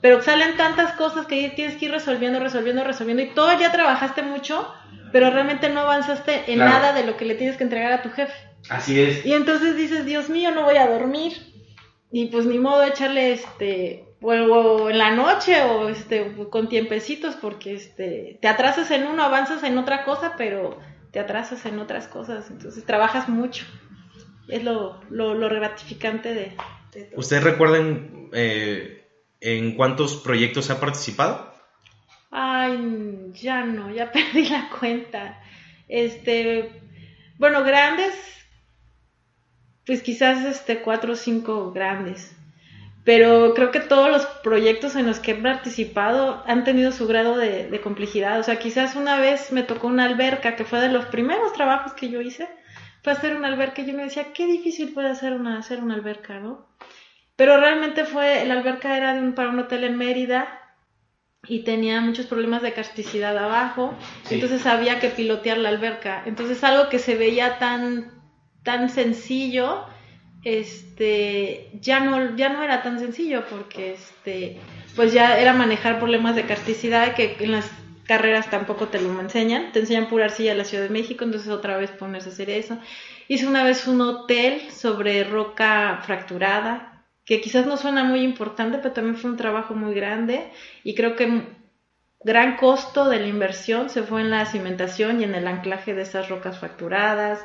pero 0.00 0.22
salen 0.22 0.56
tantas 0.56 0.92
cosas 0.92 1.26
que 1.26 1.50
tienes 1.50 1.76
que 1.76 1.86
ir 1.86 1.90
resolviendo, 1.90 2.40
resolviendo, 2.40 2.84
resolviendo 2.84 3.22
y 3.22 3.30
todo 3.30 3.58
ya 3.58 3.72
trabajaste 3.72 4.22
mucho, 4.22 4.72
pero 5.12 5.30
realmente 5.30 5.68
no 5.68 5.80
avanzaste 5.80 6.52
en 6.52 6.58
nada 6.58 6.92
de 6.92 7.04
lo 7.04 7.16
que 7.16 7.24
le 7.24 7.34
tienes 7.34 7.56
que 7.56 7.64
entregar 7.64 7.92
a 7.92 8.02
tu 8.02 8.10
jefe. 8.10 8.34
Así 8.68 9.00
es. 9.00 9.24
Y 9.24 9.32
entonces 9.32 9.76
dices, 9.76 10.04
Dios 10.04 10.28
mío, 10.28 10.50
no 10.50 10.64
voy 10.64 10.76
a 10.76 10.88
dormir. 10.88 11.32
Y 12.10 12.26
pues 12.26 12.46
ni 12.46 12.58
modo 12.58 12.82
echarle 12.82 13.32
este 13.32 14.04
o 14.22 14.90
en 14.90 14.98
la 14.98 15.10
noche 15.10 15.62
o 15.62 15.88
este 15.88 16.32
con 16.50 16.68
tiempecitos 16.68 17.36
porque 17.36 17.74
este 17.74 18.38
te 18.40 18.48
atrasas 18.48 18.90
en 18.90 19.06
uno, 19.06 19.22
avanzas 19.22 19.62
en 19.62 19.76
otra 19.76 20.04
cosa, 20.04 20.34
pero 20.38 20.78
te 21.10 21.20
atrasas 21.20 21.66
en 21.66 21.78
otras 21.78 22.08
cosas, 22.08 22.50
entonces 22.50 22.84
trabajas 22.84 23.28
mucho. 23.28 23.64
Es 24.48 24.62
lo, 24.64 25.00
lo, 25.10 25.34
lo 25.34 25.48
gratificante 25.48 26.32
de, 26.32 26.56
¿Ustedes 27.16 27.44
recuerden 27.44 28.15
eh, 28.32 29.06
¿En 29.40 29.76
cuántos 29.76 30.16
proyectos 30.16 30.70
ha 30.70 30.80
participado? 30.80 31.52
Ay, 32.30 33.30
ya 33.34 33.64
no, 33.64 33.90
ya 33.90 34.10
perdí 34.12 34.48
la 34.48 34.68
cuenta. 34.78 35.40
Este, 35.88 36.82
bueno, 37.38 37.62
grandes, 37.62 38.14
pues 39.84 40.02
quizás 40.02 40.44
este 40.44 40.80
cuatro 40.80 41.12
o 41.12 41.16
cinco 41.16 41.72
grandes. 41.72 42.34
Pero 43.04 43.54
creo 43.54 43.70
que 43.70 43.78
todos 43.78 44.10
los 44.10 44.26
proyectos 44.42 44.96
en 44.96 45.06
los 45.06 45.20
que 45.20 45.30
he 45.30 45.34
participado 45.36 46.42
han 46.46 46.64
tenido 46.64 46.90
su 46.90 47.06
grado 47.06 47.36
de, 47.36 47.80
complejidad. 47.80 48.40
O 48.40 48.42
sea, 48.42 48.58
quizás 48.58 48.96
una 48.96 49.20
vez 49.20 49.52
me 49.52 49.62
tocó 49.62 49.86
una 49.86 50.06
alberca, 50.06 50.56
que 50.56 50.64
fue 50.64 50.80
de 50.80 50.88
los 50.88 51.04
primeros 51.06 51.52
trabajos 51.52 51.92
que 51.92 52.08
yo 52.08 52.20
hice, 52.20 52.48
fue 53.04 53.12
hacer 53.12 53.36
una 53.36 53.46
alberca 53.46 53.82
y 53.82 53.86
yo 53.86 53.94
me 53.94 54.02
decía, 54.02 54.32
qué 54.32 54.46
difícil 54.46 54.92
puede 54.92 55.14
ser 55.14 55.34
una, 55.34 55.58
hacer 55.58 55.80
una 55.80 55.94
alberca, 55.94 56.40
¿no? 56.40 56.66
Pero 57.36 57.58
realmente 57.58 58.04
fue, 58.04 58.44
la 58.46 58.54
alberca 58.54 58.96
era 58.96 59.14
de 59.14 59.20
un, 59.20 59.34
para 59.34 59.50
un 59.50 59.58
hotel 59.58 59.84
en 59.84 59.96
Mérida 59.96 60.60
y 61.46 61.60
tenía 61.60 62.00
muchos 62.00 62.26
problemas 62.26 62.62
de 62.62 62.72
casticidad 62.72 63.36
abajo, 63.36 63.94
entonces 64.30 64.66
había 64.66 64.98
que 64.98 65.10
pilotear 65.10 65.58
la 65.58 65.68
alberca. 65.68 66.22
Entonces 66.26 66.64
algo 66.64 66.88
que 66.88 66.98
se 66.98 67.14
veía 67.14 67.58
tan, 67.58 68.10
tan 68.64 68.88
sencillo, 68.88 69.84
este, 70.44 71.70
ya 71.80 72.00
no, 72.00 72.36
ya 72.36 72.48
no 72.48 72.62
era 72.62 72.82
tan 72.82 72.98
sencillo 72.98 73.44
porque 73.50 73.92
este, 73.92 74.58
pues 74.94 75.12
ya 75.12 75.38
era 75.38 75.52
manejar 75.52 75.98
problemas 75.98 76.36
de 76.36 76.46
casticidad 76.46 77.14
que 77.14 77.36
en 77.40 77.52
las 77.52 77.70
carreras 78.06 78.50
tampoco 78.50 78.86
te 78.86 79.00
lo 79.00 79.20
enseñan, 79.20 79.72
te 79.72 79.80
enseñan 79.80 80.08
pura 80.08 80.26
arcilla 80.26 80.52
en 80.52 80.58
la 80.58 80.64
Ciudad 80.64 80.84
de 80.84 80.90
México, 80.90 81.24
entonces 81.24 81.50
otra 81.50 81.76
vez 81.76 81.90
ponerse 81.90 82.28
a 82.28 82.32
hacer 82.32 82.50
eso. 82.50 82.78
Hice 83.28 83.46
una 83.46 83.64
vez 83.64 83.86
un 83.88 84.00
hotel 84.00 84.70
sobre 84.70 85.24
roca 85.24 86.00
fracturada, 86.04 86.95
que 87.26 87.40
quizás 87.40 87.66
no 87.66 87.76
suena 87.76 88.04
muy 88.04 88.20
importante, 88.20 88.78
pero 88.78 88.94
también 88.94 89.16
fue 89.16 89.30
un 89.30 89.36
trabajo 89.36 89.74
muy 89.74 89.94
grande 89.94 90.48
y 90.84 90.94
creo 90.94 91.16
que 91.16 91.42
gran 92.24 92.56
costo 92.56 93.08
de 93.08 93.18
la 93.18 93.26
inversión 93.26 93.90
se 93.90 94.04
fue 94.04 94.20
en 94.20 94.30
la 94.30 94.46
cimentación 94.46 95.20
y 95.20 95.24
en 95.24 95.34
el 95.34 95.46
anclaje 95.46 95.92
de 95.92 96.02
esas 96.02 96.28
rocas 96.28 96.58
fracturadas, 96.58 97.44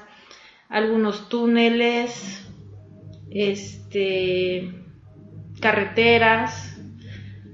algunos 0.69 1.29
túneles, 1.29 2.47
este, 3.31 4.71
carreteras, 5.59 6.79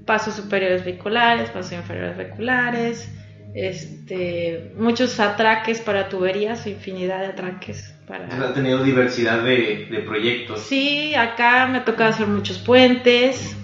pasos 0.04 0.34
superiores 0.34 0.84
vehiculares, 0.84 1.48
pasos 1.50 1.72
inferiores 1.72 2.16
vehiculares, 2.16 3.10
este, 3.54 4.72
muchos 4.76 5.18
atraques 5.18 5.80
para 5.80 6.10
tuberías, 6.10 6.66
infinidad 6.66 7.20
de 7.20 7.26
atraques. 7.26 7.97
Para... 8.08 8.26
ha 8.26 8.54
tenido 8.54 8.82
diversidad 8.82 9.42
de, 9.42 10.02
proyectos. 10.06 10.60
Sí, 10.60 11.14
acá 11.14 11.66
me 11.66 11.80
toca 11.80 12.08
hacer 12.08 12.26
muchos 12.26 12.58
puentes, 12.58 13.56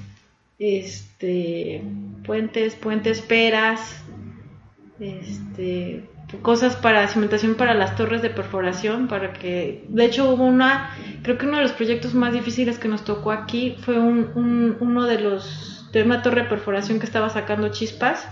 este, 0.59 1.83
puentes, 2.25 2.77
puentes 2.77 3.23
peras, 3.23 4.05
este, 5.01 6.05
cosas 6.43 6.77
para 6.77 7.09
cimentación 7.09 7.55
para 7.55 7.75
las 7.75 7.97
torres 7.97 8.23
de 8.23 8.31
perforación, 8.31 9.09
para 9.09 9.33
que, 9.33 9.85
de 9.89 10.05
hecho 10.05 10.31
hubo 10.31 10.45
una, 10.45 10.91
creo 11.23 11.39
que 11.39 11.47
uno 11.47 11.57
de 11.57 11.63
los 11.63 11.73
proyectos 11.73 12.15
más 12.15 12.33
difíciles 12.33 12.79
que 12.79 12.89
nos 12.89 13.05
tocó 13.05 13.33
aquí 13.33 13.77
fue 13.81 13.99
un, 13.99 14.77
uno 14.81 15.07
de 15.07 15.21
los, 15.21 15.89
de 15.93 16.03
una 16.03 16.23
torre 16.23 16.43
de 16.43 16.49
perforación 16.49 16.99
que 16.99 17.07
estaba 17.07 17.31
sacando 17.31 17.69
chispas 17.69 18.29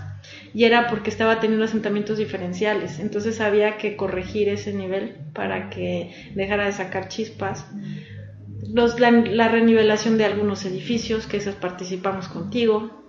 y 0.53 0.65
era 0.65 0.87
porque 0.87 1.09
estaba 1.09 1.39
teniendo 1.39 1.65
asentamientos 1.65 2.17
diferenciales, 2.17 2.99
entonces 2.99 3.41
había 3.41 3.77
que 3.77 3.95
corregir 3.95 4.49
ese 4.49 4.73
nivel 4.73 5.15
para 5.33 5.69
que 5.69 6.13
dejara 6.35 6.65
de 6.65 6.71
sacar 6.71 7.07
chispas. 7.07 7.65
Los, 8.73 8.99
la, 8.99 9.11
la 9.11 9.49
renivelación 9.49 10.17
de 10.17 10.25
algunos 10.25 10.65
edificios, 10.65 11.27
que 11.27 11.37
esas 11.37 11.55
participamos 11.55 12.27
contigo. 12.27 13.03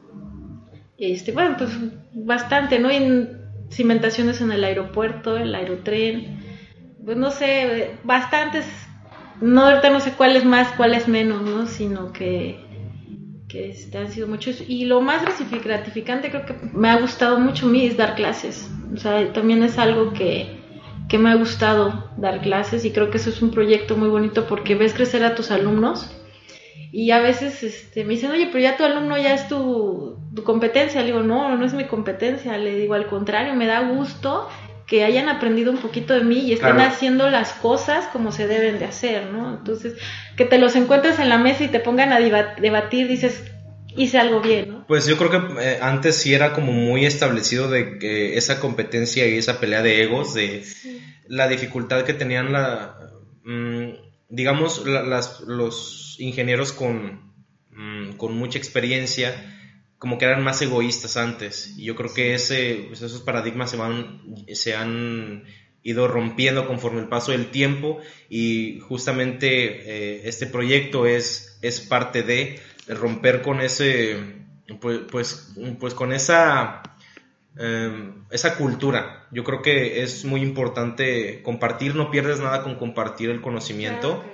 Este, 0.98 1.32
bueno, 1.32 1.56
pues 1.56 1.70
bastante, 2.12 2.78
¿no? 2.78 2.90
Y 2.90 3.28
cimentaciones 3.70 4.40
en 4.40 4.52
el 4.52 4.64
aeropuerto, 4.64 5.36
el 5.36 5.54
aerotren, 5.54 6.38
pues 7.04 7.16
no 7.16 7.30
sé, 7.30 7.90
bastantes, 8.04 8.66
no 9.40 9.62
ahorita 9.62 9.90
no 9.90 10.00
sé 10.00 10.12
cuál 10.12 10.36
es 10.36 10.44
más, 10.44 10.68
cuál 10.76 10.94
es 10.94 11.08
menos, 11.08 11.42
¿no? 11.42 11.66
Sino 11.66 12.12
que, 12.12 12.63
que 13.54 13.98
han 13.98 14.10
sido 14.10 14.26
muchos. 14.26 14.62
Y 14.66 14.84
lo 14.86 15.00
más 15.00 15.22
gratificante 15.62 16.30
creo 16.30 16.44
que 16.44 16.54
me 16.72 16.90
ha 16.90 17.00
gustado 17.00 17.38
mucho 17.38 17.66
a 17.66 17.70
mí 17.70 17.86
es 17.86 17.96
dar 17.96 18.16
clases. 18.16 18.68
O 18.92 18.96
sea, 18.96 19.32
también 19.32 19.62
es 19.62 19.78
algo 19.78 20.12
que, 20.12 20.58
que 21.08 21.18
me 21.18 21.30
ha 21.30 21.36
gustado 21.36 22.10
dar 22.16 22.40
clases 22.40 22.84
y 22.84 22.90
creo 22.90 23.10
que 23.10 23.18
eso 23.18 23.30
es 23.30 23.40
un 23.42 23.50
proyecto 23.50 23.96
muy 23.96 24.08
bonito 24.08 24.46
porque 24.46 24.74
ves 24.74 24.94
crecer 24.94 25.24
a 25.24 25.34
tus 25.34 25.50
alumnos 25.50 26.10
y 26.96 27.10
a 27.10 27.18
veces 27.18 27.64
este, 27.64 28.04
me 28.04 28.10
dicen, 28.10 28.30
oye, 28.30 28.46
pero 28.52 28.60
ya 28.60 28.76
tu 28.76 28.84
alumno 28.84 29.18
ya 29.18 29.34
es 29.34 29.48
tu, 29.48 30.16
competencia. 30.44 31.00
Le 31.00 31.08
digo, 31.08 31.24
no, 31.24 31.56
no 31.56 31.64
es 31.64 31.74
mi 31.74 31.86
competencia. 31.86 32.56
Le 32.56 32.76
digo, 32.76 32.94
al 32.94 33.08
contrario, 33.08 33.54
me 33.54 33.66
da 33.66 33.80
gusto 33.80 34.48
que 34.86 35.04
hayan 35.04 35.28
aprendido 35.28 35.72
un 35.72 35.78
poquito 35.78 36.14
de 36.14 36.24
mí 36.24 36.40
y 36.40 36.52
estén 36.52 36.80
haciendo 36.80 37.30
las 37.30 37.52
cosas 37.52 38.06
como 38.08 38.32
se 38.32 38.46
deben 38.46 38.78
de 38.78 38.84
hacer, 38.84 39.26
¿no? 39.26 39.54
Entonces, 39.54 39.94
que 40.36 40.44
te 40.44 40.58
los 40.58 40.76
encuentres 40.76 41.18
en 41.18 41.28
la 41.28 41.38
mesa 41.38 41.64
y 41.64 41.68
te 41.68 41.80
pongan 41.80 42.12
a 42.12 42.20
debatir, 42.20 43.08
dices, 43.08 43.44
hice 43.96 44.18
algo 44.18 44.40
bien, 44.40 44.70
¿no? 44.70 44.86
Pues 44.86 45.06
yo 45.06 45.16
creo 45.16 45.30
que 45.30 45.62
eh, 45.62 45.78
antes 45.80 46.16
sí 46.16 46.34
era 46.34 46.52
como 46.52 46.72
muy 46.72 47.06
establecido 47.06 47.70
de 47.70 47.98
que 47.98 48.36
esa 48.36 48.60
competencia 48.60 49.26
y 49.26 49.38
esa 49.38 49.60
pelea 49.60 49.82
de 49.82 50.02
egos, 50.02 50.34
de 50.34 50.64
la 51.28 51.48
dificultad 51.48 52.04
que 52.04 52.14
tenían 52.14 52.52
la... 52.52 52.98
Mm, 53.44 53.90
digamos, 54.28 54.84
las, 54.86 55.40
los 55.40 56.16
ingenieros 56.18 56.72
con, 56.72 57.34
mm, 57.70 58.12
con, 58.16 58.36
mucha 58.36 58.58
experiencia 58.58 59.53
como 60.04 60.18
que 60.18 60.26
eran 60.26 60.44
más 60.44 60.60
egoístas 60.60 61.16
antes. 61.16 61.72
Y 61.78 61.84
yo 61.84 61.96
creo 61.96 62.12
que 62.12 62.34
ese, 62.34 62.84
pues, 62.88 63.00
esos 63.00 63.22
paradigmas 63.22 63.70
se, 63.70 63.78
van, 63.78 64.20
se 64.52 64.76
han 64.76 65.44
ido 65.82 66.08
rompiendo 66.08 66.66
conforme 66.66 67.00
el 67.00 67.08
paso 67.08 67.32
del 67.32 67.46
tiempo. 67.46 68.00
Y 68.28 68.80
justamente 68.80 69.46
eh, 69.46 70.28
este 70.28 70.46
proyecto 70.46 71.06
es, 71.06 71.58
es 71.62 71.80
parte 71.80 72.22
de 72.22 72.60
romper 72.86 73.40
con 73.40 73.62
ese, 73.62 74.18
pues, 74.78 75.00
pues, 75.10 75.54
pues 75.80 75.94
con 75.94 76.12
esa 76.12 76.82
Em, 77.56 78.24
esa 78.30 78.56
cultura. 78.56 79.28
Yo 79.30 79.44
creo 79.44 79.62
que 79.62 80.02
es 80.02 80.24
muy 80.24 80.42
importante 80.42 81.40
compartir, 81.42 81.94
no 81.94 82.10
pierdes 82.10 82.40
nada 82.40 82.64
con 82.64 82.74
compartir 82.74 83.30
el 83.30 83.40
conocimiento. 83.40 84.24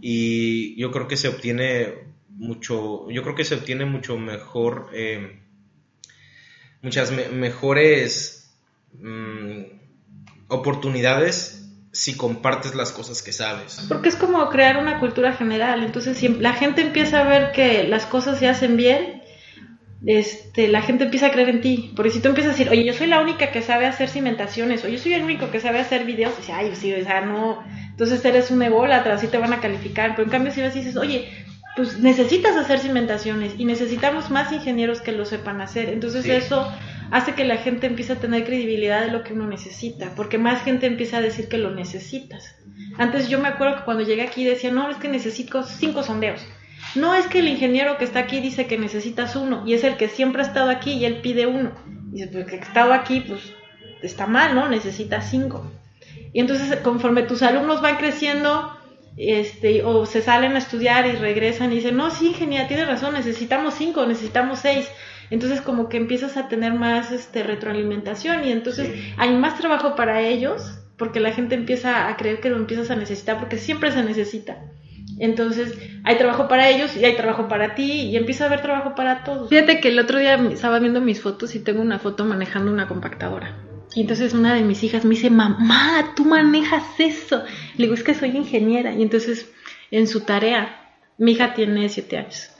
Y 0.00 0.80
yo 0.80 0.92
creo 0.92 1.08
que 1.08 1.16
se 1.16 1.28
obtiene 1.28 1.94
mucho, 2.30 3.10
yo 3.10 3.22
creo 3.22 3.34
que 3.34 3.44
se 3.44 3.54
obtiene 3.54 3.84
mucho 3.84 4.16
mejor, 4.16 4.90
em, 4.92 5.40
muchas 6.82 7.10
mejores 7.10 8.54
mm, 8.92 9.62
oportunidades 10.48 11.68
si 11.92 12.16
compartes 12.16 12.74
las 12.74 12.92
cosas 12.92 13.22
que 13.22 13.32
sabes. 13.32 13.84
Porque 13.88 14.08
es 14.08 14.16
como 14.16 14.48
crear 14.50 14.76
una 14.76 15.00
cultura 15.00 15.32
general, 15.32 15.82
entonces 15.82 16.16
si 16.16 16.28
la 16.28 16.52
gente 16.52 16.82
empieza 16.82 17.20
a 17.20 17.24
ver 17.24 17.52
que 17.52 17.84
las 17.84 18.06
cosas 18.06 18.38
se 18.38 18.48
hacen 18.48 18.76
bien, 18.76 19.22
este, 20.06 20.68
la 20.68 20.82
gente 20.82 21.04
empieza 21.04 21.26
a 21.26 21.30
creer 21.32 21.48
en 21.48 21.60
ti. 21.60 21.92
Porque 21.96 22.10
si 22.10 22.20
tú 22.20 22.28
empiezas 22.28 22.54
a 22.54 22.56
decir, 22.56 22.70
oye, 22.70 22.84
yo 22.84 22.92
soy 22.92 23.08
la 23.08 23.20
única 23.20 23.50
que 23.50 23.62
sabe 23.62 23.86
hacer 23.86 24.08
cimentaciones, 24.08 24.84
o 24.84 24.88
yo 24.88 24.98
soy 24.98 25.14
el 25.14 25.24
único 25.24 25.50
que 25.50 25.60
sabe 25.60 25.80
hacer 25.80 26.04
videos, 26.04 26.34
y 26.36 26.40
dice, 26.42 26.52
ay, 26.52 26.70
sí, 26.74 26.92
o 26.92 27.02
sea, 27.02 27.20
no. 27.22 27.64
Entonces 27.90 28.24
eres 28.24 28.50
un 28.50 28.62
ególatra, 28.62 29.14
así 29.14 29.26
te 29.26 29.38
van 29.38 29.52
a 29.52 29.60
calificar. 29.60 30.12
Pero 30.12 30.24
en 30.24 30.30
cambio, 30.30 30.52
si 30.52 30.62
vas 30.62 30.74
y 30.76 30.80
dices, 30.80 30.96
oye, 30.96 31.28
pues 31.78 32.00
necesitas 32.00 32.56
hacer 32.56 32.80
cimentaciones 32.80 33.54
y 33.56 33.64
necesitamos 33.64 34.30
más 34.30 34.50
ingenieros 34.50 35.00
que 35.00 35.12
lo 35.12 35.24
sepan 35.24 35.60
hacer. 35.60 35.90
Entonces 35.90 36.26
eso 36.26 36.68
hace 37.12 37.34
que 37.34 37.44
la 37.44 37.58
gente 37.58 37.86
empiece 37.86 38.14
a 38.14 38.16
tener 38.16 38.44
credibilidad 38.44 39.02
de 39.02 39.12
lo 39.12 39.22
que 39.22 39.32
uno 39.32 39.46
necesita, 39.46 40.12
porque 40.16 40.38
más 40.38 40.64
gente 40.64 40.86
empieza 40.86 41.18
a 41.18 41.20
decir 41.20 41.48
que 41.48 41.56
lo 41.56 41.70
necesitas. 41.70 42.56
Antes 42.98 43.28
yo 43.28 43.38
me 43.38 43.46
acuerdo 43.46 43.76
que 43.76 43.84
cuando 43.84 44.02
llegué 44.02 44.22
aquí 44.22 44.44
decía, 44.44 44.72
no, 44.72 44.90
es 44.90 44.96
que 44.96 45.08
necesito 45.08 45.62
cinco 45.62 46.02
sondeos. 46.02 46.44
No 46.96 47.14
es 47.14 47.28
que 47.28 47.38
el 47.38 47.46
ingeniero 47.46 47.96
que 47.96 48.06
está 48.06 48.18
aquí 48.18 48.40
dice 48.40 48.66
que 48.66 48.76
necesitas 48.76 49.36
uno 49.36 49.62
y 49.64 49.74
es 49.74 49.84
el 49.84 49.96
que 49.96 50.08
siempre 50.08 50.42
ha 50.42 50.46
estado 50.46 50.70
aquí 50.70 50.94
y 50.94 51.04
él 51.04 51.20
pide 51.20 51.46
uno. 51.46 51.70
Y 52.12 52.16
dice, 52.16 52.26
pues 52.32 52.46
que 52.46 52.56
ha 52.56 52.58
estado 52.58 52.92
aquí, 52.92 53.20
pues 53.20 53.52
está 54.02 54.26
mal, 54.26 54.56
¿no? 54.56 54.68
Necesitas 54.68 55.30
cinco. 55.30 55.70
Y 56.32 56.40
entonces 56.40 56.80
conforme 56.80 57.22
tus 57.22 57.42
alumnos 57.42 57.80
van 57.80 57.98
creciendo, 57.98 58.76
este, 59.18 59.82
o 59.82 60.06
se 60.06 60.22
salen 60.22 60.54
a 60.54 60.58
estudiar 60.58 61.06
y 61.06 61.12
regresan 61.12 61.72
y 61.72 61.76
dicen, 61.76 61.96
no, 61.96 62.10
sí, 62.10 62.28
ingeniero, 62.28 62.68
tiene 62.68 62.84
razón, 62.84 63.14
necesitamos 63.14 63.74
cinco, 63.74 64.06
necesitamos 64.06 64.60
seis. 64.60 64.88
Entonces 65.30 65.60
como 65.60 65.88
que 65.88 65.96
empiezas 65.96 66.36
a 66.36 66.48
tener 66.48 66.72
más 66.72 67.12
este, 67.12 67.42
retroalimentación 67.42 68.44
y 68.44 68.52
entonces 68.52 68.90
hay 69.18 69.34
más 69.34 69.58
trabajo 69.58 69.94
para 69.94 70.22
ellos 70.22 70.78
porque 70.96 71.20
la 71.20 71.32
gente 71.32 71.54
empieza 71.54 72.08
a 72.08 72.16
creer 72.16 72.40
que 72.40 72.50
lo 72.50 72.56
empiezas 72.56 72.90
a 72.90 72.96
necesitar 72.96 73.38
porque 73.38 73.58
siempre 73.58 73.92
se 73.92 74.02
necesita. 74.02 74.58
Entonces, 75.20 75.76
hay 76.04 76.16
trabajo 76.16 76.48
para 76.48 76.68
ellos 76.68 76.96
y 76.96 77.04
hay 77.04 77.16
trabajo 77.16 77.48
para 77.48 77.74
ti 77.74 78.02
y 78.02 78.16
empieza 78.16 78.44
a 78.44 78.46
haber 78.46 78.62
trabajo 78.62 78.94
para 78.94 79.24
todos. 79.24 79.48
Fíjate 79.48 79.80
que 79.80 79.88
el 79.88 79.98
otro 79.98 80.18
día 80.18 80.34
estaba 80.50 80.78
viendo 80.78 81.00
mis 81.00 81.20
fotos 81.20 81.54
y 81.54 81.60
tengo 81.60 81.82
una 81.82 81.98
foto 81.98 82.24
manejando 82.24 82.70
una 82.70 82.86
compactadora. 82.86 83.67
Y 83.94 84.02
entonces 84.02 84.34
una 84.34 84.54
de 84.54 84.62
mis 84.62 84.82
hijas 84.84 85.04
me 85.04 85.14
dice, 85.14 85.30
mamá, 85.30 86.12
tú 86.14 86.24
manejas 86.24 86.84
eso. 86.98 87.42
Le 87.76 87.84
digo, 87.84 87.94
es 87.94 88.02
que 88.02 88.14
soy 88.14 88.36
ingeniera. 88.36 88.92
Y 88.92 89.02
entonces, 89.02 89.50
en 89.90 90.06
su 90.06 90.20
tarea, 90.20 90.88
mi 91.18 91.32
hija 91.32 91.54
tiene 91.54 91.88
siete 91.88 92.16
años 92.16 92.50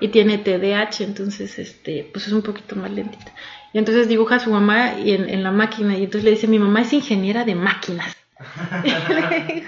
y 0.00 0.08
tiene 0.08 0.38
TDAH, 0.38 1.02
entonces, 1.02 1.58
este, 1.58 2.08
pues 2.12 2.26
es 2.26 2.32
un 2.32 2.42
poquito 2.42 2.76
más 2.76 2.90
lentita. 2.90 3.32
Y 3.72 3.78
entonces 3.78 4.06
dibuja 4.06 4.36
a 4.36 4.40
su 4.40 4.50
mamá 4.50 4.98
y 4.98 5.12
en, 5.12 5.28
en 5.28 5.42
la 5.42 5.50
máquina 5.50 5.96
y 5.96 6.04
entonces 6.04 6.24
le 6.24 6.32
dice, 6.32 6.46
mi 6.46 6.58
mamá 6.58 6.82
es 6.82 6.92
ingeniera 6.92 7.44
de 7.44 7.54
máquinas. 7.54 8.14
le, 8.84 9.64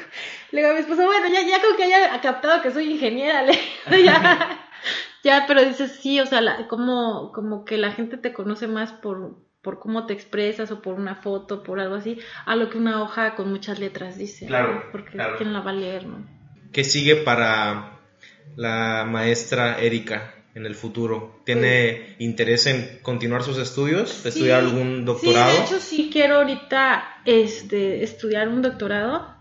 digo, 0.53 0.69
a 0.69 0.73
mi 0.75 0.81
esposo, 0.81 1.07
bueno, 1.07 1.27
ya, 1.29 1.41
ya 1.49 1.62
como 1.62 1.77
que 1.77 1.85
haya 1.85 2.21
captado 2.21 2.61
que 2.61 2.71
soy 2.71 2.93
ingeniera, 2.93 3.43
le, 3.43 3.59
ya, 4.05 4.61
ya, 5.23 5.45
pero 5.47 5.65
dices, 5.65 5.99
sí, 6.03 6.21
o 6.21 6.27
sea, 6.27 6.67
como, 6.69 7.33
como 7.33 7.65
que 7.65 7.79
la 7.79 7.93
gente 7.93 8.19
te 8.19 8.35
conoce 8.35 8.69
más 8.69 8.93
por, 8.93 9.39
por 9.65 9.81
cómo 9.81 10.07
te 10.07 10.12
expresas 10.12 10.71
o 10.71 10.81
por 10.81 10.95
una 10.95 11.17
foto, 11.17 11.65
por 11.65 11.81
algo 11.81 11.97
así, 11.97 12.19
a 12.47 12.55
lo 12.55 12.71
que 12.71 12.79
una 12.79 13.03
hoja 13.03 13.35
con 13.35 13.49
muchas 13.49 13.81
letras 13.81 14.17
dice. 14.17 14.47
Claro. 14.47 14.85
Porque 14.93 15.19
quién 15.39 15.53
la 15.53 15.61
va 15.61 15.71
a 15.71 15.75
leer, 15.75 16.07
¿no? 16.07 16.25
¿Qué 16.71 16.85
sigue 16.85 17.17
para 17.17 17.99
la 18.55 19.05
maestra 19.09 19.81
Erika? 19.81 20.35
en 20.55 20.67
el 20.67 20.75
futuro? 20.75 21.41
¿Tiene 21.45 22.15
interés 22.19 22.67
en 22.67 23.01
continuar 23.03 23.43
sus 23.43 23.59
estudios? 23.59 24.25
¿Estudiar 24.25 24.61
algún 24.61 25.05
doctorado? 25.05 25.51
Sí, 25.51 25.57
de 25.57 25.65
hecho 25.65 25.81
sí 25.81 26.11
quiero 26.12 26.37
ahorita 26.37 27.05
este, 27.25 28.05
estudiar 28.05 28.49
un 28.49 28.62
doctorado. 28.62 29.35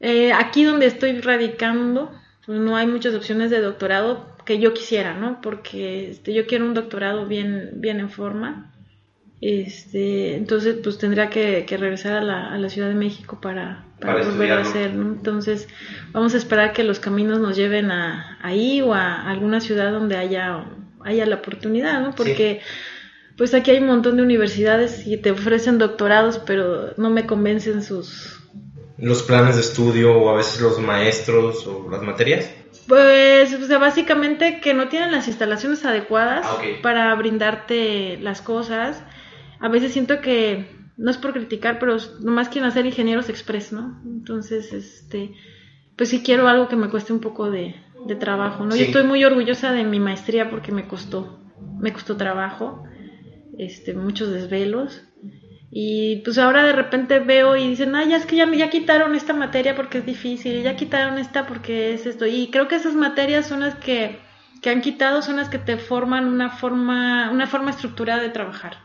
Eh, 0.00 0.32
aquí 0.32 0.64
donde 0.64 0.86
estoy 0.86 1.18
radicando, 1.20 2.12
pues 2.44 2.60
no 2.60 2.76
hay 2.76 2.86
muchas 2.86 3.14
opciones 3.14 3.50
de 3.50 3.60
doctorado 3.60 4.36
que 4.44 4.58
yo 4.58 4.74
quisiera, 4.74 5.14
¿no? 5.14 5.40
Porque 5.40 6.10
este, 6.10 6.34
yo 6.34 6.46
quiero 6.46 6.66
un 6.66 6.74
doctorado 6.74 7.26
bien, 7.26 7.70
bien 7.76 8.00
en 8.00 8.10
forma. 8.10 8.72
Este, 9.40 10.34
entonces, 10.34 10.76
pues 10.82 10.96
tendría 10.96 11.28
que, 11.28 11.64
regresar 11.68 12.14
a 12.14 12.20
la, 12.22 12.52
a 12.52 12.58
la, 12.58 12.70
Ciudad 12.70 12.88
de 12.88 12.94
México 12.94 13.38
para, 13.40 13.84
volver 14.00 14.52
a 14.52 14.60
hacer, 14.60 14.94
¿no? 14.94 15.12
Entonces, 15.12 15.68
vamos 16.12 16.34
a 16.34 16.38
esperar 16.38 16.72
que 16.72 16.84
los 16.84 17.00
caminos 17.00 17.38
nos 17.38 17.54
lleven 17.56 17.90
a 17.90 18.38
ahí 18.42 18.80
o 18.80 18.94
a 18.94 19.28
alguna 19.28 19.60
ciudad 19.60 19.92
donde 19.92 20.16
haya, 20.16 20.64
haya 21.04 21.26
la 21.26 21.36
oportunidad, 21.36 22.00
¿no? 22.00 22.14
Porque, 22.14 22.62
pues 23.36 23.52
aquí 23.52 23.70
hay 23.70 23.78
un 23.78 23.88
montón 23.88 24.16
de 24.16 24.22
universidades 24.22 25.06
y 25.06 25.18
te 25.18 25.32
ofrecen 25.32 25.76
doctorados, 25.76 26.38
pero 26.38 26.94
no 26.96 27.10
me 27.10 27.26
convencen 27.26 27.82
sus... 27.82 28.40
Los 28.96 29.22
planes 29.22 29.56
de 29.56 29.60
estudio 29.60 30.16
o 30.16 30.30
a 30.30 30.36
veces 30.36 30.62
los 30.62 30.80
maestros 30.80 31.66
o 31.66 31.90
las 31.90 32.00
materias. 32.00 32.50
Pues, 32.88 33.52
o 33.52 33.66
sea, 33.66 33.76
básicamente 33.76 34.60
que 34.60 34.72
no 34.72 34.88
tienen 34.88 35.12
las 35.12 35.28
instalaciones 35.28 35.84
adecuadas 35.84 36.46
Ah, 36.48 36.58
para 36.82 37.14
brindarte 37.14 38.16
las 38.22 38.40
cosas. 38.40 39.02
A 39.60 39.68
veces 39.68 39.92
siento 39.92 40.20
que, 40.20 40.66
no 40.96 41.10
es 41.10 41.18
por 41.18 41.32
criticar, 41.32 41.78
pero 41.78 41.96
nomás 42.20 42.48
quieren 42.48 42.68
hacer 42.68 42.86
ingenieros 42.86 43.28
express, 43.28 43.72
¿no? 43.72 44.00
Entonces, 44.04 44.72
este, 44.72 45.34
pues 45.96 46.08
sí 46.10 46.22
quiero 46.22 46.48
algo 46.48 46.68
que 46.68 46.76
me 46.76 46.88
cueste 46.88 47.12
un 47.12 47.20
poco 47.20 47.50
de, 47.50 47.74
de 48.06 48.16
trabajo, 48.16 48.64
¿no? 48.64 48.72
Sí. 48.72 48.78
Yo 48.80 48.84
estoy 48.86 49.04
muy 49.04 49.24
orgullosa 49.24 49.72
de 49.72 49.84
mi 49.84 50.00
maestría 50.00 50.50
porque 50.50 50.72
me 50.72 50.86
costó, 50.86 51.40
me 51.80 51.92
costó 51.92 52.16
trabajo, 52.16 52.84
este, 53.58 53.94
muchos 53.94 54.30
desvelos. 54.32 55.02
Y 55.70 56.18
pues 56.24 56.38
ahora 56.38 56.64
de 56.64 56.72
repente 56.72 57.18
veo 57.18 57.56
y 57.56 57.66
dicen, 57.68 57.94
ay, 57.94 58.10
ya 58.10 58.16
es 58.16 58.26
que 58.26 58.36
ya, 58.36 58.46
me- 58.46 58.56
ya 58.56 58.70
quitaron 58.70 59.14
esta 59.14 59.34
materia 59.34 59.74
porque 59.74 59.98
es 59.98 60.06
difícil, 60.06 60.62
ya 60.62 60.76
quitaron 60.76 61.18
esta 61.18 61.46
porque 61.46 61.92
es 61.94 62.06
esto. 62.06 62.26
Y 62.26 62.48
creo 62.50 62.68
que 62.68 62.76
esas 62.76 62.94
materias 62.94 63.46
son 63.46 63.60
las 63.60 63.74
que, 63.76 64.18
que 64.62 64.70
han 64.70 64.80
quitado, 64.80 65.22
son 65.22 65.36
las 65.36 65.48
que 65.48 65.58
te 65.58 65.76
forman 65.76 66.26
una 66.28 66.50
forma, 66.50 67.30
una 67.30 67.46
forma 67.46 67.70
estructurada 67.70 68.22
de 68.22 68.30
trabajar. 68.30 68.78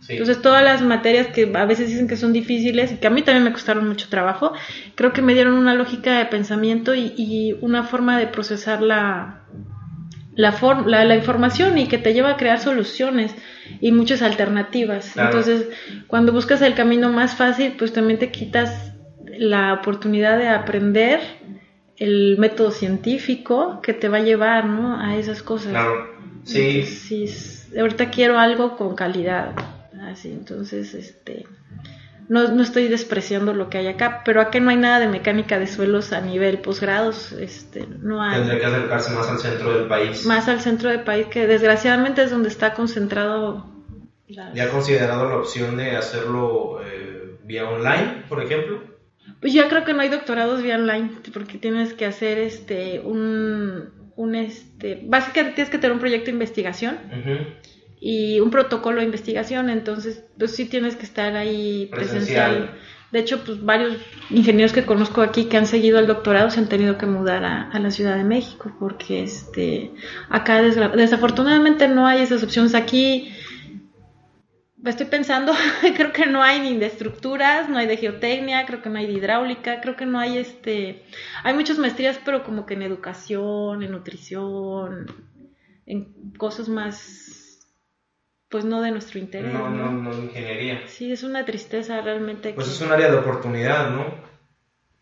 Sí. 0.00 0.12
Entonces 0.12 0.40
todas 0.40 0.62
las 0.64 0.80
materias 0.80 1.26
que 1.28 1.50
a 1.54 1.64
veces 1.66 1.88
dicen 1.88 2.06
que 2.08 2.16
son 2.16 2.32
difíciles 2.32 2.92
y 2.92 2.96
que 2.98 3.06
a 3.06 3.10
mí 3.10 3.22
también 3.22 3.44
me 3.44 3.52
costaron 3.52 3.86
mucho 3.86 4.08
trabajo, 4.08 4.52
creo 4.94 5.12
que 5.12 5.22
me 5.22 5.34
dieron 5.34 5.54
una 5.54 5.74
lógica 5.74 6.18
de 6.18 6.26
pensamiento 6.26 6.94
y, 6.94 7.12
y 7.16 7.54
una 7.60 7.82
forma 7.82 8.18
de 8.18 8.26
procesar 8.28 8.80
la, 8.80 9.42
la, 10.34 10.52
form- 10.52 10.86
la, 10.86 11.04
la 11.04 11.16
información 11.16 11.76
y 11.78 11.88
que 11.88 11.98
te 11.98 12.14
lleva 12.14 12.30
a 12.30 12.36
crear 12.36 12.58
soluciones 12.60 13.34
y 13.80 13.92
muchas 13.92 14.22
alternativas. 14.22 15.10
Claro. 15.12 15.28
Entonces, 15.30 15.68
cuando 16.06 16.32
buscas 16.32 16.62
el 16.62 16.74
camino 16.74 17.10
más 17.10 17.34
fácil, 17.34 17.74
pues 17.76 17.92
también 17.92 18.18
te 18.18 18.30
quitas 18.30 18.92
la 19.38 19.74
oportunidad 19.74 20.38
de 20.38 20.48
aprender 20.48 21.20
el 21.96 22.36
método 22.38 22.70
científico 22.70 23.80
que 23.82 23.92
te 23.92 24.08
va 24.08 24.18
a 24.18 24.22
llevar 24.22 24.64
¿no? 24.66 24.98
a 25.00 25.16
esas 25.16 25.42
cosas. 25.42 25.70
Claro. 25.72 26.06
Sí. 26.44 26.60
Entonces, 26.70 26.98
sí, 27.00 27.24
es- 27.24 27.68
ahorita 27.78 28.08
quiero 28.10 28.38
algo 28.38 28.76
con 28.76 28.94
calidad. 28.94 29.50
Así, 30.10 30.30
entonces, 30.32 30.94
este. 30.94 31.44
No, 32.28 32.46
no 32.48 32.62
estoy 32.62 32.88
despreciando 32.88 33.54
lo 33.54 33.70
que 33.70 33.78
hay 33.78 33.86
acá, 33.86 34.20
pero 34.24 34.42
acá 34.42 34.60
no 34.60 34.68
hay 34.70 34.76
nada 34.76 35.00
de 35.00 35.08
mecánica 35.08 35.58
de 35.58 35.66
suelos 35.66 36.12
a 36.12 36.20
nivel 36.20 36.58
posgrados, 36.58 37.32
este, 37.32 37.86
no 37.86 38.22
hay. 38.22 38.38
Tendría 38.40 38.58
que 38.60 38.66
acercarse 38.66 39.12
más 39.14 39.28
al 39.30 39.38
centro 39.38 39.72
del 39.78 39.88
país. 39.88 40.26
Más 40.26 40.46
al 40.48 40.60
centro 40.60 40.90
del 40.90 41.00
país, 41.04 41.26
que 41.28 41.46
desgraciadamente 41.46 42.22
es 42.22 42.30
donde 42.30 42.48
está 42.50 42.74
concentrado. 42.74 43.66
las- 44.28 44.52
¿Ya 44.54 44.64
ha 44.64 44.68
considerado 44.68 45.26
la 45.28 45.36
opción 45.36 45.78
de 45.78 45.96
hacerlo 45.96 46.80
eh, 46.84 47.38
vía 47.44 47.66
online, 47.66 48.24
por 48.28 48.42
ejemplo? 48.42 48.82
Pues 49.40 49.54
ya 49.54 49.68
creo 49.70 49.84
que 49.84 49.94
no 49.94 50.00
hay 50.02 50.10
doctorados 50.10 50.62
vía 50.62 50.74
online, 50.76 51.10
porque 51.32 51.56
tienes 51.56 51.94
que 51.94 52.04
hacer 52.04 52.36
este 52.38 53.00
un, 53.00 53.88
un 54.16 54.34
este, 54.34 55.00
básicamente 55.02 55.54
tienes 55.54 55.70
que 55.70 55.78
tener 55.78 55.92
un 55.94 56.00
proyecto 56.00 56.26
de 56.26 56.32
investigación 56.32 56.98
Ujú. 57.06 57.38
Y 58.00 58.40
un 58.40 58.50
protocolo 58.50 58.98
de 58.98 59.06
investigación, 59.06 59.70
entonces 59.70 60.24
pues 60.38 60.54
sí 60.54 60.66
tienes 60.66 60.96
que 60.96 61.04
estar 61.04 61.36
ahí 61.36 61.88
presencial. 61.90 62.50
Presencial. 62.52 62.88
De 63.10 63.20
hecho, 63.20 63.42
pues 63.42 63.64
varios 63.64 63.96
ingenieros 64.28 64.72
que 64.72 64.84
conozco 64.84 65.22
aquí 65.22 65.46
que 65.46 65.56
han 65.56 65.66
seguido 65.66 65.98
el 65.98 66.06
doctorado 66.06 66.50
se 66.50 66.60
han 66.60 66.68
tenido 66.68 66.98
que 66.98 67.06
mudar 67.06 67.42
a, 67.42 67.70
a 67.70 67.78
la 67.78 67.90
Ciudad 67.90 68.16
de 68.16 68.24
México 68.24 68.70
porque 68.78 69.22
este 69.22 69.92
acá 70.28 70.60
desafortunadamente 70.60 71.88
no 71.88 72.06
hay 72.06 72.20
esas 72.20 72.42
opciones 72.42 72.74
aquí. 72.74 73.32
Estoy 74.84 75.06
pensando, 75.06 75.52
creo 75.96 76.12
que 76.12 76.26
no 76.26 76.42
hay 76.42 76.60
ni 76.60 76.76
de 76.76 76.86
estructuras, 76.86 77.68
no 77.68 77.78
hay 77.78 77.86
de 77.86 77.96
geotecnia, 77.96 78.64
creo 78.66 78.82
que 78.82 78.90
no 78.90 78.98
hay 78.98 79.06
de 79.06 79.14
hidráulica, 79.14 79.80
creo 79.80 79.96
que 79.96 80.06
no 80.06 80.18
hay 80.18 80.38
este, 80.38 81.02
hay 81.42 81.54
muchas 81.54 81.78
maestrías, 81.78 82.20
pero 82.24 82.44
como 82.44 82.66
que 82.66 82.74
en 82.74 82.82
educación, 82.82 83.82
en 83.82 83.90
nutrición, 83.90 85.06
en 85.86 86.32
cosas 86.36 86.68
más, 86.68 87.37
pues 88.48 88.64
no 88.64 88.80
de 88.82 88.90
nuestro 88.90 89.18
interés. 89.18 89.52
No, 89.52 89.68
no, 89.68 89.90
¿no? 89.90 90.10
no, 90.10 90.12
ingeniería. 90.24 90.82
Sí, 90.88 91.12
es 91.12 91.22
una 91.22 91.44
tristeza 91.44 92.00
realmente. 92.00 92.52
Pues 92.54 92.66
que- 92.68 92.72
es 92.74 92.80
un 92.80 92.90
área 92.92 93.10
de 93.10 93.16
oportunidad, 93.18 93.90
¿no? 93.90 94.06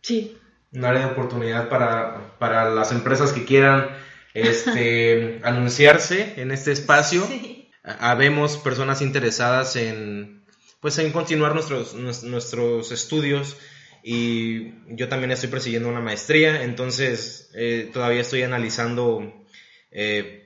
Sí, 0.03 0.37
Un 0.73 0.85
área 0.85 1.07
de 1.07 1.13
oportunidad 1.13 1.69
para, 1.69 2.37
para 2.39 2.71
las 2.71 2.93
empresas 2.93 3.33
que 3.33 3.45
quieran 3.45 3.89
este, 4.35 5.41
anunciarse 5.45 6.35
en 6.41 6.51
este 6.51 6.73
espacio. 6.73 7.25
sí. 7.27 7.71
Ha- 7.83 8.11
Habemos 8.11 8.57
personas 8.57 9.01
interesadas 9.03 9.77
en, 9.77 10.45
pues, 10.81 10.99
en 10.99 11.13
continuar 11.13 11.55
nuestros, 11.55 11.95
nues- 11.97 12.23
nuestros 12.25 12.91
estudios 12.93 13.57
y 14.03 14.73
yo 14.95 15.09
también 15.09 15.31
estoy 15.33 15.49
persiguiendo 15.49 15.89
una 15.89 16.01
maestría, 16.01 16.63
entonces 16.63 17.51
eh, 17.55 17.91
todavía 17.93 18.21
estoy 18.21 18.43
analizando 18.43 19.45
eh, 19.91 20.46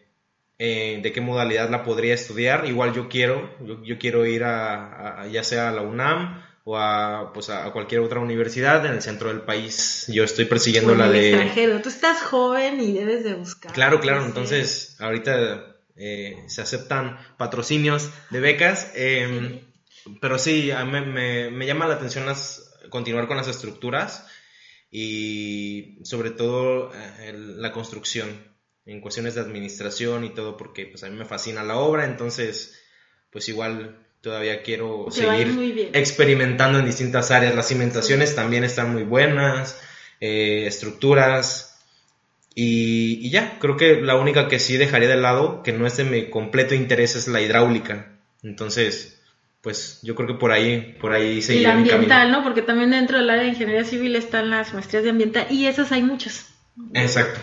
eh, 0.63 1.01
de 1.03 1.11
qué 1.13 1.23
modalidad 1.23 1.71
la 1.71 1.83
podría 1.83 2.13
estudiar. 2.15 2.67
Igual 2.67 2.93
yo 2.93 3.09
quiero, 3.09 3.51
yo, 3.65 3.83
yo 3.83 3.99
quiero 3.99 4.27
ir 4.27 4.45
a, 4.45 5.23
a- 5.23 5.27
ya 5.27 5.43
sea 5.43 5.71
a 5.71 5.73
la 5.73 5.81
UNAM 5.81 6.45
o 6.65 6.77
a, 6.77 7.33
pues, 7.33 7.49
a 7.49 7.71
cualquier 7.73 8.03
otra 8.03 8.21
universidad 8.21 8.85
en 8.85 8.93
el 8.93 9.01
centro 9.01 9.29
del 9.31 9.41
país. 9.41 10.05
Yo 10.09 10.23
estoy 10.23 10.45
persiguiendo 10.45 10.93
O 10.93 10.95
la 10.97 11.09
de... 11.09 11.31
extranjero. 11.31 11.81
Tú 11.81 11.89
estás 11.89 12.21
joven 12.23 12.79
y 12.81 12.93
debes 12.93 13.25
de 13.25 13.33
buscar. 13.35 13.73
Claro, 13.73 14.01
claro. 14.01 14.21
Sí. 14.21 14.27
Entonces, 14.29 14.97
ahorita 15.01 15.77
eh, 15.97 16.37
se 16.49 16.61
aceptan 16.61 17.17
patrocinios 17.39 18.11
de 18.29 18.41
becas. 18.41 18.93
eh, 18.95 19.65
pero 20.21 20.39
sí, 20.39 20.71
a 20.71 20.85
mí 20.85 20.93
me, 20.93 21.01
me- 21.07 21.51
me 21.51 21.67
llama 21.67 21.87
la 21.89 21.95
atención 21.95 22.27
las, 22.27 22.75
continuar 22.91 23.27
con 23.29 23.39
las 23.39 23.49
estructuras 23.49 24.27
y 24.91 25.99
sobre 26.05 26.31
todo 26.31 26.93
eh, 26.95 27.33
la 27.35 27.73
construcción 27.73 28.50
en 28.87 29.01
cuestiones 29.01 29.35
de 29.35 29.43
administración 29.43 30.25
y 30.25 30.31
todo, 30.31 30.57
porque 30.57 30.87
pues 30.87 31.05
a 31.05 31.09
mí 31.09 31.17
me 31.17 31.25
fascina 31.25 31.63
la 31.63 31.77
obra, 31.77 32.05
entonces 32.05 32.81
pues 33.31 33.49
igual 33.49 33.97
todavía 34.21 34.63
quiero 34.63 35.07
Te 35.07 35.23
seguir 35.23 35.91
experimentando 35.93 36.79
en 36.79 36.87
distintas 36.87 37.31
áreas. 37.31 37.55
Las 37.55 37.69
cimentaciones 37.69 38.35
también 38.35 38.65
están 38.65 38.93
muy 38.93 39.03
buenas, 39.03 39.81
eh, 40.21 40.67
estructuras. 40.67 41.79
Y, 42.55 43.19
y 43.27 43.31
ya, 43.31 43.59
creo 43.59 43.77
que 43.77 44.01
la 44.01 44.17
única 44.17 44.49
que 44.49 44.59
sí 44.59 44.77
dejaría 44.77 45.09
de 45.09 45.17
lado, 45.17 45.63
que 45.63 45.73
no 45.73 45.87
es 45.87 45.97
de 45.97 46.05
mi 46.05 46.29
completo 46.29 46.75
interés, 46.75 47.15
es 47.17 47.29
la 47.29 47.41
hidráulica. 47.41 48.13
Entonces, 48.43 49.21
pues 49.63 50.01
yo 50.03 50.15
creo 50.15 50.27
que 50.27 50.35
por 50.35 50.53
ahí, 50.53 50.97
por 51.01 51.13
ahí 51.13 51.41
Y 51.49 51.61
la 51.61 51.75
mi 51.75 51.91
ambiental. 51.91 52.31
¿no? 52.31 52.43
Porque 52.43 52.63
también 52.63 52.91
dentro 52.91 53.19
del 53.19 53.31
área 53.31 53.45
de 53.45 53.51
ingeniería 53.51 53.85
civil 53.85 54.17
están 54.17 54.51
las 54.51 54.75
maestrías 54.75 55.05
de 55.05 55.11
ambiental 55.11 55.47
y 55.51 55.67
esas 55.67 55.93
hay 55.93 56.03
muchas. 56.03 56.47
Exacto. 56.95 57.41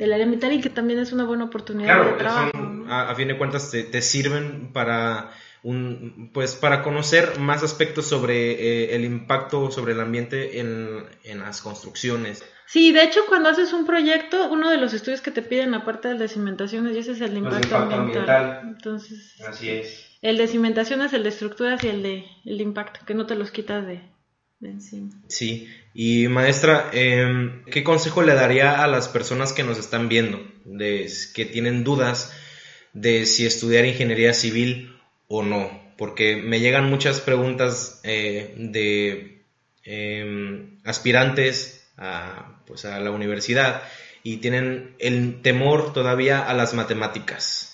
Del 0.00 0.12
área 0.12 0.24
ambiental 0.24 0.52
y 0.52 0.60
que 0.60 0.70
también 0.70 0.98
es 0.98 1.12
una 1.12 1.24
buena 1.24 1.44
oportunidad 1.44 1.86
Claro, 1.86 2.10
de 2.12 2.18
trabajo. 2.18 2.50
son- 2.52 2.86
¿no? 2.86 2.92
a, 2.92 3.10
a 3.10 3.14
fin 3.14 3.28
de 3.28 3.38
cuentas 3.38 3.70
te, 3.70 3.84
te 3.84 4.02
sirven 4.02 4.72
para 4.72 5.30
un, 5.62 6.30
pues 6.32 6.56
para 6.56 6.82
conocer 6.82 7.38
más 7.38 7.62
aspectos 7.62 8.06
sobre 8.06 8.52
eh, 8.52 8.96
el 8.96 9.04
impacto 9.04 9.70
sobre 9.70 9.92
el 9.92 10.00
ambiente 10.00 10.58
en, 10.58 11.04
en 11.24 11.38
las 11.40 11.60
construcciones. 11.60 12.42
Sí, 12.66 12.92
de 12.92 13.02
hecho, 13.02 13.20
cuando 13.28 13.48
haces 13.50 13.72
un 13.72 13.84
proyecto, 13.84 14.48
uno 14.50 14.70
de 14.70 14.76
los 14.78 14.94
estudios 14.94 15.20
que 15.20 15.30
te 15.32 15.42
piden, 15.42 15.74
aparte 15.74 16.08
del 16.08 16.18
de 16.18 16.28
cimentaciones, 16.28 16.94
y 16.96 17.00
ese 17.00 17.12
es 17.12 17.20
el 17.20 17.36
impacto, 17.36 17.64
impacto 17.66 17.94
ambiental. 17.96 18.30
ambiental. 18.30 18.60
Entonces, 18.76 19.34
Así 19.46 19.68
es. 19.70 20.06
el 20.22 20.36
de 20.38 20.46
cimentaciones, 20.46 21.12
el 21.12 21.24
de 21.24 21.28
estructuras 21.30 21.82
y 21.84 21.88
el 21.88 22.02
de, 22.02 22.24
el 22.44 22.58
de 22.58 22.62
impacto, 22.64 23.00
que 23.04 23.14
no 23.14 23.26
te 23.26 23.34
los 23.34 23.50
quitas 23.50 23.84
de, 23.86 24.00
de 24.60 24.70
encima. 24.70 25.10
Sí, 25.28 25.68
y 25.92 26.28
maestra, 26.28 26.90
em, 26.92 27.64
¿qué 27.64 27.82
consejo 27.82 28.22
le 28.22 28.34
daría 28.34 28.82
a 28.82 28.86
las 28.86 29.08
personas 29.08 29.52
que 29.52 29.64
nos 29.64 29.78
están 29.78 30.08
viendo, 30.08 30.40
de, 30.64 31.10
que 31.34 31.44
tienen 31.44 31.84
dudas 31.84 32.32
de 32.92 33.26
si 33.26 33.46
estudiar 33.46 33.84
ingeniería 33.84 34.32
civil 34.32 34.96
o 35.28 35.42
no? 35.42 35.70
Porque 35.96 36.36
me 36.36 36.60
llegan 36.60 36.88
muchas 36.88 37.20
preguntas 37.20 38.00
eh, 38.04 38.54
de 38.56 39.42
em, 39.84 40.78
aspirantes 40.84 41.90
a, 41.96 42.62
pues, 42.66 42.84
a 42.84 43.00
la 43.00 43.10
universidad 43.10 43.82
y 44.22 44.38
tienen 44.38 44.94
el 44.98 45.42
temor 45.42 45.92
todavía 45.92 46.40
a 46.40 46.54
las 46.54 46.74
matemáticas. 46.74 47.70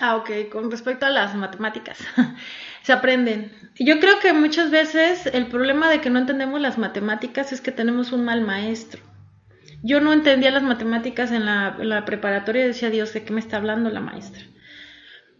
Ah, 0.00 0.16
ok, 0.16 0.48
con 0.50 0.70
respecto 0.70 1.04
a 1.04 1.10
las 1.10 1.34
matemáticas, 1.34 1.98
se 2.82 2.92
aprenden. 2.92 3.52
Yo 3.78 4.00
creo 4.00 4.18
que 4.20 4.32
muchas 4.32 4.70
veces 4.70 5.26
el 5.26 5.46
problema 5.46 5.88
de 5.88 6.00
que 6.00 6.10
no 6.10 6.18
entendemos 6.18 6.60
las 6.60 6.78
matemáticas 6.78 7.52
es 7.52 7.60
que 7.60 7.72
tenemos 7.72 8.12
un 8.12 8.24
mal 8.24 8.42
maestro. 8.42 9.02
Yo 9.82 10.00
no 10.00 10.12
entendía 10.12 10.50
las 10.50 10.62
matemáticas 10.62 11.32
en 11.32 11.46
la, 11.46 12.04
preparatoria 12.04 12.64
y 12.64 12.68
decía, 12.68 12.90
Dios, 12.90 13.12
¿de 13.14 13.24
qué 13.24 13.32
me 13.32 13.40
está 13.40 13.56
hablando 13.56 13.88
la 13.90 14.00
maestra? 14.00 14.42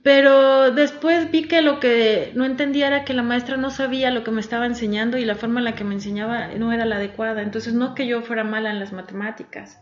Pero 0.03 0.70
después 0.70 1.30
vi 1.30 1.43
que 1.43 1.61
lo 1.61 1.78
que 1.78 2.32
no 2.34 2.47
entendía 2.47 2.86
era 2.86 3.05
que 3.05 3.12
la 3.12 3.22
maestra 3.22 3.59
no 3.59 3.68
sabía 3.68 4.11
lo 4.11 4.24
que 4.24 4.30
me 4.30 4.41
estaba 4.41 4.64
enseñando 4.64 5.18
y 5.18 5.26
la 5.26 5.34
forma 5.34 5.61
en 5.61 5.64
la 5.64 5.74
que 5.74 5.84
me 5.84 5.95
enseñaba 5.95 6.49
no 6.57 6.72
era 6.72 6.86
la 6.86 6.97
adecuada. 6.97 7.43
Entonces 7.43 7.74
no 7.74 7.95
que 7.95 8.07
yo 8.07 8.22
fuera 8.22 8.45
mala 8.45 8.70
en 8.70 8.80
las 8.80 8.95
matemáticas, 8.95 9.78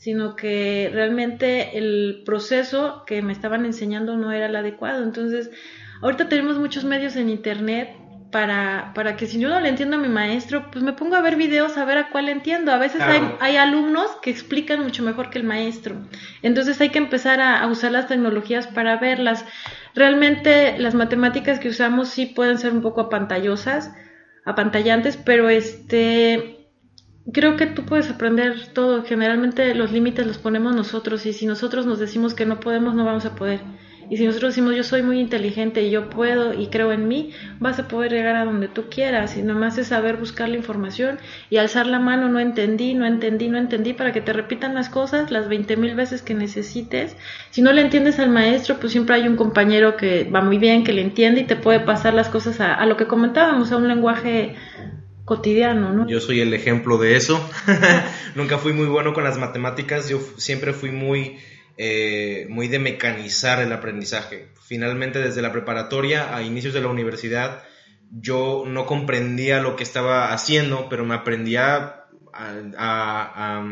sino 0.00 0.34
que 0.34 0.90
realmente 0.94 1.76
el 1.76 2.22
proceso 2.24 3.04
que 3.06 3.20
me 3.20 3.34
estaban 3.34 3.66
enseñando 3.66 4.16
no 4.16 4.32
era 4.32 4.46
el 4.46 4.56
adecuado. 4.56 5.04
Entonces, 5.04 5.50
ahorita 6.00 6.26
tenemos 6.30 6.58
muchos 6.58 6.84
medios 6.84 7.16
en 7.16 7.28
internet 7.28 7.90
para, 8.32 8.92
para 8.94 9.16
que 9.16 9.26
si 9.26 9.38
yo 9.38 9.50
no 9.50 9.60
le 9.60 9.68
entiendo 9.68 9.96
a 9.96 10.00
mi 10.00 10.08
maestro, 10.08 10.70
pues 10.70 10.82
me 10.82 10.94
pongo 10.94 11.16
a 11.16 11.20
ver 11.20 11.36
videos 11.36 11.76
a 11.76 11.84
ver 11.84 11.98
a 11.98 12.08
cuál 12.08 12.26
le 12.26 12.32
entiendo. 12.32 12.72
A 12.72 12.78
veces 12.78 13.02
hay, 13.02 13.20
hay, 13.40 13.56
alumnos 13.56 14.10
que 14.22 14.30
explican 14.30 14.82
mucho 14.82 15.02
mejor 15.02 15.28
que 15.28 15.38
el 15.38 15.44
maestro. 15.44 15.96
Entonces 16.40 16.80
hay 16.80 16.88
que 16.88 16.98
empezar 16.98 17.42
a, 17.42 17.60
a, 17.60 17.66
usar 17.66 17.92
las 17.92 18.08
tecnologías 18.08 18.68
para 18.68 18.96
verlas. 18.96 19.44
Realmente 19.94 20.78
las 20.78 20.94
matemáticas 20.94 21.58
que 21.58 21.68
usamos 21.68 22.08
sí 22.08 22.24
pueden 22.24 22.56
ser 22.56 22.72
un 22.72 22.80
poco 22.80 23.02
apantallosas, 23.02 23.92
apantallantes, 24.46 25.18
pero 25.18 25.50
este 25.50 26.59
creo 27.32 27.56
que 27.56 27.66
tú 27.66 27.84
puedes 27.84 28.10
aprender 28.10 28.68
todo. 28.72 29.02
Generalmente 29.04 29.74
los 29.74 29.92
límites 29.92 30.26
los 30.26 30.38
ponemos 30.38 30.74
nosotros 30.74 31.26
y 31.26 31.32
si 31.32 31.46
nosotros 31.46 31.86
nos 31.86 31.98
decimos 31.98 32.34
que 32.34 32.46
no 32.46 32.60
podemos, 32.60 32.94
no 32.94 33.04
vamos 33.04 33.24
a 33.24 33.34
poder. 33.34 33.60
Y 34.10 34.16
si 34.16 34.26
nosotros 34.26 34.56
decimos 34.56 34.74
yo 34.74 34.82
soy 34.82 35.04
muy 35.04 35.20
inteligente 35.20 35.82
y 35.82 35.90
yo 35.90 36.10
puedo 36.10 36.52
y 36.52 36.66
creo 36.66 36.90
en 36.90 37.06
mí, 37.06 37.30
vas 37.60 37.78
a 37.78 37.86
poder 37.86 38.10
llegar 38.10 38.34
a 38.34 38.44
donde 38.44 38.66
tú 38.66 38.90
quieras. 38.90 39.36
Y 39.36 39.42
nomás 39.42 39.78
es 39.78 39.86
saber 39.86 40.16
buscar 40.16 40.48
la 40.48 40.56
información 40.56 41.20
y 41.48 41.58
alzar 41.58 41.86
la 41.86 42.00
mano, 42.00 42.28
no 42.28 42.40
entendí, 42.40 42.94
no 42.94 43.06
entendí, 43.06 43.48
no 43.48 43.56
entendí, 43.56 43.92
para 43.92 44.10
que 44.12 44.20
te 44.20 44.32
repitan 44.32 44.74
las 44.74 44.88
cosas 44.88 45.30
las 45.30 45.48
20 45.48 45.76
mil 45.76 45.94
veces 45.94 46.22
que 46.22 46.34
necesites. 46.34 47.16
Si 47.50 47.62
no 47.62 47.72
le 47.72 47.82
entiendes 47.82 48.18
al 48.18 48.30
maestro, 48.30 48.78
pues 48.80 48.90
siempre 48.90 49.14
hay 49.14 49.28
un 49.28 49.36
compañero 49.36 49.96
que 49.96 50.24
va 50.24 50.40
muy 50.40 50.58
bien, 50.58 50.82
que 50.82 50.92
le 50.92 51.02
entiende 51.02 51.42
y 51.42 51.44
te 51.44 51.54
puede 51.54 51.78
pasar 51.78 52.12
las 52.12 52.28
cosas 52.28 52.60
a, 52.60 52.74
a 52.74 52.86
lo 52.86 52.96
que 52.96 53.06
comentábamos, 53.06 53.70
a 53.70 53.76
un 53.76 53.86
lenguaje 53.86 54.56
cotidiano, 55.30 55.92
¿no? 55.92 56.08
Yo 56.08 56.20
soy 56.20 56.40
el 56.40 56.52
ejemplo 56.54 56.98
de 56.98 57.14
eso. 57.14 57.48
Nunca 58.34 58.58
fui 58.58 58.72
muy 58.72 58.86
bueno 58.86 59.12
con 59.12 59.22
las 59.22 59.38
matemáticas, 59.38 60.08
yo 60.08 60.20
siempre 60.38 60.72
fui 60.72 60.90
muy 60.90 61.38
eh, 61.76 62.48
muy 62.50 62.66
de 62.66 62.80
mecanizar 62.80 63.62
el 63.62 63.72
aprendizaje. 63.72 64.48
Finalmente, 64.66 65.20
desde 65.20 65.40
la 65.40 65.52
preparatoria 65.52 66.34
a 66.34 66.42
inicios 66.42 66.74
de 66.74 66.80
la 66.80 66.88
universidad, 66.88 67.62
yo 68.10 68.64
no 68.66 68.86
comprendía 68.86 69.60
lo 69.60 69.76
que 69.76 69.84
estaba 69.84 70.32
haciendo, 70.32 70.88
pero 70.88 71.04
me 71.04 71.14
aprendía 71.14 72.06
a, 72.34 73.64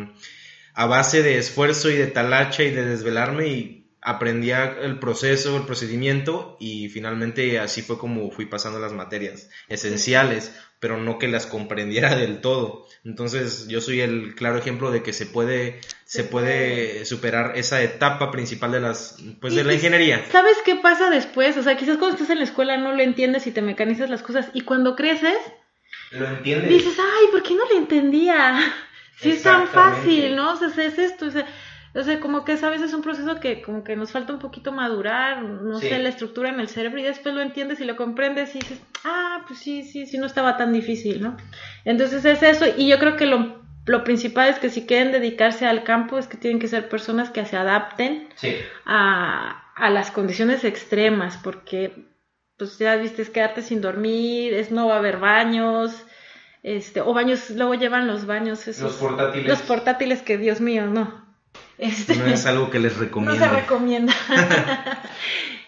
a 0.74 0.86
base 0.86 1.24
de 1.24 1.38
esfuerzo 1.38 1.90
y 1.90 1.96
de 1.96 2.06
talacha 2.06 2.62
y 2.62 2.70
de 2.70 2.86
desvelarme 2.86 3.48
y 3.48 3.78
aprendía 4.00 4.76
el 4.80 4.98
proceso, 5.00 5.56
el 5.56 5.64
procedimiento 5.64 6.56
y 6.60 6.88
finalmente 6.88 7.58
así 7.58 7.82
fue 7.82 7.98
como 7.98 8.30
fui 8.30 8.46
pasando 8.46 8.78
las 8.78 8.92
materias 8.92 9.50
esenciales 9.68 10.52
pero 10.80 10.96
no 10.96 11.18
que 11.18 11.28
las 11.28 11.46
comprendiera 11.46 12.14
del 12.14 12.40
todo. 12.40 12.86
Entonces 13.04 13.68
yo 13.68 13.80
soy 13.80 14.00
el 14.00 14.34
claro 14.34 14.58
ejemplo 14.58 14.90
de 14.90 15.02
que 15.02 15.12
se 15.12 15.26
puede, 15.26 15.80
se 16.04 16.24
puede 16.24 17.04
superar 17.04 17.52
esa 17.56 17.82
etapa 17.82 18.30
principal 18.30 18.72
de 18.72 18.80
las, 18.80 19.16
pues 19.40 19.54
de 19.54 19.64
la 19.64 19.74
ingeniería. 19.74 20.24
¿Sabes 20.30 20.58
qué 20.64 20.76
pasa 20.76 21.10
después? 21.10 21.56
O 21.56 21.62
sea, 21.62 21.76
quizás 21.76 21.96
cuando 21.96 22.16
estás 22.16 22.30
en 22.30 22.38
la 22.38 22.44
escuela 22.44 22.76
no 22.76 22.92
lo 22.92 23.02
entiendes 23.02 23.46
y 23.46 23.50
te 23.50 23.62
mecanizas 23.62 24.10
las 24.10 24.22
cosas 24.22 24.48
y 24.52 24.62
cuando 24.62 24.94
creces, 24.94 25.38
lo 26.10 26.26
entiendes. 26.26 26.70
Dices, 26.70 26.98
ay, 26.98 27.26
¿por 27.30 27.42
qué 27.42 27.54
no 27.54 27.64
lo 27.68 27.76
entendía? 27.76 28.58
Si 29.20 29.32
es 29.32 29.42
tan 29.42 29.66
fácil, 29.66 30.36
¿no? 30.36 30.52
O 30.52 30.56
sea, 30.56 30.68
es 30.68 30.96
esto, 30.96 31.26
o 31.26 31.30
sea, 31.32 31.44
o 31.94 32.02
sea, 32.02 32.20
como 32.20 32.44
que 32.44 32.52
a 32.52 32.70
veces 32.70 32.88
es 32.88 32.94
un 32.94 33.02
proceso 33.02 33.40
que 33.40 33.62
como 33.62 33.84
que 33.84 33.96
nos 33.96 34.12
falta 34.12 34.32
un 34.32 34.38
poquito 34.38 34.72
madurar, 34.72 35.42
no 35.42 35.78
sé, 35.78 35.98
la 35.98 36.08
estructura 36.08 36.50
en 36.50 36.60
el 36.60 36.68
cerebro 36.68 37.00
y 37.00 37.04
después 37.04 37.34
lo 37.34 37.40
entiendes 37.40 37.80
y 37.80 37.84
lo 37.84 37.96
comprendes 37.96 38.54
y 38.54 38.60
dices, 38.60 38.80
ah, 39.04 39.44
pues 39.46 39.60
sí, 39.60 39.82
sí, 39.82 40.06
sí, 40.06 40.18
no 40.18 40.26
estaba 40.26 40.56
tan 40.56 40.72
difícil, 40.72 41.22
¿no? 41.22 41.36
Entonces 41.84 42.24
es 42.24 42.42
eso 42.42 42.66
y 42.76 42.88
yo 42.88 42.98
creo 42.98 43.16
que 43.16 43.26
lo, 43.26 43.62
lo 43.86 44.04
principal 44.04 44.48
es 44.48 44.58
que 44.58 44.70
si 44.70 44.86
quieren 44.86 45.12
dedicarse 45.12 45.66
al 45.66 45.84
campo 45.84 46.18
es 46.18 46.26
que 46.26 46.36
tienen 46.36 46.60
que 46.60 46.68
ser 46.68 46.88
personas 46.88 47.30
que 47.30 47.44
se 47.44 47.56
adapten 47.56 48.28
a, 48.84 49.72
a 49.74 49.90
las 49.90 50.10
condiciones 50.10 50.64
extremas 50.64 51.38
porque 51.38 52.06
pues 52.58 52.76
ya 52.78 52.96
viste, 52.96 53.22
es 53.22 53.30
quedarte 53.30 53.62
sin 53.62 53.80
dormir, 53.80 54.52
es 54.52 54.70
no 54.72 54.88
va 54.88 54.96
a 54.96 54.98
haber 54.98 55.18
baños, 55.18 56.04
este, 56.62 57.00
o 57.00 57.14
baños, 57.14 57.50
luego 57.50 57.74
llevan 57.74 58.06
los 58.06 58.26
baños 58.26 58.66
esos. 58.66 58.82
Los 58.82 58.96
portátiles. 58.96 59.48
Los 59.48 59.62
portátiles 59.62 60.22
que, 60.22 60.38
Dios 60.38 60.60
mío, 60.60 60.86
no. 60.86 61.27
Este, 61.78 62.16
no 62.16 62.26
es 62.26 62.44
algo 62.46 62.70
que 62.70 62.80
les 62.80 62.96
recomiendo. 62.96 63.38
No 63.38 63.52
se 63.52 63.60
recomienda. 63.60 64.12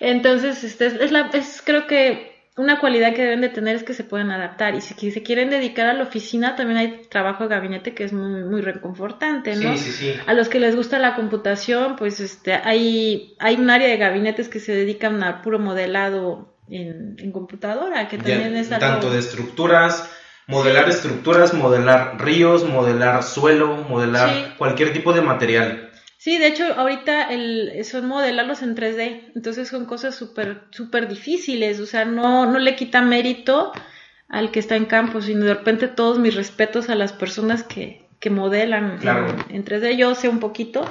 Entonces, 0.01 0.65
este, 0.65 0.87
es, 0.87 1.13
la, 1.13 1.31
es 1.33 1.63
creo 1.65 1.87
que 1.87 2.31
una 2.57 2.81
cualidad 2.81 3.15
que 3.15 3.23
deben 3.23 3.41
de 3.41 3.49
tener 3.49 3.77
es 3.77 3.85
que 3.85 3.95
se 3.95 4.05
pueden 4.05 4.31
adaptar 4.31 4.75
y 4.75 4.81
si, 4.81 5.11
se 5.11 5.23
quieren 5.23 5.51
dedicar 5.51 5.87
a 5.87 5.95
la 5.95 6.03
oficina 6.03 6.57
también 6.57 6.79
hay 6.79 7.03
trabajo 7.09 7.45
de 7.45 7.51
gabinete 7.51 7.95
que 7.95 8.05
es 8.05 8.13
muy 8.13 8.43
muy 8.43 8.61
reconfortante, 8.61 9.55
¿no? 9.57 9.77
Sí, 9.77 9.79
sí, 9.79 9.93
sí. 9.93 10.15
A 10.27 10.35
los 10.35 10.49
que 10.49 10.59
les 10.59 10.75
gusta 10.77 10.99
la 10.99 11.15
computación, 11.15 11.97
pues 11.97 12.21
este 12.21 12.55
hay 12.55 13.35
hay 13.39 13.57
un 13.57 13.71
área 13.71 13.89
de 13.89 13.97
gabinetes 13.97 14.49
que 14.49 14.61
se 14.61 14.73
dedican 14.75 15.23
a 15.23 15.43
puro 15.43 15.59
modelado 15.59 16.55
en, 16.69 17.33
computadora, 17.33 18.09
que 18.09 18.17
también 18.17 18.57
es 18.57 18.71
algo... 18.71 18.87
tanto 18.87 19.11
de 19.11 19.19
estructuras 19.19 20.09
modelar 20.47 20.89
estructuras, 20.89 21.55
modelar 21.55 22.21
ríos, 22.21 22.65
modelar 22.65 23.23
suelo, 23.23 23.77
modelar 23.89 24.57
cualquier 24.57 24.93
tipo 24.93 25.13
de 25.13 25.21
material. 25.21 25.91
Sí, 26.21 26.37
de 26.37 26.49
hecho, 26.49 26.65
ahorita 26.75 27.33
el, 27.33 27.83
son 27.85 28.07
modelarlos 28.07 28.61
en 28.61 28.77
3D, 28.77 29.33
entonces 29.35 29.69
son 29.69 29.87
cosas 29.87 30.15
súper 30.15 30.65
súper 30.71 31.09
difíciles, 31.09 31.81
o 31.81 31.87
sea, 31.87 32.05
no, 32.05 32.45
no 32.45 32.59
le 32.59 32.77
quita 32.77 33.01
mérito 33.01 33.73
al 34.29 34.51
que 34.51 34.61
está 34.61 34.77
en 34.77 34.85
campo, 34.85 35.23
sino 35.23 35.47
de 35.47 35.55
repente 35.55 35.89
todos 35.89 36.19
mis 36.19 36.35
respetos 36.35 36.91
a 36.91 36.95
las 36.95 37.15
personas 37.15 37.63
que, 37.63 38.03
que 38.21 38.29
modelan 38.29 38.99
en, 39.49 39.65
3D, 39.65 39.97
yo 39.97 40.15
sé 40.15 40.29
un 40.29 40.41
poquito, 40.41 40.85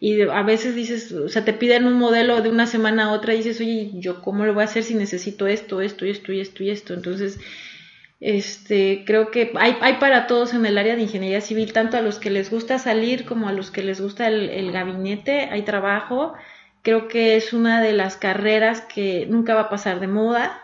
y 0.00 0.20
a 0.20 0.42
veces 0.42 0.74
dices, 0.74 1.10
o 1.12 1.30
sea, 1.30 1.46
te 1.46 1.54
piden 1.54 1.86
un 1.86 1.94
modelo 1.94 2.42
de 2.42 2.50
una 2.50 2.66
semana 2.66 3.04
a 3.04 3.12
otra 3.12 3.32
y 3.32 3.38
dices, 3.38 3.60
oye, 3.60 3.90
¿yo 3.94 4.20
cómo 4.20 4.44
lo 4.44 4.52
voy 4.52 4.62
a 4.62 4.66
hacer 4.66 4.82
si 4.82 4.94
necesito 4.94 5.46
esto, 5.46 5.80
esto 5.80 6.04
esto 6.04 6.32
y 6.32 6.40
esto 6.40 6.62
y 6.62 6.68
esto? 6.68 6.92
Entonces, 6.92 7.40
este, 8.24 9.04
creo 9.06 9.30
que 9.30 9.52
hay, 9.56 9.76
hay 9.82 9.94
para 9.98 10.26
todos 10.26 10.54
en 10.54 10.64
el 10.64 10.78
área 10.78 10.96
de 10.96 11.02
ingeniería 11.02 11.42
civil, 11.42 11.74
tanto 11.74 11.98
a 11.98 12.00
los 12.00 12.18
que 12.18 12.30
les 12.30 12.50
gusta 12.50 12.78
salir 12.78 13.26
como 13.26 13.48
a 13.48 13.52
los 13.52 13.70
que 13.70 13.82
les 13.82 14.00
gusta 14.00 14.28
el, 14.28 14.48
el 14.48 14.72
gabinete, 14.72 15.50
hay 15.50 15.62
trabajo. 15.62 16.32
Creo 16.82 17.06
que 17.08 17.36
es 17.36 17.52
una 17.52 17.82
de 17.82 17.92
las 17.92 18.16
carreras 18.16 18.80
que 18.80 19.26
nunca 19.28 19.54
va 19.54 19.62
a 19.62 19.68
pasar 19.68 20.00
de 20.00 20.06
moda 20.08 20.63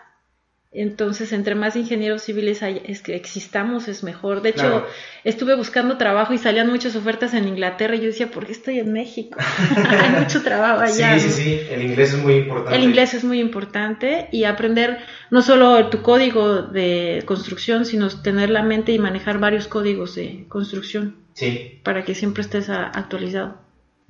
entonces, 0.73 1.33
entre 1.33 1.57
más 1.57 1.75
ingenieros 1.75 2.23
civiles 2.23 2.63
hay, 2.63 2.81
es 2.85 3.03
que 3.03 3.17
existamos 3.17 3.89
es 3.89 4.05
mejor. 4.05 4.41
De 4.41 4.51
hecho, 4.51 4.87
estuve 5.25 5.57
buscando 5.57 5.97
trabajo 5.97 6.33
y 6.33 6.39
salían 6.39 6.69
muchas 6.69 6.95
ofertas 6.95 7.35
en 7.35 7.49
Inglaterra 7.49 7.97
y 7.97 7.99
yo 7.99 8.07
decía, 8.07 8.31
¿por 8.31 8.47
qué 8.47 8.53
estoy 8.53 8.79
en 8.79 8.93
México? 8.93 9.37
hay 9.77 10.21
mucho 10.21 10.45
trabajo 10.45 10.83
allá. 10.83 11.19
Sí, 11.19 11.29
sí, 11.29 11.43
sí, 11.43 11.61
el 11.71 11.83
inglés 11.83 12.13
es 12.13 12.23
muy 12.23 12.35
importante. 12.35 12.77
El 12.77 12.85
inglés 12.85 13.15
es 13.15 13.25
muy 13.25 13.41
importante 13.41 14.29
y 14.31 14.45
aprender 14.45 14.99
no 15.31 15.43
solo 15.43 15.89
tu 15.89 16.03
código 16.03 16.63
de 16.63 17.25
construcción, 17.27 17.85
sino 17.85 18.09
tener 18.09 18.51
la 18.51 18.63
mente 18.63 18.93
y 18.93 19.01
manejar 19.01 19.41
varios 19.41 19.67
códigos 19.67 20.15
de 20.15 20.45
construcción. 20.47 21.17
Sí. 21.35 21.81
Para 21.83 22.05
que 22.05 22.15
siempre 22.15 22.43
estés 22.43 22.69
actualizado. 22.69 23.59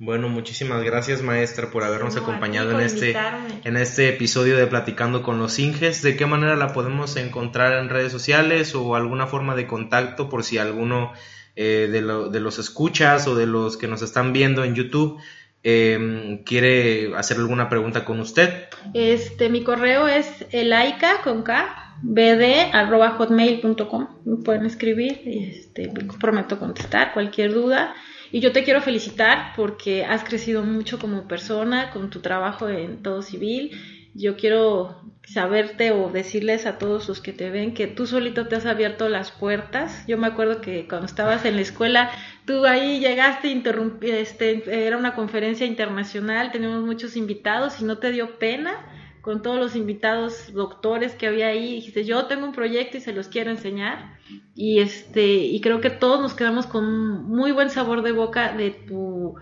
Bueno, 0.03 0.29
muchísimas 0.29 0.83
gracias 0.83 1.21
maestra 1.21 1.69
por 1.69 1.83
habernos 1.83 2.17
acompañado 2.17 2.71
en 2.71 2.79
este, 2.79 3.15
en 3.63 3.77
este 3.77 4.09
episodio 4.09 4.57
de 4.57 4.65
Platicando 4.65 5.21
con 5.21 5.37
los 5.37 5.59
Inges. 5.59 6.01
¿De 6.01 6.15
qué 6.15 6.25
manera 6.25 6.55
la 6.55 6.73
podemos 6.73 7.17
encontrar 7.17 7.73
en 7.73 7.87
redes 7.87 8.11
sociales 8.11 8.73
o 8.73 8.95
alguna 8.95 9.27
forma 9.27 9.53
de 9.53 9.67
contacto 9.67 10.27
por 10.27 10.43
si 10.43 10.57
alguno 10.57 11.13
eh, 11.55 11.87
de, 11.91 12.01
de, 12.31 12.39
los 12.39 12.57
escuchas 12.57 13.27
o 13.27 13.35
de 13.35 13.45
los 13.45 13.77
que 13.77 13.87
nos 13.87 14.01
están 14.01 14.33
viendo 14.33 14.63
en 14.63 14.73
YouTube 14.73 15.21
em, 15.61 16.43
quiere 16.45 17.15
hacer 17.15 17.37
alguna 17.37 17.69
pregunta 17.69 18.03
con 18.03 18.19
usted? 18.21 18.69
Este, 18.95 19.49
mi 19.49 19.63
correo 19.63 20.07
es 20.07 20.47
elaica 20.49 21.21
con 21.21 21.43
K 21.43 21.91
bd 22.01 22.73
arroba 22.73 23.11
hotmail.com. 23.11 24.07
Me 24.25 24.37
pueden 24.37 24.65
escribir 24.65 25.21
y 25.25 25.43
este, 25.43 25.93
prometo 26.19 26.57
contestar 26.57 27.13
cualquier 27.13 27.53
duda. 27.53 27.93
Y 28.31 28.39
yo 28.39 28.51
te 28.51 28.63
quiero 28.63 28.81
felicitar 28.81 29.53
porque 29.55 30.05
has 30.05 30.23
crecido 30.23 30.63
mucho 30.63 30.99
como 30.99 31.27
persona 31.27 31.91
con 31.91 32.09
tu 32.09 32.21
trabajo 32.21 32.69
en 32.69 33.03
todo 33.03 33.21
civil. 33.21 33.71
Yo 34.13 34.35
quiero 34.35 35.01
saberte 35.23 35.91
o 35.91 36.09
decirles 36.09 36.65
a 36.65 36.77
todos 36.77 37.07
los 37.07 37.21
que 37.21 37.33
te 37.33 37.49
ven 37.49 37.73
que 37.73 37.87
tú 37.87 38.07
solito 38.07 38.47
te 38.47 38.55
has 38.55 38.65
abierto 38.65 39.09
las 39.09 39.31
puertas. 39.31 40.05
Yo 40.07 40.17
me 40.17 40.27
acuerdo 40.27 40.61
que 40.61 40.87
cuando 40.87 41.05
estabas 41.05 41.45
en 41.45 41.55
la 41.55 41.61
escuela, 41.61 42.11
tú 42.45 42.65
ahí 42.65 42.99
llegaste, 42.99 43.49
interrumpí, 43.49 44.11
este, 44.11 44.85
era 44.85 44.97
una 44.97 45.13
conferencia 45.13 45.65
internacional, 45.65 46.51
teníamos 46.51 46.83
muchos 46.83 47.15
invitados 47.15 47.79
y 47.81 47.85
no 47.85 47.97
te 47.97 48.11
dio 48.11 48.39
pena 48.39 48.85
con 49.21 49.41
todos 49.41 49.59
los 49.59 49.75
invitados 49.75 50.51
doctores 50.53 51.13
que 51.13 51.27
había 51.27 51.47
ahí, 51.47 51.75
dijiste, 51.75 52.03
yo 52.05 52.25
tengo 52.25 52.45
un 52.45 52.53
proyecto 52.53 52.97
y 52.97 53.01
se 53.01 53.13
los 53.13 53.27
quiero 53.27 53.51
enseñar. 53.51 54.17
Y 54.55 54.79
este, 54.79 55.35
y 55.35 55.61
creo 55.61 55.81
que 55.81 55.89
todos 55.89 56.19
nos 56.19 56.33
quedamos 56.33 56.65
con 56.65 57.23
muy 57.25 57.51
buen 57.51 57.69
sabor 57.69 58.01
de 58.01 58.11
boca 58.11 58.53
de 58.53 58.71
tu, 58.71 59.35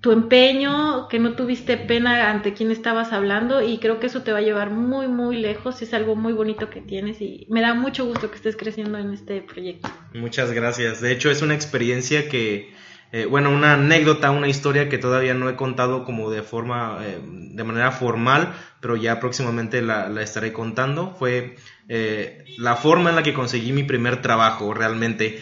tu 0.00 0.12
empeño, 0.12 1.08
que 1.08 1.18
no 1.18 1.34
tuviste 1.34 1.76
pena 1.76 2.30
ante 2.30 2.52
quien 2.52 2.70
estabas 2.70 3.12
hablando, 3.12 3.62
y 3.62 3.78
creo 3.78 4.00
que 4.00 4.06
eso 4.06 4.22
te 4.22 4.32
va 4.32 4.38
a 4.38 4.42
llevar 4.42 4.70
muy, 4.70 5.08
muy 5.08 5.38
lejos, 5.38 5.80
es 5.82 5.94
algo 5.94 6.14
muy 6.16 6.32
bonito 6.32 6.70
que 6.70 6.80
tienes, 6.80 7.20
y 7.20 7.46
me 7.48 7.60
da 7.60 7.74
mucho 7.74 8.04
gusto 8.04 8.30
que 8.30 8.36
estés 8.36 8.56
creciendo 8.56 8.98
en 8.98 9.12
este 9.12 9.40
proyecto. 9.40 9.88
Muchas 10.12 10.52
gracias. 10.52 11.00
De 11.00 11.12
hecho, 11.12 11.30
es 11.30 11.42
una 11.42 11.54
experiencia 11.54 12.28
que 12.28 12.72
eh, 13.16 13.26
bueno, 13.26 13.50
una 13.50 13.74
anécdota, 13.74 14.32
una 14.32 14.48
historia 14.48 14.88
que 14.88 14.98
todavía 14.98 15.34
no 15.34 15.48
he 15.48 15.54
contado 15.54 16.04
como 16.04 16.32
de 16.32 16.42
forma, 16.42 16.98
eh, 17.00 17.20
de 17.22 17.62
manera 17.62 17.92
formal, 17.92 18.52
pero 18.80 18.96
ya 18.96 19.20
próximamente 19.20 19.82
la, 19.82 20.10
estaré 20.20 20.52
contando. 20.52 21.14
Fue 21.16 21.54
eh, 21.88 22.44
la 22.58 22.74
forma 22.74 23.10
en 23.10 23.16
la 23.16 23.22
que 23.22 23.32
conseguí 23.32 23.70
mi 23.70 23.84
primer 23.84 24.20
trabajo, 24.20 24.74
realmente. 24.74 25.40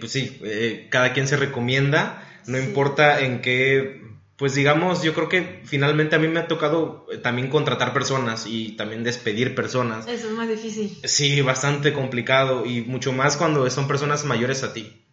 pues 0.00 0.12
sí, 0.12 0.40
cada 0.88 1.12
quien 1.12 1.28
se 1.28 1.36
recomienda, 1.36 2.26
no 2.46 2.58
importa 2.58 3.20
en 3.20 3.42
qué 3.42 4.00
pues 4.36 4.54
digamos, 4.54 5.02
yo 5.02 5.12
creo 5.12 5.28
que 5.28 5.60
finalmente 5.64 6.16
a 6.16 6.18
mí 6.18 6.26
me 6.26 6.40
ha 6.40 6.48
tocado 6.48 7.06
también 7.22 7.50
contratar 7.50 7.92
personas 7.92 8.46
y 8.46 8.72
también 8.78 9.04
despedir 9.04 9.54
personas. 9.54 10.08
Eso 10.08 10.28
es 10.28 10.32
más 10.32 10.48
difícil. 10.48 10.96
Sí, 11.04 11.42
bastante 11.42 11.92
complicado 11.92 12.64
y 12.64 12.80
mucho 12.80 13.12
más 13.12 13.36
cuando 13.36 13.68
son 13.68 13.86
personas 13.86 14.24
mayores 14.24 14.64
a 14.64 14.72
ti. 14.72 15.04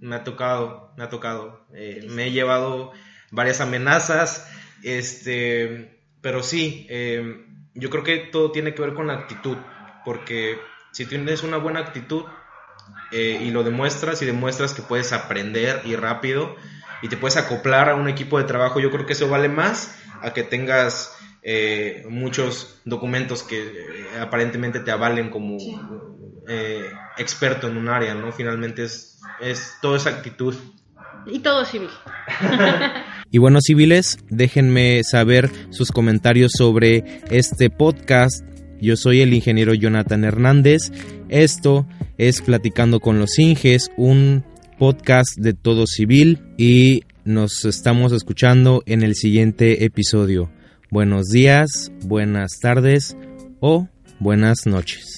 Me 0.00 0.16
ha 0.16 0.24
tocado, 0.24 0.92
me 0.96 1.04
ha 1.04 1.08
tocado. 1.08 1.66
Eh, 1.74 2.06
me 2.08 2.26
he 2.26 2.30
llevado 2.32 2.92
varias 3.30 3.60
amenazas, 3.60 4.50
este, 4.82 6.00
pero 6.20 6.42
sí, 6.42 6.86
eh, 6.90 7.46
yo 7.74 7.90
creo 7.90 8.02
que 8.02 8.18
todo 8.18 8.50
tiene 8.50 8.74
que 8.74 8.82
ver 8.82 8.94
con 8.94 9.06
la 9.06 9.14
actitud, 9.14 9.56
porque 10.04 10.58
si 10.92 11.06
tienes 11.06 11.42
una 11.42 11.58
buena 11.58 11.80
actitud 11.80 12.24
y 13.12 13.50
lo 13.50 13.62
demuestras 13.64 14.22
y 14.22 14.26
demuestras 14.26 14.72
que 14.72 14.82
puedes 14.82 15.12
aprender 15.12 15.82
y 15.84 15.96
rápido, 15.96 16.56
y 17.02 17.08
te 17.08 17.16
puedes 17.16 17.36
acoplar 17.36 17.88
a 17.88 17.94
un 17.94 18.08
equipo 18.08 18.38
de 18.38 18.44
trabajo, 18.44 18.80
yo 18.80 18.90
creo 18.90 19.06
que 19.06 19.14
eso 19.14 19.28
vale 19.28 19.48
más 19.48 19.96
a 20.22 20.32
que 20.32 20.42
tengas 20.42 21.16
eh, 21.42 22.04
muchos 22.08 22.80
documentos 22.84 23.42
que 23.42 23.62
eh, 23.62 24.20
aparentemente 24.20 24.80
te 24.80 24.90
avalen 24.90 25.30
como 25.30 25.56
eh, 26.46 26.90
experto 27.16 27.68
en 27.68 27.78
un 27.78 27.88
área, 27.88 28.14
¿no? 28.14 28.30
Finalmente 28.32 28.84
es, 28.84 29.19
es 29.40 29.74
toda 29.80 29.96
esa 29.96 30.10
actitud. 30.10 30.54
Y 31.26 31.40
todo 31.40 31.64
civil. 31.64 31.88
y 33.30 33.38
bueno, 33.38 33.60
civiles, 33.60 34.18
déjenme 34.28 35.02
saber 35.04 35.50
sus 35.70 35.92
comentarios 35.92 36.52
sobre 36.56 37.22
este 37.30 37.70
podcast. 37.70 38.44
Yo 38.80 38.96
soy 38.96 39.20
el 39.20 39.34
ingeniero 39.34 39.74
Jonathan 39.74 40.24
Hernández. 40.24 40.90
Esto 41.28 41.86
es 42.16 42.40
Platicando 42.40 43.00
con 43.00 43.18
los 43.18 43.38
Inges, 43.38 43.90
un 43.96 44.44
podcast 44.78 45.36
de 45.36 45.52
Todo 45.52 45.86
Civil 45.86 46.40
y 46.56 47.02
nos 47.24 47.66
estamos 47.66 48.12
escuchando 48.12 48.82
en 48.86 49.02
el 49.02 49.14
siguiente 49.14 49.84
episodio. 49.84 50.50
Buenos 50.90 51.26
días, 51.26 51.92
buenas 52.02 52.58
tardes 52.60 53.16
o 53.60 53.88
buenas 54.18 54.66
noches. 54.66 55.09